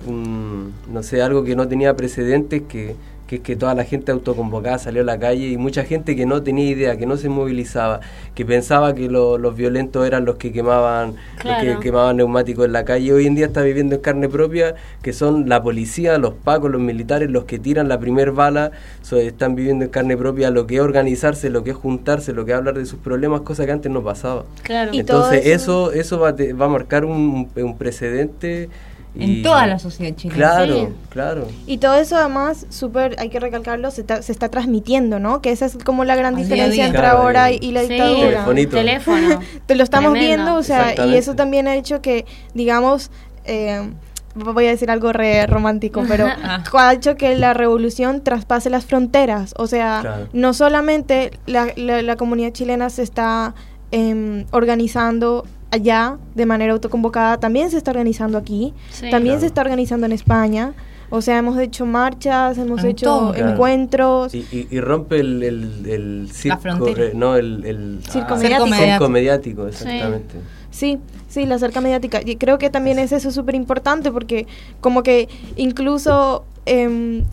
[0.07, 2.95] un- no sé, algo que no tenía precedentes que
[3.31, 6.25] que es que toda la gente autoconvocada salió a la calle y mucha gente que
[6.25, 8.01] no tenía idea, que no se movilizaba,
[8.35, 11.63] que pensaba que lo- los violentos eran los que quemaban, Claro.
[11.65, 14.75] los que quemaban neumáticos en la calle, hoy en día está viviendo en carne propia,
[15.01, 18.71] que son la policía, los pacos, los militares, los que tiran la primer bala,
[19.01, 22.43] so- están viviendo en carne propia lo que es organizarse, lo que es juntarse, lo
[22.43, 24.43] que es hablar de sus problemas, cosa que antes no pasaba.
[24.63, 24.91] Claro.
[24.93, 28.67] Entonces eso- eso eso va, a te- va a marcar un, un precedente.
[29.15, 30.38] Y- En toda la sociedad chilena.
[30.38, 30.88] Claro, Sí.
[31.09, 31.47] claro.
[31.67, 35.41] Y todo eso además, súper, hay que recalcarlo, se, ta- se está transmitiendo, ¿no?
[35.41, 38.21] Que esa es como la gran diferencia entre Claro, ahora y, y la Sí, dictadura.
[38.29, 38.77] Telefonito.
[38.77, 39.39] teléfono.
[39.65, 40.43] Te lo estamos Tremendo.
[40.45, 43.11] viendo, o sea, y eso también ha hecho que, digamos,
[43.45, 43.91] eh,
[44.33, 46.63] voy a decir algo re romántico, pero Ah.
[46.73, 49.53] ha hecho que la revolución traspase las fronteras.
[49.57, 50.27] O sea, Claro.
[50.31, 53.55] no solamente la, la- la comunidad chilena se está
[53.91, 59.10] em, organizando allá de manera autoconvocada, también se está organizando aquí, Sí.
[59.10, 59.39] también Claro.
[59.41, 60.73] se está organizando en España.
[61.14, 63.34] O sea, hemos hecho marchas, hemos En hecho todo.
[63.34, 63.52] Claro.
[63.52, 64.34] encuentros.
[64.34, 68.76] Y, y- y rompe el, el, el circo, eh, no, el, el Circo ah, mediático.
[68.77, 70.35] circo mediático, exactamente.
[70.69, 72.22] Sí, sí, la cerca mediática.
[72.26, 74.48] Y creo que también es eso súper importante porque
[74.80, 75.27] como que
[75.57, 77.25] incluso em,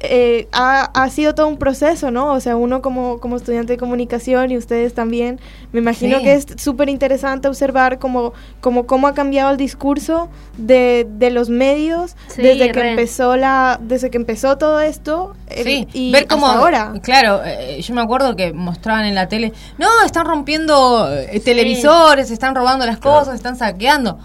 [0.00, 2.32] eh, ha, ha sido todo un proceso, ¿no?
[2.32, 5.38] O sea, uno como, como estudiante de comunicación y ustedes también,
[5.72, 6.24] me imagino Sí.
[6.24, 11.48] que es súper interesante observar como, como cómo ha cambiado el discurso de, de los
[11.50, 12.90] medios Sí, desde que re.
[12.90, 16.92] empezó la desde que empezó todo esto el- Sí, y ver cómo hasta ahora.
[17.02, 22.30] Claro, eh, yo me acuerdo que mostraban en la tele, no, están rompiendo eh, televisores,
[22.30, 23.20] están robando las Claro.
[23.20, 24.18] cosas, están saqueando.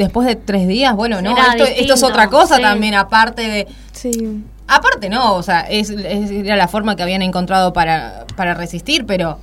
[0.00, 2.62] Después de tres días, bueno, no, esto, esto es otra cosa sí.
[2.62, 3.68] también, aparte de...
[3.92, 4.42] Sí.
[4.66, 9.04] Aparte no, o sea, es, es- era la forma que habían encontrado para, para resistir,
[9.04, 9.38] pero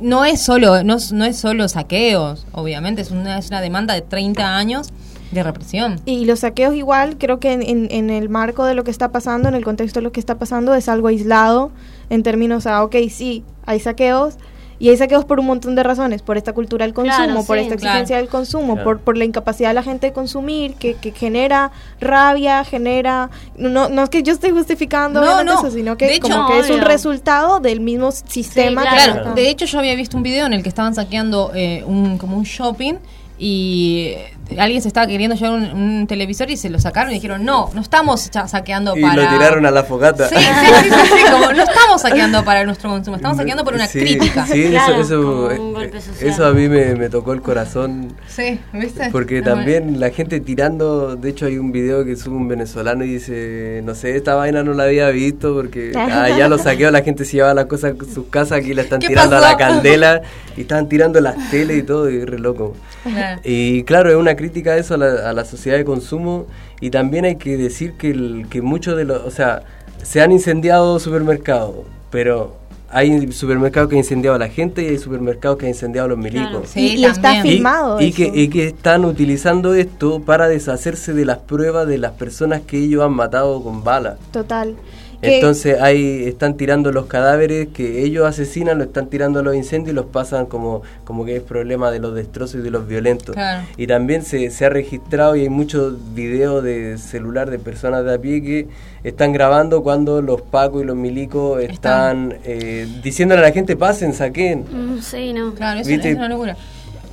[0.00, 3.92] no es solo no, es- no es solo saqueos, obviamente, es una, es una demanda
[3.92, 4.88] de 30 años
[5.30, 6.00] de represión.
[6.06, 9.10] Y los saqueos igual, creo que en, en- en el marco de lo que está
[9.12, 11.70] pasando, en el contexto de lo que está pasando, es algo aislado
[12.08, 14.36] en términos a, ok, sí, hay saqueos,
[14.82, 17.56] y hay saqueos por un montón de razones, por esta cultura del consumo, Claro, por
[17.56, 17.90] sí, esta claro.
[17.98, 18.82] exigencia del consumo, Claro.
[18.84, 23.30] por, por la incapacidad de la gente de consumir, que, que genera rabia, genera...
[23.56, 25.60] No, no es que yo esté justificando No, obviamente no.
[25.60, 28.82] eso, sino que De hecho, como que es un resultado del mismo sistema.
[28.82, 29.12] claro.
[29.14, 31.84] que Claro, de hecho yo había visto un video en el que estaban saqueando eh,
[31.86, 32.94] un, como un shopping
[33.38, 34.14] y
[34.58, 37.70] alguien se estaba queriendo llevar un, un televisor y se lo sacaron y dijeron, no,
[37.74, 39.14] no estamos saqueando Y para...
[39.22, 40.28] lo tiraron a la fogata.
[40.28, 43.74] Sí, sí, sí, sí, sí, como no estamos saqueando para nuestro consumo, estamos saqueando por
[43.74, 44.46] una Sí, crítica.
[44.46, 48.14] Sí, Claro, eso, eso, eh, eso a mí me, me tocó el corazón.
[48.28, 49.08] Sí, ¿viste?
[49.10, 49.56] Porque bueno.
[49.56, 53.80] también la gente tirando, de hecho hay un video que sube un venezolano y dice,
[53.84, 57.24] no sé, esta vaina no la había visto porque ah, ya lo saqueó, la gente
[57.24, 59.46] se lleva las cosas a sus casas, aquí la están ¿Qué tirando pasó?
[59.46, 60.22] a la candela
[60.56, 62.74] y estaban tirando las teles y todo, y es re loco.
[63.02, 63.40] Claro.
[63.44, 66.46] Y claro, es una crítica a eso, a la, a la sociedad de consumo.
[66.80, 69.22] Y también hay que decir que, el, que muchos de los.
[69.24, 69.62] O sea,
[70.02, 71.76] se han incendiado supermercados,
[72.10, 72.56] pero
[72.90, 76.08] hay supermercados que han incendiado a la gente y hay supermercados que han incendiado a
[76.08, 76.68] los milicos.
[76.70, 78.00] Sí, y, y está Y- filmado.
[78.00, 78.16] Y, eso.
[78.16, 82.78] que, y que están utilizando esto para deshacerse de las pruebas de las personas que
[82.78, 84.18] ellos han matado con balas.
[84.32, 84.74] Total.
[85.22, 89.92] Entonces ahí están tirando los cadáveres que ellos asesinan, lo están tirando a los incendios
[89.92, 93.34] y los pasan como, como que es problema de los destrozos y de los violentos.
[93.34, 93.66] Claro.
[93.76, 98.14] Y también se, se ha registrado y hay muchos videos de celular de personas de
[98.14, 98.68] a pie que
[99.04, 104.14] están grabando cuando los pacos y los milicos están eh, diciéndole a la gente pasen,
[104.14, 104.64] saquen.
[104.70, 105.54] Mm, sí, no.
[105.54, 106.10] Claro, es, ¿Viste?
[106.10, 106.56] es una locura.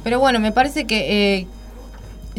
[0.04, 1.48] Pero bueno, me parece que eh,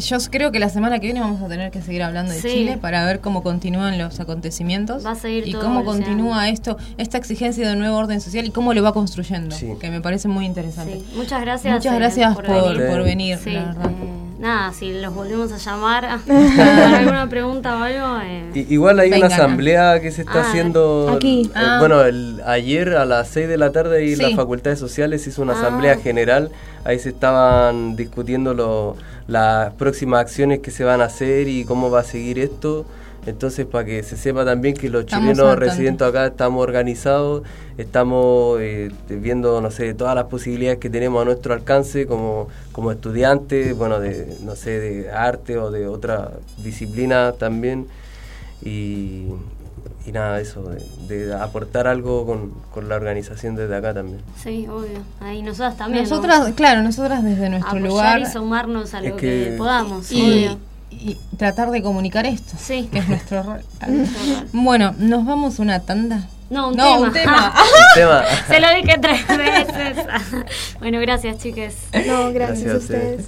[0.01, 2.49] yo creo que la semana que viene vamos a tener que seguir hablando de Sí.
[2.49, 6.77] Chile para ver cómo continúan los acontecimientos Va a seguir y todo cómo continúa esto,
[6.97, 10.27] esta exigencia de un nuevo orden social y cómo lo va construyendo, que me parece
[10.27, 10.95] muy interesante.
[10.95, 11.73] Sí, Muchas gracias.
[11.73, 12.87] Muchas eh, gracias por, venir.
[12.87, 13.89] por venir, Sí, la verdad.
[13.91, 18.19] eh, nada, si los volvemos a llamar para alguna pregunta o algo.
[18.23, 21.13] eh, I- Igual hay una asamblea que se está Ah, haciendo.
[21.15, 21.43] aquí.
[21.47, 21.77] eh, Ah.
[21.79, 24.21] Bueno, el, ayer a las 6 de la tarde ahí en Sí.
[24.23, 25.59] las facultades sociales se hizo una Ah.
[25.59, 26.49] asamblea general.
[26.83, 28.95] Ahí se estaban discutiendo lo-
[29.31, 32.85] las próximas acciones que se van a hacer y cómo va a seguir esto.
[33.25, 37.43] Entonces, para que se sepa también que los Estamos chilenos residentes acá estamos organizados,
[37.77, 42.91] estamos eh, viendo, no sé, todas las posibilidades que tenemos a nuestro alcance como, como
[42.91, 47.87] estudiantes, bueno, de, no sé, de arte o de otra disciplina también.
[48.63, 49.27] Y,
[50.05, 50.83] y nada, eso, de,
[51.25, 54.19] de aportar algo con, con la organización desde acá también.
[54.41, 54.99] sí, obvio.
[55.19, 56.03] Ahí nosotras también.
[56.03, 59.21] Nosotras, claro, nosotras desde nuestro apoyar lugar y sumarnos a Es lo que,
[59.51, 60.11] que- podamos.
[60.11, 60.57] y, obvio.
[60.91, 62.89] y tratar de comunicar esto, Sí.
[62.91, 63.61] que es nuestro rol.
[64.53, 66.27] bueno, nos vamos una tanda.
[66.49, 66.99] No, un No, tema.
[67.07, 67.53] un tema.
[67.93, 68.23] Un tema.
[68.47, 70.05] Se lo dije tres veces.
[70.79, 71.75] bueno, gracias, chiques.
[72.07, 73.25] No, gracias, Gracias a a ustedes.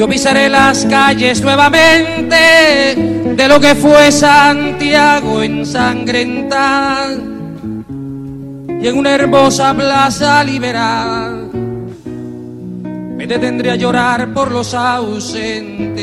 [0.00, 2.94] Yo pisaré las calles nuevamente
[3.36, 7.18] de lo que fue Santiago ensangrentada
[8.80, 11.50] y en una hermosa plaza liberada
[12.82, 16.00] me detendré a llorar por los ausentes.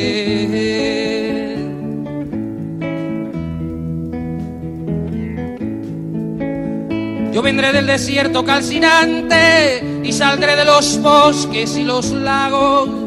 [7.34, 13.07] Yo vendré del desierto calcinante y saldré de los bosques y los lagos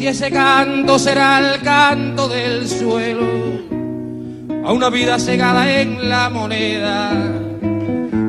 [0.00, 3.26] Si ese canto será el canto del suelo,
[4.64, 7.12] a una vida cegada en la moneda.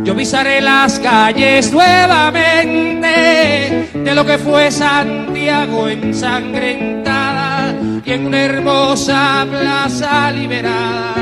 [0.03, 7.73] Yo pisaré las calles nuevamente de lo que fue Santiago ensangrentada
[8.03, 11.15] y en una hermosa plaza liberada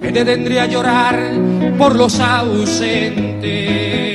[0.00, 1.18] me detendré a llorar
[1.76, 4.07] por los ausentes.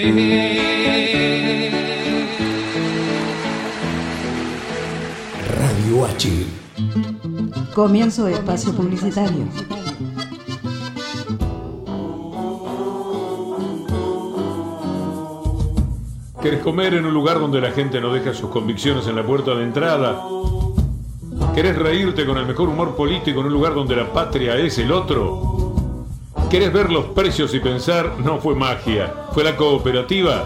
[7.74, 9.48] Comienzo espacio publicitario.
[16.40, 19.56] ¿Querés comer en un lugar donde la gente no deja sus convicciones en la puerta
[19.56, 20.24] de entrada?
[21.56, 24.92] ¿Querés reírte con el mejor humor político en un lugar donde la patria es el
[24.92, 25.74] otro?
[26.52, 30.44] ¿Querés ver los precios y pensar, no fue magia, fue la cooperativa?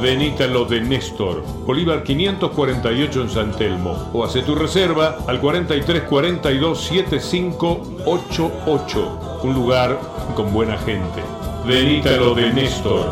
[0.00, 5.40] Venite a lo de Néstor, Bolívar 548 en San Telmo, o hace tu reserva al
[5.40, 9.98] 4342 7588, un lugar
[10.34, 11.22] con buena gente.
[11.66, 13.10] Venite a lo de Néstor.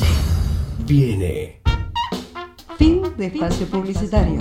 [0.86, 1.60] Viene.
[2.78, 4.38] Fin de espacio publicitario.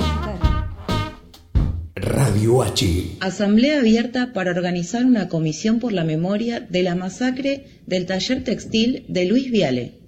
[1.96, 3.18] Radio H.
[3.20, 9.06] Asamblea abierta para organizar una comisión por la memoria de la masacre del taller textil
[9.10, 10.00] de Luis Viale.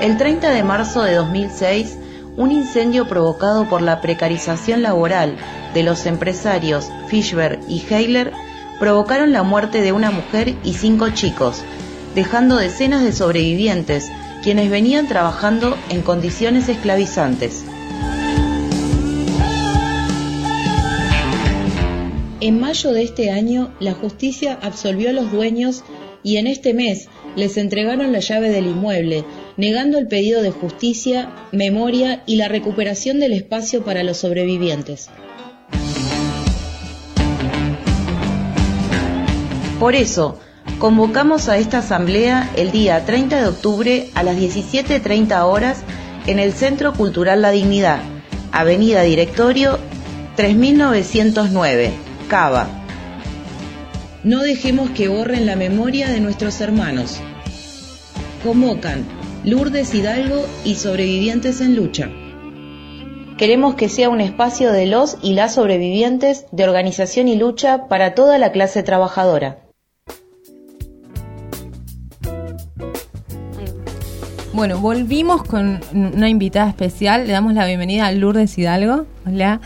[0.00, 1.98] El 30 de marzo de 2006,
[2.36, 5.36] un incendio provocado por la precarización laboral
[5.74, 8.32] de los empresarios Fishberg y Heiler
[8.78, 11.62] provocaron la muerte de una mujer y cinco chicos,
[12.14, 14.12] dejando decenas de sobrevivientes
[14.42, 17.64] quienes venían trabajando en condiciones esclavizantes.
[22.40, 25.82] En mayo de este año, la justicia absolvió a los dueños
[26.22, 29.24] y en este mes les entregaron la llave del inmueble,
[29.56, 35.10] negando el pedido de justicia, memoria y la recuperación del espacio para los sobrevivientes.
[39.78, 40.40] Por eso,
[40.78, 45.82] convocamos a esta asamblea el día 30 de octubre a las 17.30 horas
[46.26, 48.00] en el Centro Cultural La Dignidad,
[48.52, 49.78] Avenida Directorio
[50.36, 51.92] 3909,
[52.28, 52.85] Cava.
[54.26, 57.20] No dejemos que borren la memoria de nuestros hermanos.
[58.42, 59.06] Convocan
[59.44, 62.10] Lourdes Hidalgo y sobrevivientes en lucha.
[63.38, 68.16] Queremos que sea un espacio de los y las sobrevivientes de organización y lucha para
[68.16, 69.65] toda la clase trabajadora.
[74.56, 77.26] Bueno, volvimos con una invitada especial.
[77.26, 79.04] Le damos la bienvenida a Lourdes Hidalgo.
[79.26, 79.60] Hola.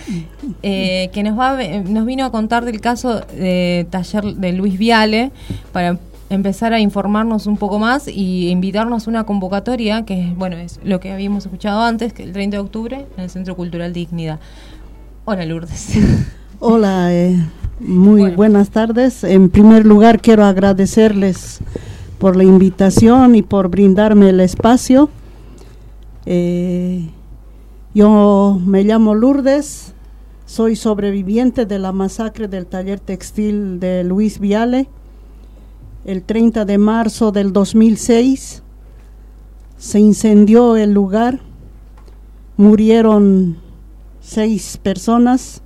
[0.64, 5.30] Eh, que nos, va, nos vino a contar del caso de taller de Luis Viale
[5.70, 5.96] para
[6.28, 10.80] empezar a informarnos un poco más y invitarnos a una convocatoria que es, bueno, es
[10.82, 14.40] lo que habíamos escuchado antes, que el 30 de octubre en el Centro Cultural Dignidad.
[15.24, 15.92] Hola Lourdes.
[16.58, 17.36] Hola, eh,
[17.78, 19.22] muy buenas tardes.
[19.22, 21.60] En primer lugar quiero agradecerles
[22.20, 25.08] por la invitación y por brindarme el espacio.
[26.26, 27.08] Eh,
[27.94, 29.94] yo me llamo Lourdes,
[30.44, 34.86] soy sobreviviente de la masacre del taller textil de Luis Viale.
[36.04, 38.62] El 30 de marzo del 2006
[39.78, 41.40] se incendió el lugar,
[42.58, 43.56] murieron
[44.20, 45.62] seis personas,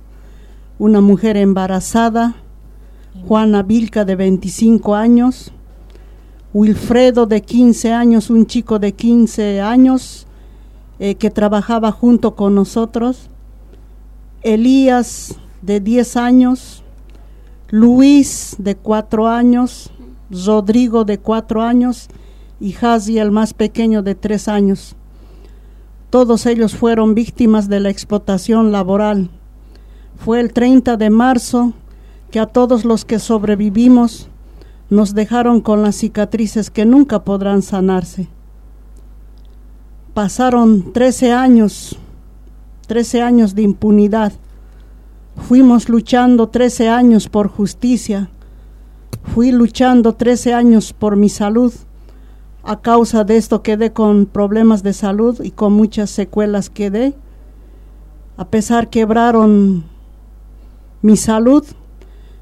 [0.79, 2.37] una mujer embarazada,
[3.27, 5.51] Juana Vilca de 25 años,
[6.55, 10.25] Wilfredo de 15 años, un chico de 15 años
[10.99, 13.29] eh, que trabajaba junto con nosotros,
[14.41, 16.81] Elías de 10 años,
[17.71, 19.91] Luis de 4 años,
[20.31, 22.07] Rodrigo de 4 años
[22.61, 24.95] y Hazi el más pequeño de 3 años.
[26.09, 29.29] Todos ellos fueron víctimas de la explotación laboral.
[30.15, 31.73] Fue el 30 de marzo
[32.31, 34.29] que a todos los que sobrevivimos
[34.89, 38.27] nos dejaron con las cicatrices que nunca podrán sanarse.
[40.13, 41.97] Pasaron 13 años,
[42.87, 44.31] 13 años de impunidad.
[45.35, 48.29] Fuimos luchando 13 años por justicia.
[49.33, 51.73] Fui luchando 13 años por mi salud.
[52.63, 57.13] A causa de esto quedé con problemas de salud y con muchas secuelas quedé.
[58.37, 59.85] A pesar quebraron
[61.01, 61.65] mi salud,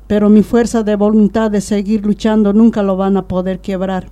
[0.07, 4.07] pero mi fuerza de voluntad de seguir luchando nunca lo van a poder quebrar.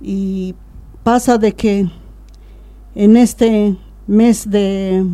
[0.00, 0.54] Y
[1.02, 1.90] pasa de que
[2.94, 3.76] en este
[4.06, 5.04] mes de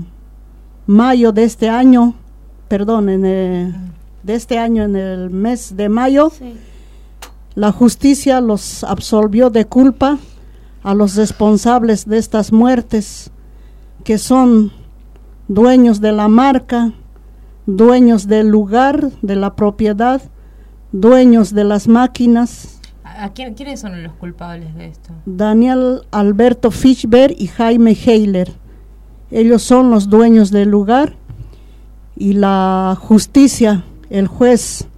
[0.86, 2.14] mayo de este año,
[2.68, 6.32] perdón, en de este año, en el mes de mayo,
[7.54, 10.18] la justicia los absolvió de culpa
[10.82, 13.30] a los responsables de estas muertes,
[14.02, 14.72] que son
[15.48, 16.92] dueños de la marca,
[17.66, 20.22] dueños del lugar, de la propiedad,
[20.92, 22.80] dueños de las máquinas.
[23.04, 25.12] ¿A quién, quiénes son los culpables de esto?
[25.26, 28.52] Daniel Alberto Fischberg y Jaime Heiler.
[29.30, 31.16] Ellos son los dueños del lugar
[32.16, 34.88] y la justicia, el juez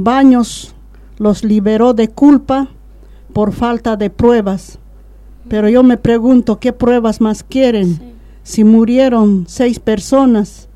[0.00, 0.76] Baños
[1.18, 2.68] los liberó de culpa
[3.32, 4.78] por falta de pruebas.
[5.48, 8.14] Pero yo me pregunto, ¿qué pruebas más quieren?
[8.44, 10.67] Si murieron seis personas,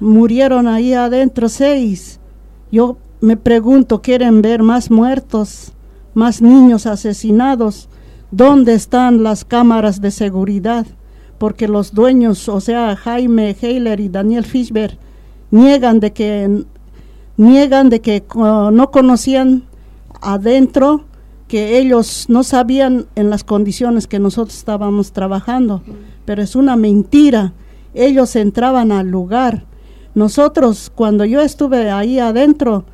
[0.00, 2.18] murieron ahí adentro seis.
[2.72, 5.72] Yo me pregunto, ¿quieren ver más muertos,
[6.14, 7.88] más niños asesinados?
[8.30, 10.86] ¿Dónde están las cámaras de seguridad?
[11.38, 14.98] Porque los dueños, o sea, Jaime Heiler y Daniel Fischberg,
[15.50, 16.64] niegan de que
[17.36, 19.64] niegan de que no conocían
[20.20, 21.04] adentro
[21.48, 25.82] que ellos no sabían en las condiciones que nosotros estábamos trabajando,
[26.24, 27.54] pero es una mentira.
[27.94, 29.64] Ellos entraban al lugar.
[30.14, 32.84] Nosotros, cuando yo estuve ahí adentro,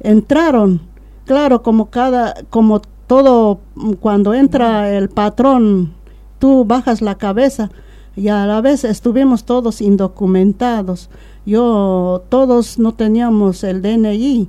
[0.00, 0.80] entraron.
[1.24, 3.60] Claro, como cada, como todo,
[4.00, 5.94] cuando entra el patrón,
[6.38, 7.70] tú bajas la cabeza
[8.16, 11.10] y a la vez estuvimos todos indocumentados.
[11.46, 14.48] Yo, todos no teníamos el DNI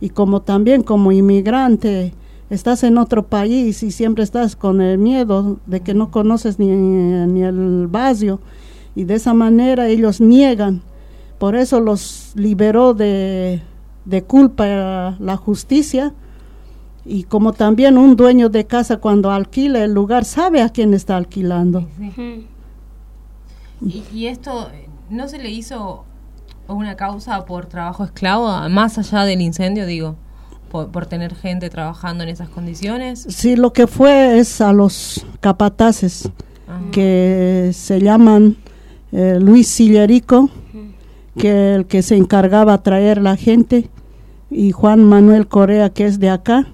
[0.00, 2.14] y como también como inmigrante
[2.50, 6.68] estás en otro país y siempre estás con el miedo de que no conoces ni,
[6.68, 8.40] ni el barrio
[8.94, 10.82] y de esa manera ellos niegan.
[11.38, 13.62] Por eso los liberó de,
[14.04, 16.12] de culpa la justicia
[17.04, 21.16] y como también un dueño de casa cuando alquila el lugar sabe a quién está
[21.16, 21.86] alquilando.
[23.80, 24.70] Y, y, esto
[25.10, 26.04] no se le hizo
[26.66, 30.16] una causa por trabajo esclavo, más allá del incendio, digo,
[30.70, 33.26] por, tener gente trabajando en esas condiciones?
[33.28, 36.28] Sí, lo que fue es a los capataces,
[36.68, 36.80] ah.
[36.92, 38.56] que se llaman
[39.12, 40.50] eh, Luis Sillerico,
[41.38, 43.88] que el que se encargaba a traer la gente,
[44.50, 46.66] y Juan Manuel Correa, que es de acá,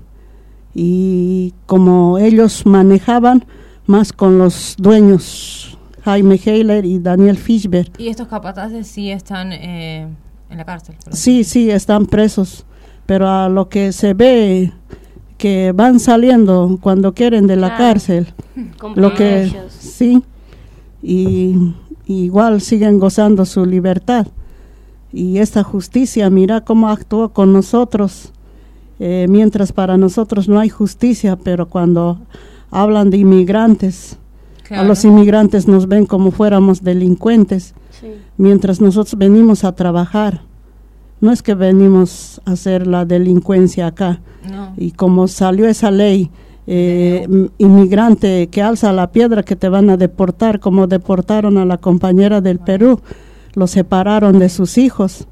[0.74, 3.44] y como ellos manejaban
[3.86, 7.90] más con los dueños Jaime Heiler y Daniel Fischberg.
[7.98, 10.08] ¿Y estos capataces sí están eh,
[10.50, 10.96] en la cárcel?
[11.10, 12.64] Sí, sí, están presos,
[13.06, 14.72] pero a lo que se ve
[15.38, 18.32] que van saliendo cuando quieren de la cárcel,
[18.94, 20.22] lo que sí,
[21.02, 21.74] y,
[22.06, 24.26] igual siguen gozando su libertad.
[25.12, 28.32] Y esta justicia, mira cómo actuó con nosotros,
[28.98, 32.18] eh, mientras para nosotros no hay justicia, pero cuando
[32.70, 34.18] hablan de inmigrantes,
[34.70, 37.74] a los inmigrantes nos ven como fuéramos delincuentes,
[38.36, 40.42] mientras nosotros venimos a trabajar.
[41.20, 44.20] No es que venimos a hacer la delincuencia acá.
[44.76, 46.30] Y como salió esa ley,
[46.66, 47.26] eh,
[47.58, 52.40] inmigrante que alza la piedra que te van a deportar, como deportaron a la compañera
[52.40, 53.00] del Perú,
[53.54, 55.26] lo separaron de sus hijos.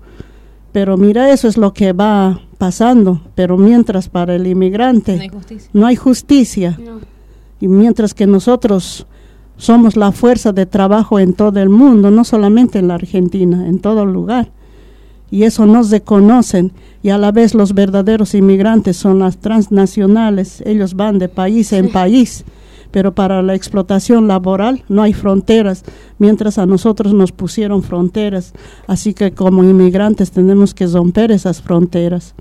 [0.73, 3.21] Pero mira, eso es lo que va pasando.
[3.35, 5.31] Pero mientras para el inmigrante
[5.73, 6.79] no hay justicia.
[7.61, 9.07] Y mientras que nosotros
[9.57, 13.79] somos la fuerza de trabajo en todo el mundo, no solamente en la Argentina, en
[13.79, 14.51] todo lugar.
[15.31, 16.73] Y eso nos reconocen
[17.03, 21.91] y a la vez los verdaderos inmigrantes son las transnacionales, ellos van de país en
[21.91, 22.45] país,
[22.91, 25.85] pero para la explotación laboral no hay fronteras,
[26.19, 28.53] mientras a nosotros nos pusieron fronteras,
[28.87, 32.35] así que como inmigrantes tenemos que romper esas fronteras.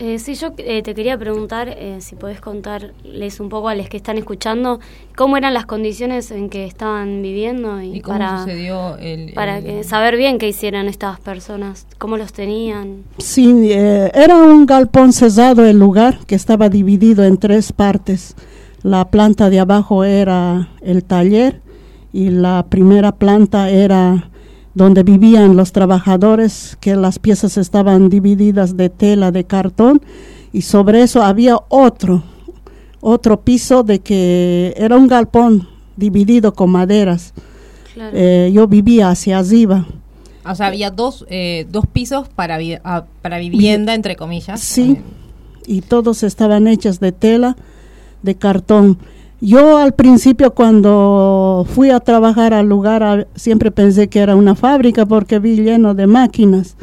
[0.00, 3.88] Eh, sí, yo eh, te quería preguntar eh, si podés contarles un poco a los
[3.88, 4.80] que están escuchando
[5.14, 10.16] cómo eran las condiciones en que estaban viviendo y, cómo para, sucedió el, para saber
[10.16, 13.04] bien qué hicieran estas personas, cómo los tenían.
[13.18, 18.34] Sí, era un galpón cesado el lugar que estaba dividido en tres partes.
[18.84, 21.62] La planta de abajo era el taller
[22.12, 24.28] y la primera planta era
[24.74, 30.02] donde vivían los trabajadores, que las piezas estaban divididas de tela, de cartón,
[30.52, 32.24] y sobre eso había otro,
[33.00, 35.66] otro piso de que era un galpón
[35.96, 37.32] dividido con maderas.
[37.96, 39.86] Eh, yo vivía hacia arriba.
[40.44, 44.60] O sea, había dos, eh, dos pisos para, ah, para vivienda, entre comillas.
[44.60, 44.98] Sí,
[45.66, 47.56] y todos estaban hechos de tela,
[48.24, 48.98] de cartón.
[49.40, 55.04] Yo al principio cuando fui a trabajar al lugar siempre pensé que era una fábrica
[55.04, 56.76] porque vi lleno de máquinas.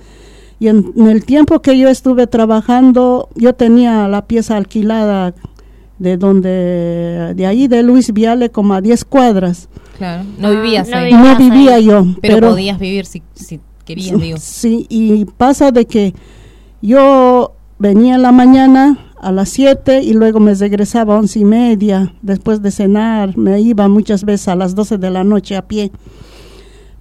[0.60, 5.34] Y en, el tiempo que yo estuve trabajando, yo tenía la pieza alquilada
[5.98, 9.68] de donde, de ahí de Luis Viale como a 10 cuadras.
[9.98, 11.14] Claro, no vivías ah, ahí.
[11.14, 12.06] No, vivía yo.
[12.22, 14.38] Pero, podías vivir si, si querías, digo.
[14.40, 16.14] Sí, y pasa de que
[16.80, 21.46] yo venía en la mañana a las 7 y luego me regresaba a once y
[21.46, 23.38] media después de cenar.
[23.38, 25.92] Me iba muchas veces a las 12 de la noche a pie.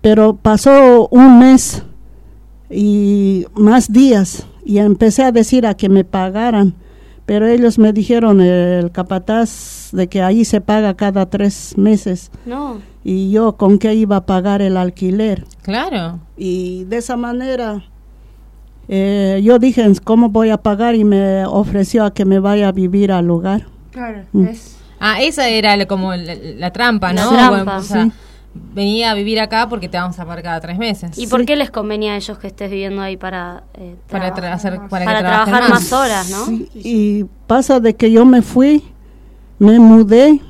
[0.02, 1.82] Pero pasó un mes
[2.70, 6.74] y más días y empecé a decir a que me pagaran,
[7.26, 12.30] pero ellos me dijeron, el capataz, de que ahí se paga cada tres meses.
[12.44, 12.78] No.
[13.02, 15.44] Y yo, ¿con qué iba a pagar el alquiler?
[15.62, 16.20] Claro.
[16.36, 17.84] Y de esa manera,
[18.92, 20.96] eh, yo dije, ¿cómo voy a pagar?
[20.96, 23.66] Y me ofreció a que me vaya a vivir al lugar.
[23.92, 24.44] Claro, Mm.
[24.46, 24.76] es...
[24.98, 27.30] Ah, esa era la- como la, la trampa, La ¿no?
[27.30, 27.50] trampa.
[27.64, 28.12] Bueno, o sea, Sí.
[28.74, 31.16] Venía a vivir acá porque te vamos a pagar cada tres meses.
[31.16, 34.34] ¿Y por qué les convenía a ellos que estés viviendo ahí para, eh, Para, tra-
[34.34, 34.90] trabajar hacer, más?
[34.90, 36.46] para, Para que trabajar más horas, ¿no?
[36.46, 38.82] Sí, y pasa de que yo me fui,
[39.60, 40.40] me mudé.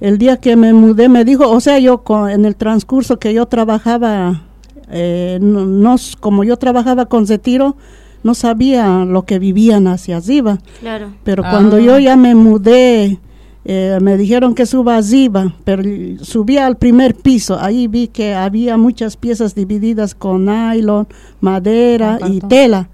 [0.00, 3.32] El día que me mudé me dijo, o sea, yo con- en el transcurso que
[3.32, 4.42] yo trabajaba,
[4.90, 7.76] eh, no, como yo trabajaba con Zetiro,
[8.22, 10.58] no sabía lo que vivían hacia arriba.
[10.80, 11.12] Claro.
[11.24, 11.50] Pero Ah.
[11.50, 13.18] cuando yo ya me mudé,
[13.64, 15.82] eh, me dijeron que suba arriba, pero
[16.22, 17.58] subí al primer piso.
[17.60, 21.06] Ahí vi que había muchas piezas divididas con nylon,
[21.40, 22.88] madera y tela.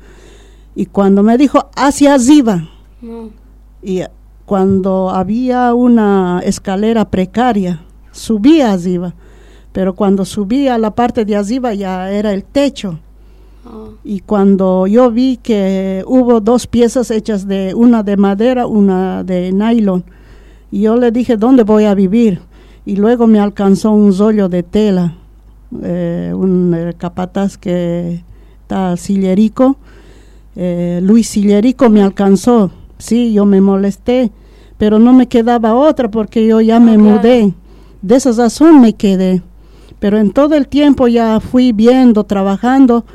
[0.75, 2.69] Y cuando me dijo hacia arriba,
[3.01, 3.31] No.
[3.83, 4.03] y
[4.45, 9.15] cuando había una escalera precaria, subí arriba.
[9.75, 13.01] Pero cuando subí a la parte de arriba ya era el techo.
[13.67, 13.95] Oh.
[14.05, 19.51] Y cuando yo vi que hubo dos piezas hechas de una de madera, una de
[19.51, 20.05] nylon,
[20.71, 22.41] y yo le dije, ¿dónde voy a vivir?
[22.87, 25.17] Y luego me alcanzó un rollo de tela,
[25.83, 28.23] eh, un eh, capataz que
[28.63, 29.77] está Sillerico,
[30.55, 32.71] eh, Luis Sillerico me alcanzó.
[32.99, 34.31] Sí, yo me molesté,
[34.79, 37.55] pero no me quedaba otra porque yo ya me mudé.
[38.03, 39.43] De esa razón me quedé.
[40.05, 43.07] Pero en todo el tiempo ya fui viendo, trabajando.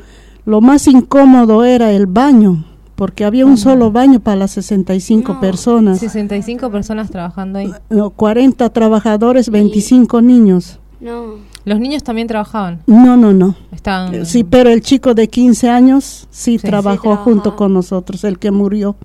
[0.44, 2.64] Lo más incómodo era el baño,
[2.96, 6.00] porque había un solo baño para las 65 personas.
[6.00, 7.70] 65 personas trabajando ahí.
[7.90, 10.80] No, 40 trabajadores, 25 niños.
[10.98, 11.34] No.
[11.64, 12.80] Los niños también trabajaban.
[12.88, 13.54] No, no, no.
[13.70, 14.12] Estaban.
[14.12, 16.66] Eh, Sí, pero el chico de 15 años sí, Sí.
[16.66, 18.96] trabajó junto con nosotros, el que murió.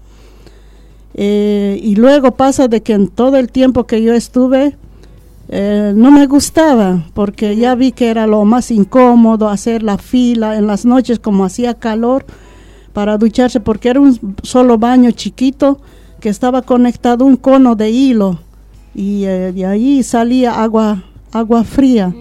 [1.14, 4.76] Eh, y luego pasa de que en todo el tiempo que yo estuve,
[5.58, 10.58] eh, no me gustaba, porque ya vi que era lo más incómodo hacer la fila
[10.58, 12.26] en las noches, como hacía calor,
[12.92, 15.80] para ducharse, porque era un solo baño chiquito
[16.20, 18.40] que estaba conectado un cono de hilo
[18.94, 22.14] y eh, de ahí salía agua, agua fría.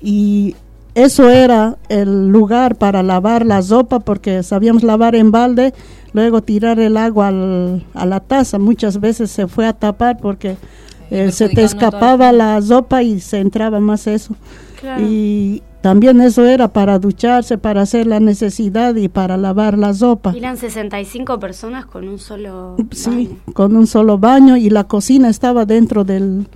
[0.00, 0.54] Y
[0.94, 5.72] eso era el lugar para lavar la sopa, porque sabíamos lavar en balde,
[6.12, 8.58] luego tirar el agua al- a la taza.
[8.58, 10.56] Muchas veces se fue a tapar porque
[11.10, 14.34] eh, se te escapaba la sopa y se entraba más eso.
[14.80, 15.02] Claro.
[15.06, 20.32] Y también eso era para ducharse, para hacer la necesidad y para lavar la sopa.
[20.34, 25.28] Y eran 65 personas con un solo Sí, con un solo baño y la cocina
[25.28, 26.46] estaba dentro del,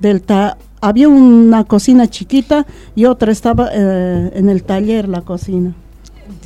[0.00, 5.74] del ta- había una cocina chiquita y otra estaba eh, en el taller la cocina.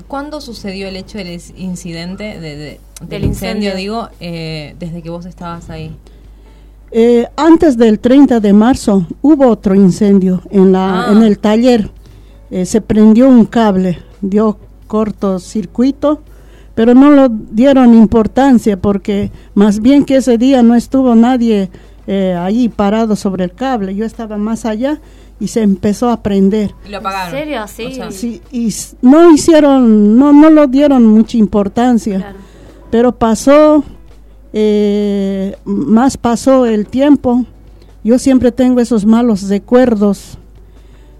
[0.08, 2.56] ¿Cuándo sucedió el hecho del incidente, de, de-
[3.00, 3.76] del, Del incendio, incendio.
[3.76, 5.94] digo, eh, desde que vos estabas ahí?
[6.94, 11.12] Eh, antes del 30 de marzo hubo otro incendio en, la, Ah.
[11.12, 11.90] en el taller.
[12.50, 16.20] Eh, se prendió un cable, dio cortocircuito,
[16.74, 21.70] pero no lo dieron importancia porque más bien que ese día no estuvo nadie
[22.06, 23.94] eh, ahí parado sobre el cable.
[23.94, 25.00] Yo estaba más allá
[25.40, 26.74] y se empezó a prender.
[26.86, 27.34] Y lo apagaron.
[27.34, 27.66] ¿En serio?
[27.68, 27.84] Sí.
[27.86, 32.34] O sea, Sí, y no hicieron, no, no lo dieron mucha importancia,
[32.90, 33.82] pero pasó,
[34.52, 37.44] eh, más pasó el tiempo.
[38.04, 40.38] Yo siempre tengo esos malos recuerdos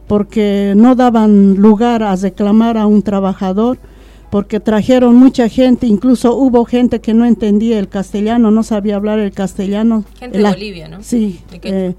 [0.06, 3.78] porque no daban lugar a reclamar a un trabajador,
[4.30, 9.18] porque trajeron mucha gente, incluso hubo gente que no entendía el castellano, no sabía hablar
[9.20, 10.04] el castellano.
[10.18, 11.02] Gente de Bolivia, ¿no?
[11.02, 11.94] Sí, ¿De qué?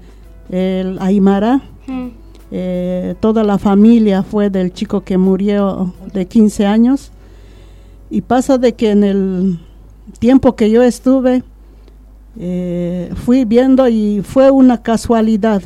[0.50, 1.62] eh, el Aymara.
[1.86, 2.08] Mm.
[2.50, 7.10] Eh, toda la familia fue del chico que murió de 15 años.
[8.10, 9.58] Y pasa de que en el
[10.18, 11.42] tiempo que yo estuve,
[12.38, 15.62] eh, fui viendo y fue una casualidad.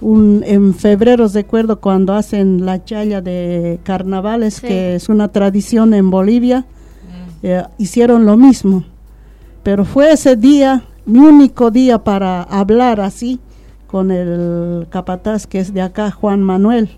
[0.00, 4.66] Un, en febrero recuerdo cuando hacen la chaya de carnavales, Sí.
[4.66, 6.66] que es una tradición en Bolivia,
[7.42, 8.84] eh, hicieron lo mismo.
[9.62, 13.40] Pero fue ese día, mi único día para hablar así
[13.86, 16.90] con el capataz que es de acá, Juan Manuel.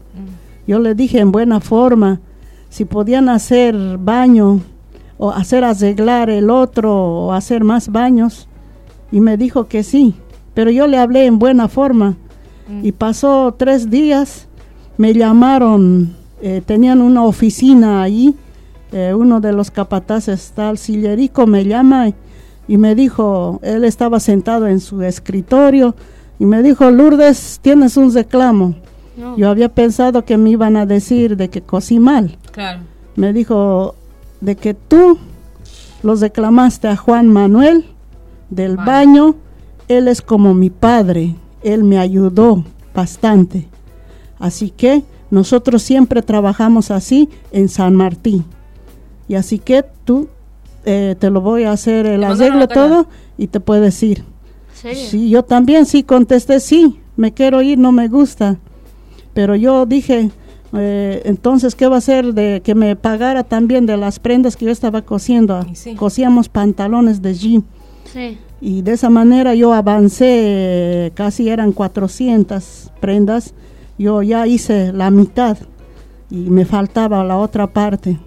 [0.66, 2.20] Yo le dije en buena forma
[2.68, 4.60] si podían hacer baño
[5.18, 8.48] o hacer arreglar el otro o hacer más baños.
[9.10, 10.14] Y me dijo que sí,
[10.54, 12.16] pero yo le hablé en buena forma.
[12.82, 14.46] Y pasó tres días,
[14.98, 18.34] me llamaron, eh, tenían una oficina ahí,
[18.92, 22.14] eh, uno de los capataces, tal Sillerico, me llama y,
[22.68, 25.94] y me dijo, él estaba sentado en su escritorio
[26.38, 28.74] y me dijo, Lourdes, tienes un reclamo.
[29.16, 29.36] No.
[29.36, 32.36] Yo había pensado que me iban a decir de que cosí mal.
[32.52, 32.80] Claro.
[33.16, 33.96] Me dijo,
[34.40, 35.18] de que tú
[36.02, 37.84] los declamaste a Juan Manuel
[38.50, 39.34] del baño,
[39.88, 43.68] él es como mi padre, él me ayudó bastante.
[44.38, 48.44] Así que nosotros siempre trabajamos así en San Martín.
[49.26, 50.28] Y así que tú
[50.84, 53.06] eh, te lo voy a hacer el arreglo todo
[53.36, 54.24] y te puedes ir.
[54.72, 58.58] Sí, yo también sí contesté sí, me quiero ir, no me gusta.
[59.34, 60.30] Pero yo dije,
[60.74, 64.66] eh, entonces, ¿qué va a hacer de que me pagara también de las prendas que
[64.66, 65.64] yo estaba cosiendo?
[65.96, 67.64] Cosíamos pantalones de jean.
[68.60, 73.54] Y de esa manera yo avancé, casi eran 400 prendas.
[73.98, 75.58] Yo ya hice la mitad
[76.30, 78.18] y me faltaba la otra parte.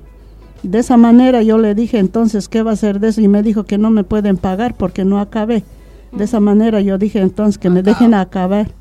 [0.64, 3.22] De esa manera yo le dije entonces, ¿qué va a hacer de eso?
[3.22, 5.64] Y me dijo que no me pueden pagar porque no acabé.
[6.12, 8.72] De esa manera yo dije entonces que me dejen acabar.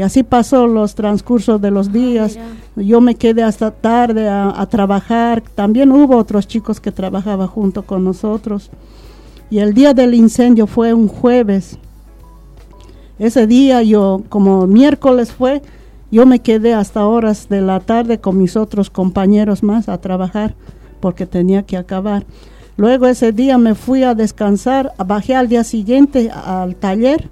[0.00, 2.38] Y así pasó los transcursos de los ah, días.
[2.74, 5.42] Yo me quedé hasta tarde a, trabajar.
[5.54, 8.70] También hubo otros chicos que trabajaban junto con nosotros.
[9.50, 11.76] Y el día del incendio fue un jueves.
[13.18, 15.60] Ese día yo, como miércoles fue,
[16.10, 20.54] yo me quedé hasta horas de la tarde con mis otros compañeros más a trabajar
[21.00, 22.24] porque tenía que acabar.
[22.78, 27.28] Luego ese día me fui a descansar, bajé al día siguiente al taller.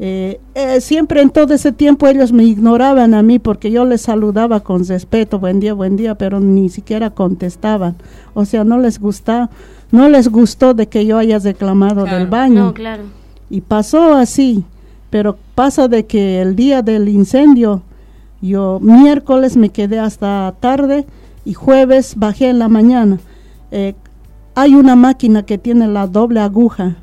[0.00, 4.02] Eh, eh, siempre en todo ese tiempo ellos me ignoraban a mí porque yo les
[4.02, 7.94] saludaba con respeto, buen día, buen día, pero ni siquiera contestaban.
[8.34, 9.50] O sea, no les gusta,
[9.92, 12.64] no les gustó de que yo haya reclamado del baño.
[12.64, 13.04] No, claro.
[13.50, 14.64] Y pasó así,
[15.10, 17.82] pero pasa de que el día del incendio,
[18.42, 21.06] yo miércoles me quedé hasta tarde
[21.44, 23.18] y jueves bajé en la mañana.
[23.70, 23.94] Eh,
[24.56, 26.96] hay una máquina que tiene la doble aguja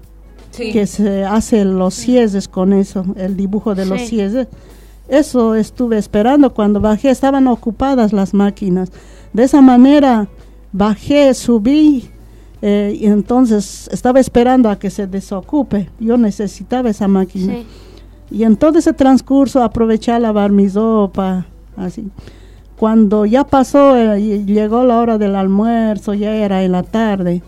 [0.51, 4.47] que se hace los cieses con eso, el dibujo de los cieses.
[5.07, 8.91] Eso estuve esperando cuando bajé, estaban ocupadas las máquinas.
[9.33, 10.27] De esa manera
[10.71, 12.09] bajé, subí
[12.61, 15.89] eh, y entonces estaba esperando a que se desocupe.
[15.99, 17.55] Yo necesitaba esa máquina.
[18.29, 21.45] Y en todo ese transcurso aproveché a lavar mi sopa,
[21.75, 22.09] así.
[22.77, 27.41] Cuando ya pasó eh, y llegó la hora del almuerzo, ya era en la tarde,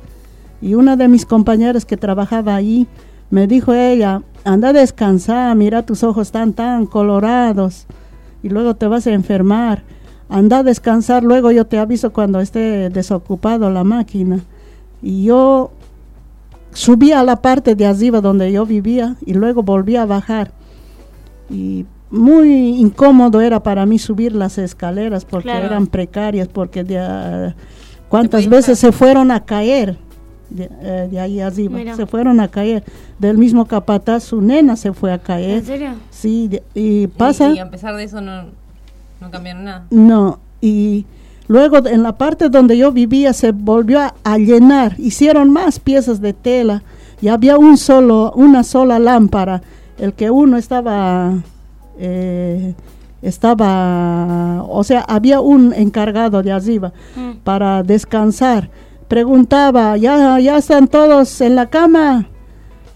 [0.63, 2.87] y una de mis compañeras que trabajaba ahí
[3.29, 7.85] me dijo ella, anda a descansar, mira tus ojos están tan colorados
[8.41, 9.83] y luego te vas a enfermar.
[10.29, 14.39] Anda a descansar, luego yo te aviso cuando esté desocupado la máquina.
[15.01, 15.71] Y yo
[16.71, 20.51] subí a la parte de arriba donde yo vivía y luego volví a bajar.
[21.49, 27.51] Y muy incómodo era para mí subir las escaleras porque eran precarias, porque de, uh,
[28.07, 29.97] cuántas veces se fueron a caer
[30.49, 30.67] de,
[31.13, 32.83] uh, ahí arriba, se fueron a caer.
[33.19, 35.59] Del mismo capataz, su nena se fue a caer.
[35.59, 35.89] ¿En serio?
[36.09, 37.49] Sí, y pasa...
[37.49, 38.45] Y, a pesar de eso no,
[39.21, 39.85] no cambiaron nada.
[39.89, 41.05] No, y
[41.47, 46.21] luego en la parte donde yo vivía se volvió a, a llenar, hicieron más piezas
[46.21, 46.83] de tela
[47.21, 49.61] y había un solo, una sola lámpara,
[49.97, 51.33] el que uno estaba
[51.97, 52.73] eh,
[53.21, 57.37] estaba, o sea, había un encargado de arriba mm.
[57.43, 58.69] para descansar.
[59.13, 62.25] Preguntaba, ¿ya, ya están todos en la cama?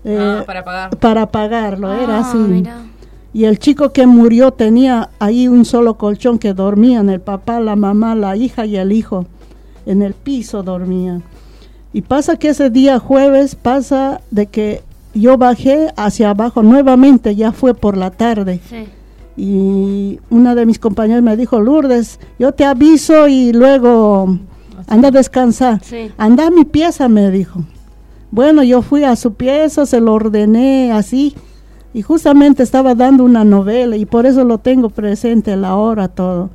[0.03, 0.97] Eh, ah, para pagar.
[0.97, 2.63] Para pagarlo, era ah, así.
[3.33, 7.75] Y el chico que murió tenía ahí un solo colchón que dormían, el papá, la
[7.75, 9.27] mamá, la hija y el hijo.
[9.85, 11.21] En el piso dormían.
[11.93, 14.81] Y pasa que ese día jueves pasa de que
[15.13, 18.59] yo bajé hacia abajo nuevamente, ya fue por la tarde.
[19.37, 24.39] Y una de mis compañeros me dijo, Lourdes, yo te aviso y luego
[24.87, 25.81] anda a descansar.
[26.17, 27.63] Anda a mi pieza, me dijo.
[28.31, 31.35] Bueno, yo fui a su pieza, se lo ordené así.
[31.93, 36.49] Y justamente estaba dando una novela y por eso lo tengo presente la hora todo.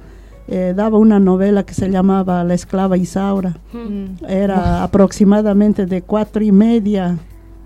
[0.49, 3.57] Eh, daba una novela que se llamaba La esclava Isaura.
[3.73, 4.25] Mm.
[4.29, 7.17] Era aproximadamente de cuatro y media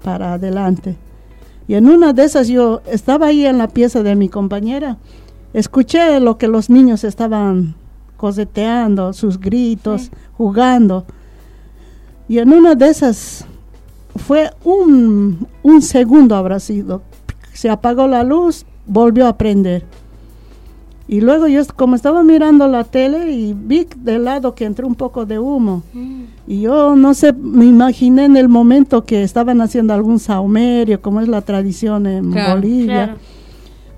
[0.02, 0.96] para adelante.
[1.68, 4.98] Y en una de esas yo estaba ahí en la pieza de mi compañera,
[5.52, 7.74] escuché lo que los niños estaban
[8.16, 11.04] coseteando, sus gritos, jugando.
[12.28, 13.44] Y en una de esas
[14.16, 17.02] fue un, un segundo habrá sido.
[17.52, 19.84] Se apagó la luz, volvió a prender.
[21.08, 24.96] Y luego yo como estaba mirando la tele y vi de lado que entró un
[24.96, 25.84] poco de humo.
[25.92, 26.22] Mm.
[26.48, 31.20] Y yo no sé, me imaginé en el momento que estaban haciendo algún saumerio, como
[31.20, 33.16] es la tradición en Bolivia.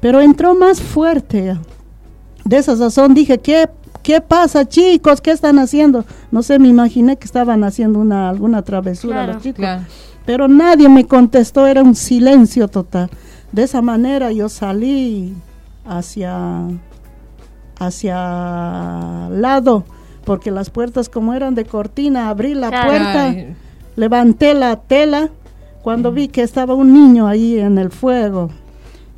[0.00, 1.56] Pero entró más fuerte.
[2.44, 3.68] De esa sazón dije, ¿qué,
[4.08, 5.20] ¿qué pasa chicos?
[5.20, 6.06] ¿Qué están haciendo?
[6.30, 9.66] No sé, me imaginé que estaban haciendo una, alguna travesura los chicos.
[10.24, 13.10] Pero nadie me contestó, era un silencio total.
[13.52, 15.34] De esa manera yo salí
[15.84, 16.68] hacia
[17.78, 19.84] hacia lado,
[20.24, 23.34] porque las puertas como eran de cortina, abrí la puerta,
[23.94, 25.28] levanté la tela,
[25.82, 28.48] cuando vi que estaba un niño ahí en el fuego,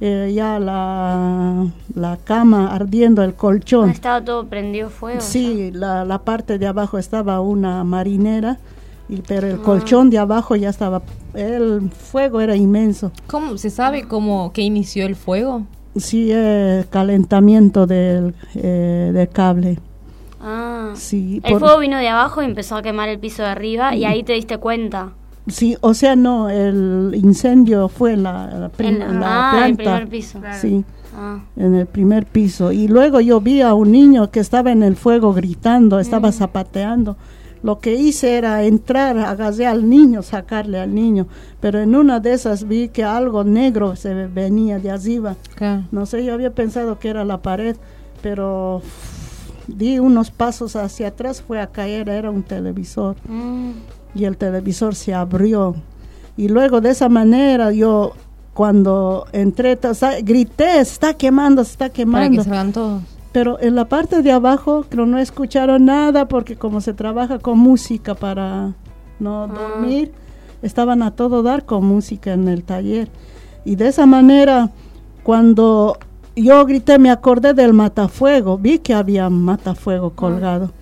[0.00, 3.90] eh, ya la, la, cama ardiendo, el colchón.
[3.90, 5.20] estaba todo prendido fuego.
[5.20, 8.58] Sí, la, la, parte de abajo estaba una marinera,
[9.08, 9.62] y, pero el ah.
[9.62, 11.02] colchón de abajo ya estaba,
[11.34, 13.12] el fuego era inmenso.
[13.26, 15.66] ¿Cómo se sabe cómo que inició el fuego?
[15.96, 19.78] Sí, eh, calentamiento del, eh, del cable.
[20.40, 23.94] Ah, sí, el fuego vino de abajo y empezó a quemar el piso de arriba
[23.94, 25.12] y ahí te diste cuenta.
[25.50, 29.62] Sí, o sea, no, el incendio fue la, la, ah, planta.
[29.64, 30.40] En el primer piso.
[30.60, 30.84] Sí,
[31.16, 31.40] ah.
[31.56, 32.72] en el primer piso.
[32.72, 36.32] Y luego yo vi a un niño que estaba en el fuego gritando, estaba mm.
[36.32, 37.16] zapateando.
[37.62, 41.26] Lo que hice era entrar, agarré al niño, sacarle al niño,
[41.60, 45.36] pero en una de esas vi que algo negro se venía de arriba.
[45.90, 47.76] No sé, yo había pensado que era la pared,
[48.22, 48.80] pero
[49.66, 53.16] di unos pasos hacia atrás, fue a caer, era un televisor.
[53.28, 53.72] Mm.
[54.14, 55.74] Y el televisor se abrió.
[56.36, 58.12] Y luego de esa manera yo
[58.54, 59.78] cuando entré,
[60.22, 62.42] grité, está quemando, está quemando.
[62.44, 62.80] Para que se
[63.32, 67.58] pero en la parte de abajo creo no escucharon nada porque como se trabaja con
[67.58, 68.74] música para
[69.20, 69.46] no ah.
[69.46, 70.12] dormir,
[70.62, 73.08] estaban a todo dar con música en el taller.
[73.64, 74.70] Y de esa manera,
[75.22, 75.98] cuando
[76.34, 80.16] yo grité, me acordé del matafuego, vi que había matafuego ah.
[80.16, 80.72] colgado.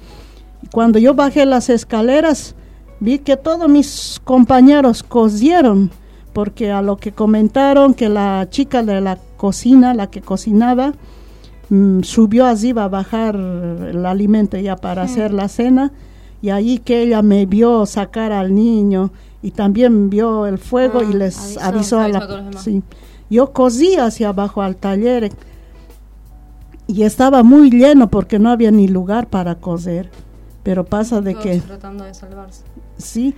[0.63, 2.55] Y cuando yo bajé las escaleras,
[3.01, 5.91] vi que todos mis compañeros cosieron,
[6.33, 10.93] porque a lo que comentaron que la chica de la cocina, la que cocinaba,
[11.71, 15.93] Mm, subió así a bajar el alimento ya para hacer la cena
[16.41, 19.11] y ahí que ella me vio sacar al niño
[19.43, 22.83] y también vio el fuego y ah, les avisó, a la sí.
[23.29, 25.31] yo cosí hacia abajo al taller
[26.87, 30.11] y estaba muy lleno porque no había ni lugar para coser
[30.63, 32.63] pero pasa de que tratando de salvarse
[32.99, 33.35] sí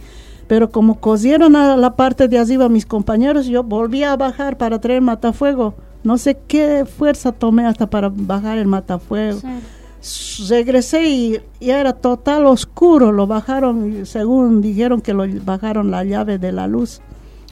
[0.46, 4.80] pero como cosieron a la parte de arriba mis compañeros yo volví a bajar para
[4.80, 9.40] traer matafuego no sé qué fuerza tomé hasta para bajar el matafuego.
[10.48, 13.12] Regresé y, era total oscuro.
[13.12, 17.00] Lo bajaron, según dijeron que lo bajaron la llave de la luz.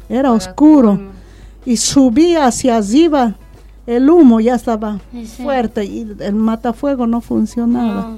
[0.08, 0.98] Era oscuro.
[1.66, 3.34] Y subí hacia arriba.
[3.86, 4.98] El humo ya estaba
[5.36, 8.16] fuerte y el matafuego no funcionaba.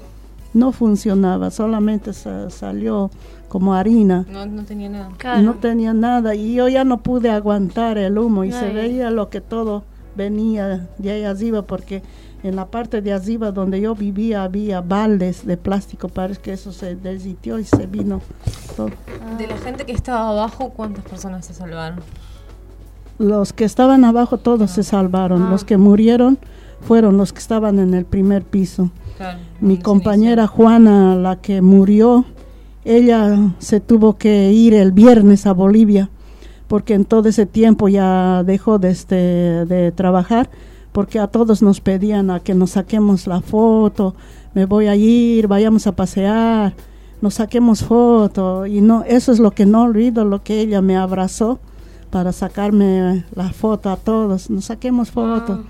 [0.53, 3.11] No, funcionaba, solamente salió
[3.51, 4.25] como harina.
[4.31, 5.43] No, no tenía nada.
[5.43, 9.29] No tenía nada y yo ya no pude aguantar el humo y se veía lo
[9.29, 9.83] que todo
[10.15, 12.03] venía de ahí arriba porque
[12.45, 16.71] en la parte de arriba donde yo vivía había baldes de plástico, parece que eso
[16.71, 18.23] se desitió y se vino
[18.77, 18.91] todo.
[19.37, 21.99] De la gente que estaba abajo, ¿cuántas personas se salvaron?
[23.19, 25.67] Los que estaban abajo todos se salvaron, los ah.
[25.67, 26.39] que murieron
[26.83, 28.91] fueron los que estaban en el primer piso.
[29.61, 32.25] Mi compañera Juana, la que murió,
[32.97, 36.11] ella se tuvo que ir el viernes a Bolivia
[36.71, 40.49] porque en todo ese tiempo ya dejó de, este, de trabajar,
[40.93, 44.15] porque a todos nos pedían a que nos saquemos la foto,
[44.55, 46.75] me voy a ir, vayamos a pasear,
[47.21, 50.97] nos saquemos foto, y no, eso es lo que no olvido, lo que ella me
[50.97, 51.59] abrazó
[52.09, 55.65] para sacarme la foto a todos, nos saquemos foto,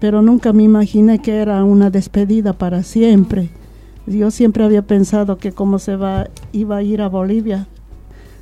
[0.00, 3.50] pero nunca me imaginé que era una despedida para siempre.
[4.06, 7.66] Yo siempre había pensado que como se va, iba a ir a Bolivia,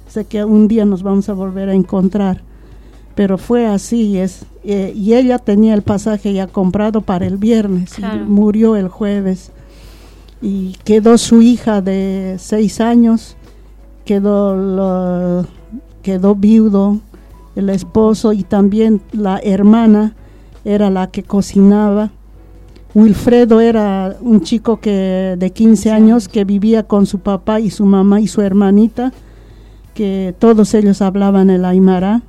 [0.08, 2.42] sé que un día nos vamos a volver a encontrar.
[3.14, 7.98] Pero fue así, es, eh, y ella tenía el pasaje ya comprado para el viernes,
[7.98, 9.52] y murió el jueves.
[10.40, 13.36] Y quedó su hija de seis años,
[14.04, 15.46] quedó,
[16.02, 17.00] quedó viudo
[17.56, 20.14] el esposo y también la hermana
[20.64, 22.10] era la que cocinaba.
[22.94, 27.84] Wilfredo era un chico que de 15 años que vivía con su papá y su
[27.84, 29.12] mamá y su hermanita
[29.94, 32.22] que todos ellos hablaban el aymara.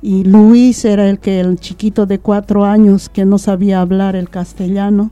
[0.00, 4.30] Y Luis era el que el chiquito de cuatro años que no sabía hablar el
[4.30, 5.10] castellano.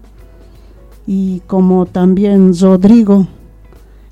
[1.06, 3.26] Y como también Rodrigo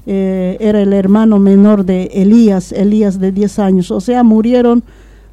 [0.06, 4.84] eh, era el hermano menor de Elías, Elías de 10 años, o sea, murieron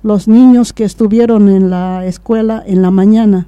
[0.02, 3.48] los niños que estuvieron en la escuela en la mañana.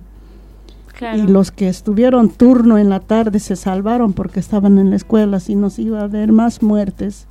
[1.15, 5.39] Y los que estuvieron turno en la tarde se salvaron porque estaban en la escuela,
[5.39, 7.27] si nos iba a haber más muertes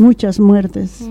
[0.00, 1.08] muchas muertes.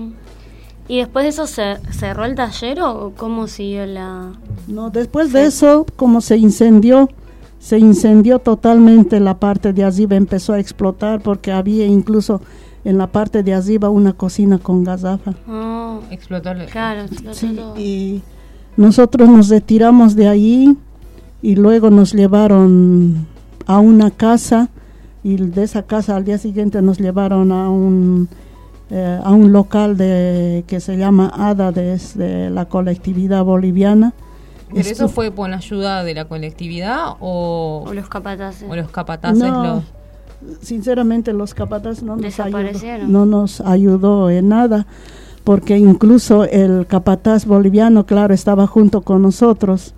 [0.88, 4.32] ¿Y después de eso se cerró el taller o cómo siguió la...?
[4.66, 7.08] No, después de eso, como se incendió,
[7.60, 12.42] se incendió totalmente la parte de arriba, empezó a explotar porque había incluso
[12.84, 15.34] en la parte de arriba una cocina con gasafa.
[15.48, 16.50] Oh, explotó.
[16.70, 18.22] Claro, sí, y
[18.76, 20.76] nosotros nos retiramos de ahí
[21.42, 23.26] y luego nos llevaron
[23.66, 24.68] a una casa
[25.22, 28.28] y de esa casa al día siguiente nos llevaron a un
[28.92, 34.14] eh, a un local de que se llama ADA desde la colectividad boliviana.
[34.74, 38.68] ¿Pero eso fue con ayuda de la colectividad o, o los capataces?
[38.68, 39.84] O los capataces no,
[40.60, 44.86] Sinceramente los capataces no nos, ayudó, no nos ayudó en nada,
[45.44, 49.94] porque incluso el capataz boliviano, claro, estaba junto con nosotros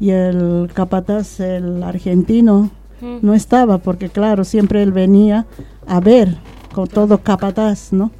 [0.00, 2.70] y el capataz, el argentino,
[3.00, 3.18] mm.
[3.22, 5.46] no estaba, porque claro, siempre él venía
[5.86, 6.36] a ver
[6.72, 8.10] con todo capataz, ¿no?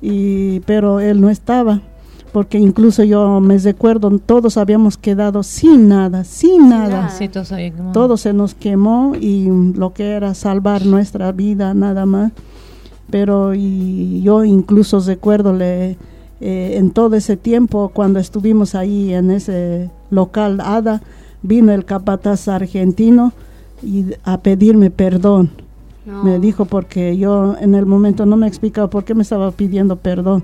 [0.00, 1.80] y pero él no estaba
[2.32, 7.10] porque incluso yo me recuerdo todos habíamos quedado sin nada sin nada
[7.92, 12.32] todo, se nos quemó y lo que era salvar nuestra vida nada más
[13.10, 15.96] pero y yo incluso recuerdo le
[16.40, 21.02] eh, en todo ese tiempo cuando estuvimos ahí en ese local ADA
[21.42, 23.32] vino el capataz argentino
[23.82, 25.50] y a pedirme perdón
[26.08, 29.96] me dijo porque yo en el momento no me explicaba por qué me estaba pidiendo
[29.96, 30.42] perdón,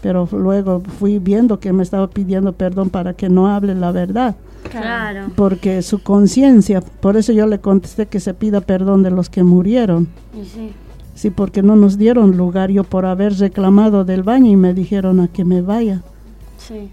[0.00, 4.36] pero luego fui viendo que me estaba pidiendo perdón para que no hable la verdad.
[4.70, 5.26] Claro.
[5.36, 9.42] Porque su conciencia, por eso yo le contesté que se pida perdón de los que
[9.42, 10.08] murieron.
[10.32, 10.72] Sí.
[11.14, 15.20] Sí, porque no nos dieron lugar yo por haber reclamado del baño y me dijeron
[15.20, 16.02] a que me vaya.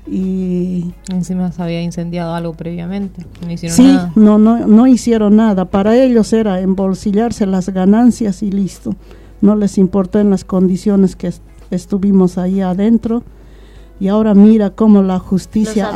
[0.08, 3.26] Y encima se había incendiado algo previamente.
[3.46, 4.12] No hicieron sí, nada.
[4.16, 5.66] no, no, no hicieron nada.
[5.66, 8.96] Para ellos era embolsillarse las ganancias y listo.
[9.42, 11.32] No les importó en las condiciones que
[11.72, 13.24] estuvimos ahí adentro.
[14.00, 15.92] Y ahora mira cómo la justicia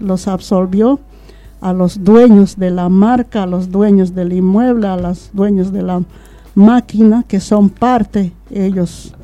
[0.00, 1.00] los absolvió.
[1.60, 5.82] a los dueños de la marca, a los dueños del inmueble, a los dueños de
[5.82, 6.02] la
[6.54, 9.14] máquina, que son parte ellos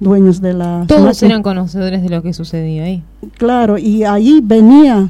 [0.00, 0.84] dueños de la...
[0.86, 3.02] Todos eran conocedores de lo que sucedía ahí.
[3.38, 5.08] Claro, y ahí venía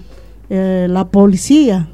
[0.50, 1.88] eh, la policía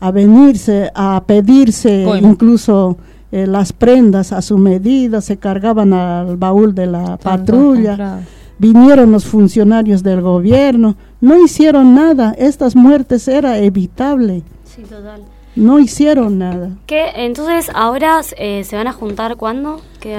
[0.00, 2.96] a venirse, a pedirse incluso
[3.30, 8.20] eh, las prendas a su medida, se cargaban al baúl de la patrulla,
[8.58, 14.42] vinieron los funcionarios del gobierno, no hicieron nada, estas muertes era evitable.
[14.64, 15.22] Sí, total.
[15.54, 16.70] No hicieron nada.
[16.86, 17.06] ¿Qué?
[17.14, 19.80] Entonces, ahora eh, se van a juntar cuándo?
[20.00, 20.16] ¿Qué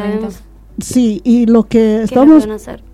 [0.80, 2.47] Sí, y lo que estamos,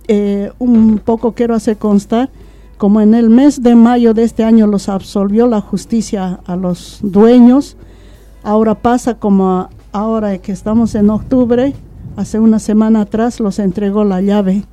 [0.08, 2.30] eh, un poco quiero hacer constar,
[2.78, 7.00] como en el mes de mayo de este año los absolvió la justicia a los
[7.02, 7.78] dueños,
[8.44, 11.74] ahora pasa como ahora que estamos en octubre,
[12.16, 14.66] hace una semana atrás los entregó la llave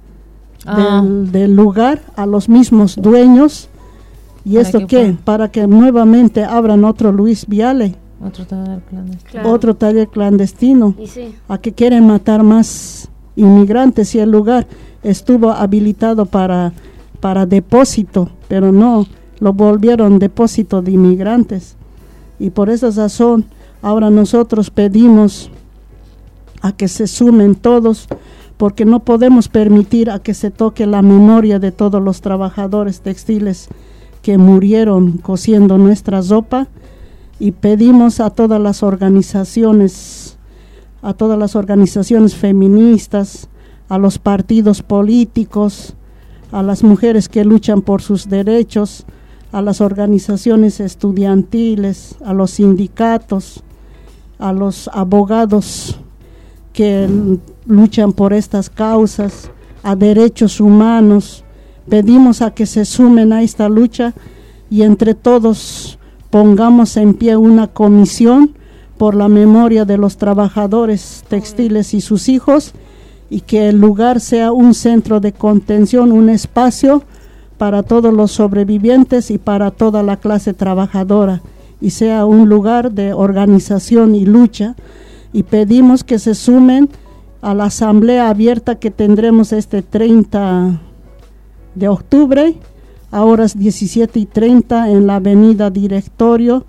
[0.66, 1.02] ah.
[1.04, 3.68] del, lugar a los mismos dueños.
[4.46, 5.14] ¿Y esto qué?
[5.24, 9.52] Para que nuevamente abran otro Luis Viale otro taller clandestino.
[9.52, 10.94] Otro taller clandestino.
[11.48, 14.66] A que quieren matar más inmigrantes y el lugar
[15.02, 16.72] estuvo habilitado para,
[17.20, 19.06] para depósito, pero no,
[19.38, 21.76] lo volvieron depósito de inmigrantes.
[22.38, 23.44] Y por esa razón,
[23.82, 25.50] ahora nosotros pedimos
[26.62, 28.08] a que se sumen todos,
[28.56, 33.68] porque no podemos permitir a que se toque la memoria de todos los trabajadores textiles
[34.26, 36.66] que murieron cosiendo nuestra ropa
[37.38, 40.36] y pedimos a todas las organizaciones,
[41.00, 43.48] a todas las organizaciones feministas,
[43.88, 45.94] a los partidos políticos,
[46.50, 49.06] a las mujeres que luchan por sus derechos,
[49.52, 53.62] a las organizaciones estudiantiles, a los sindicatos,
[54.40, 56.00] a los abogados
[56.72, 59.52] que luchan por estas causas,
[59.84, 61.44] a derechos humanos.
[61.88, 64.12] Pedimos a que se sumen a esta lucha
[64.70, 65.98] y entre todos
[66.30, 68.54] pongamos en pie una comisión
[68.98, 72.72] por la memoria de los trabajadores textiles y sus hijos
[73.30, 77.04] y que el lugar sea un centro de contención, un espacio
[77.58, 81.42] para todos los sobrevivientes y para toda la clase trabajadora
[81.80, 84.74] y sea un lugar de organización y lucha.
[85.32, 86.88] Y pedimos que se sumen
[87.42, 90.80] a la asamblea abierta que tendremos este 30
[91.76, 92.56] de octubre
[93.12, 96.64] a horas 17 y 30 en la avenida Directorio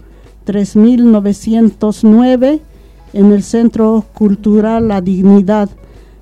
[0.45, 2.61] 3909
[3.13, 5.69] en el Centro Cultural La Dignidad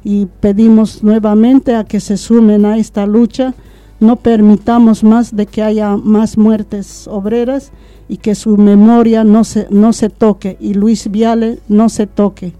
[0.03, 3.53] y pedimos nuevamente a que se sumen a esta lucha.
[3.99, 7.71] No permitamos más de que haya más muertes obreras
[8.07, 12.53] y que su memoria no se, no se toque y Luis Viale no se toque.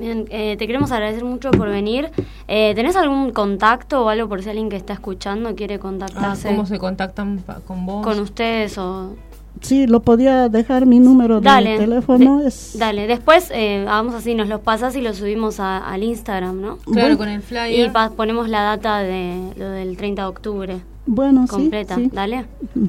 [0.00, 2.10] Bien, eh, te queremos agradecer mucho por venir.
[2.48, 6.48] Eh, ¿Tenés algún contacto o algo por si alguien que está escuchando quiere contactarse?
[6.48, 8.02] Ah, ¿Cómo se contactan con vos?
[8.02, 9.14] Con ustedes o...
[9.60, 12.40] Sí, lo podía dejar mi número de teléfono.
[12.46, 12.78] es...
[12.78, 16.78] Dale, después eh, vamos así, nos lo pasas y lo subimos al Instagram, ¿no?
[16.78, 17.90] Claro, con el flyer.
[17.90, 20.80] Y ponemos la data de lo del 30 de octubre.
[21.04, 22.46] Bueno, completa, sí, dale.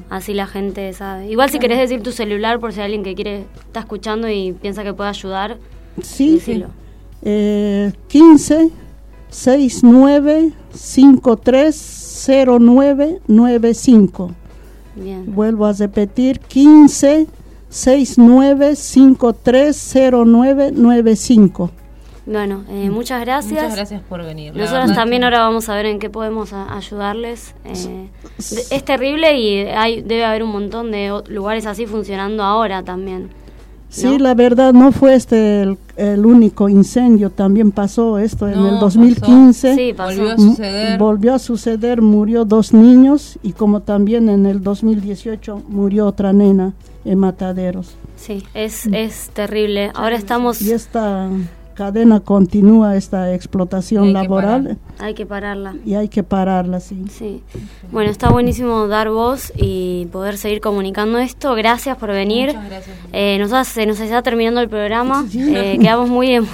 [0.08, 1.30] Así la gente sabe.
[1.30, 4.82] Igual si querés decir tu celular por si alguien que quiere está escuchando y piensa
[4.82, 5.58] que puede ayudar,
[6.00, 6.64] sí, sí.
[7.22, 8.70] Eh, 15
[9.30, 12.28] 69 53
[12.60, 14.30] 09 95.
[14.94, 15.34] Bien.
[15.34, 17.26] Vuelvo a repetir, 15
[17.68, 21.70] 69 53 09 95.
[22.24, 23.52] Bueno, eh, muchas gracias.
[23.62, 24.54] Muchas gracias por venir.
[24.54, 27.54] Nosotros verdad también que- ahora vamos a ver en qué podemos a- ayudarles.
[27.64, 28.08] Eh,
[28.38, 33.30] es terrible y hay, debe haber un montón de lugares así funcionando ahora también.
[33.92, 38.68] Sí, la verdad no fue este el, el único incendio, también pasó esto en No,
[38.70, 39.68] el 2015.
[39.68, 39.76] pasó.
[39.78, 40.08] Sí, pasó.
[40.18, 40.98] Volvió a M- suceder.
[40.98, 46.72] Volvió a suceder, murió dos niños y como también en el 2018 murió otra nena
[47.04, 47.94] en Mataderos.
[48.16, 49.90] Sí, es, es terrible.
[49.94, 50.62] Ahora estamos...
[50.62, 51.28] Y esta
[51.72, 54.78] cadena continúa, esta explotación Hay laboral.
[54.98, 55.74] Hay que pararla.
[55.84, 57.04] y hay que pararla, sí.
[57.10, 57.42] Sí.
[57.90, 61.54] Bueno, está buenísimo dar voz y poder seguir comunicando esto.
[61.54, 62.48] Gracias por venir.
[62.48, 62.96] Muchas gracias.
[63.12, 65.26] Eh, nos se nos está terminando el programa.
[65.34, 66.48] Eh, quedamos muy emo-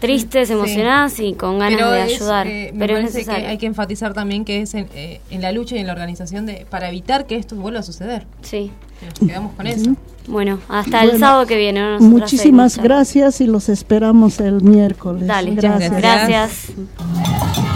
[0.00, 2.46] tristes, emocionadas y con ganas Pero de es, ayudar.
[2.46, 3.44] eh, me pero es necesario.
[3.44, 5.92] que hay que enfatizar también que es en, eh, en la lucha y en la
[5.92, 8.26] organización de para evitar que esto vuelva a suceder.
[8.42, 8.70] Sí.
[9.06, 9.94] Nos quedamos con eso.
[10.26, 11.80] Bueno, hasta el Bueno, sábado que viene.
[11.80, 12.00] ¿no?
[12.00, 15.26] Muchísimas gracias y los esperamos el miércoles.
[15.26, 15.92] Dale, gracias.
[15.96, 17.71] gracias.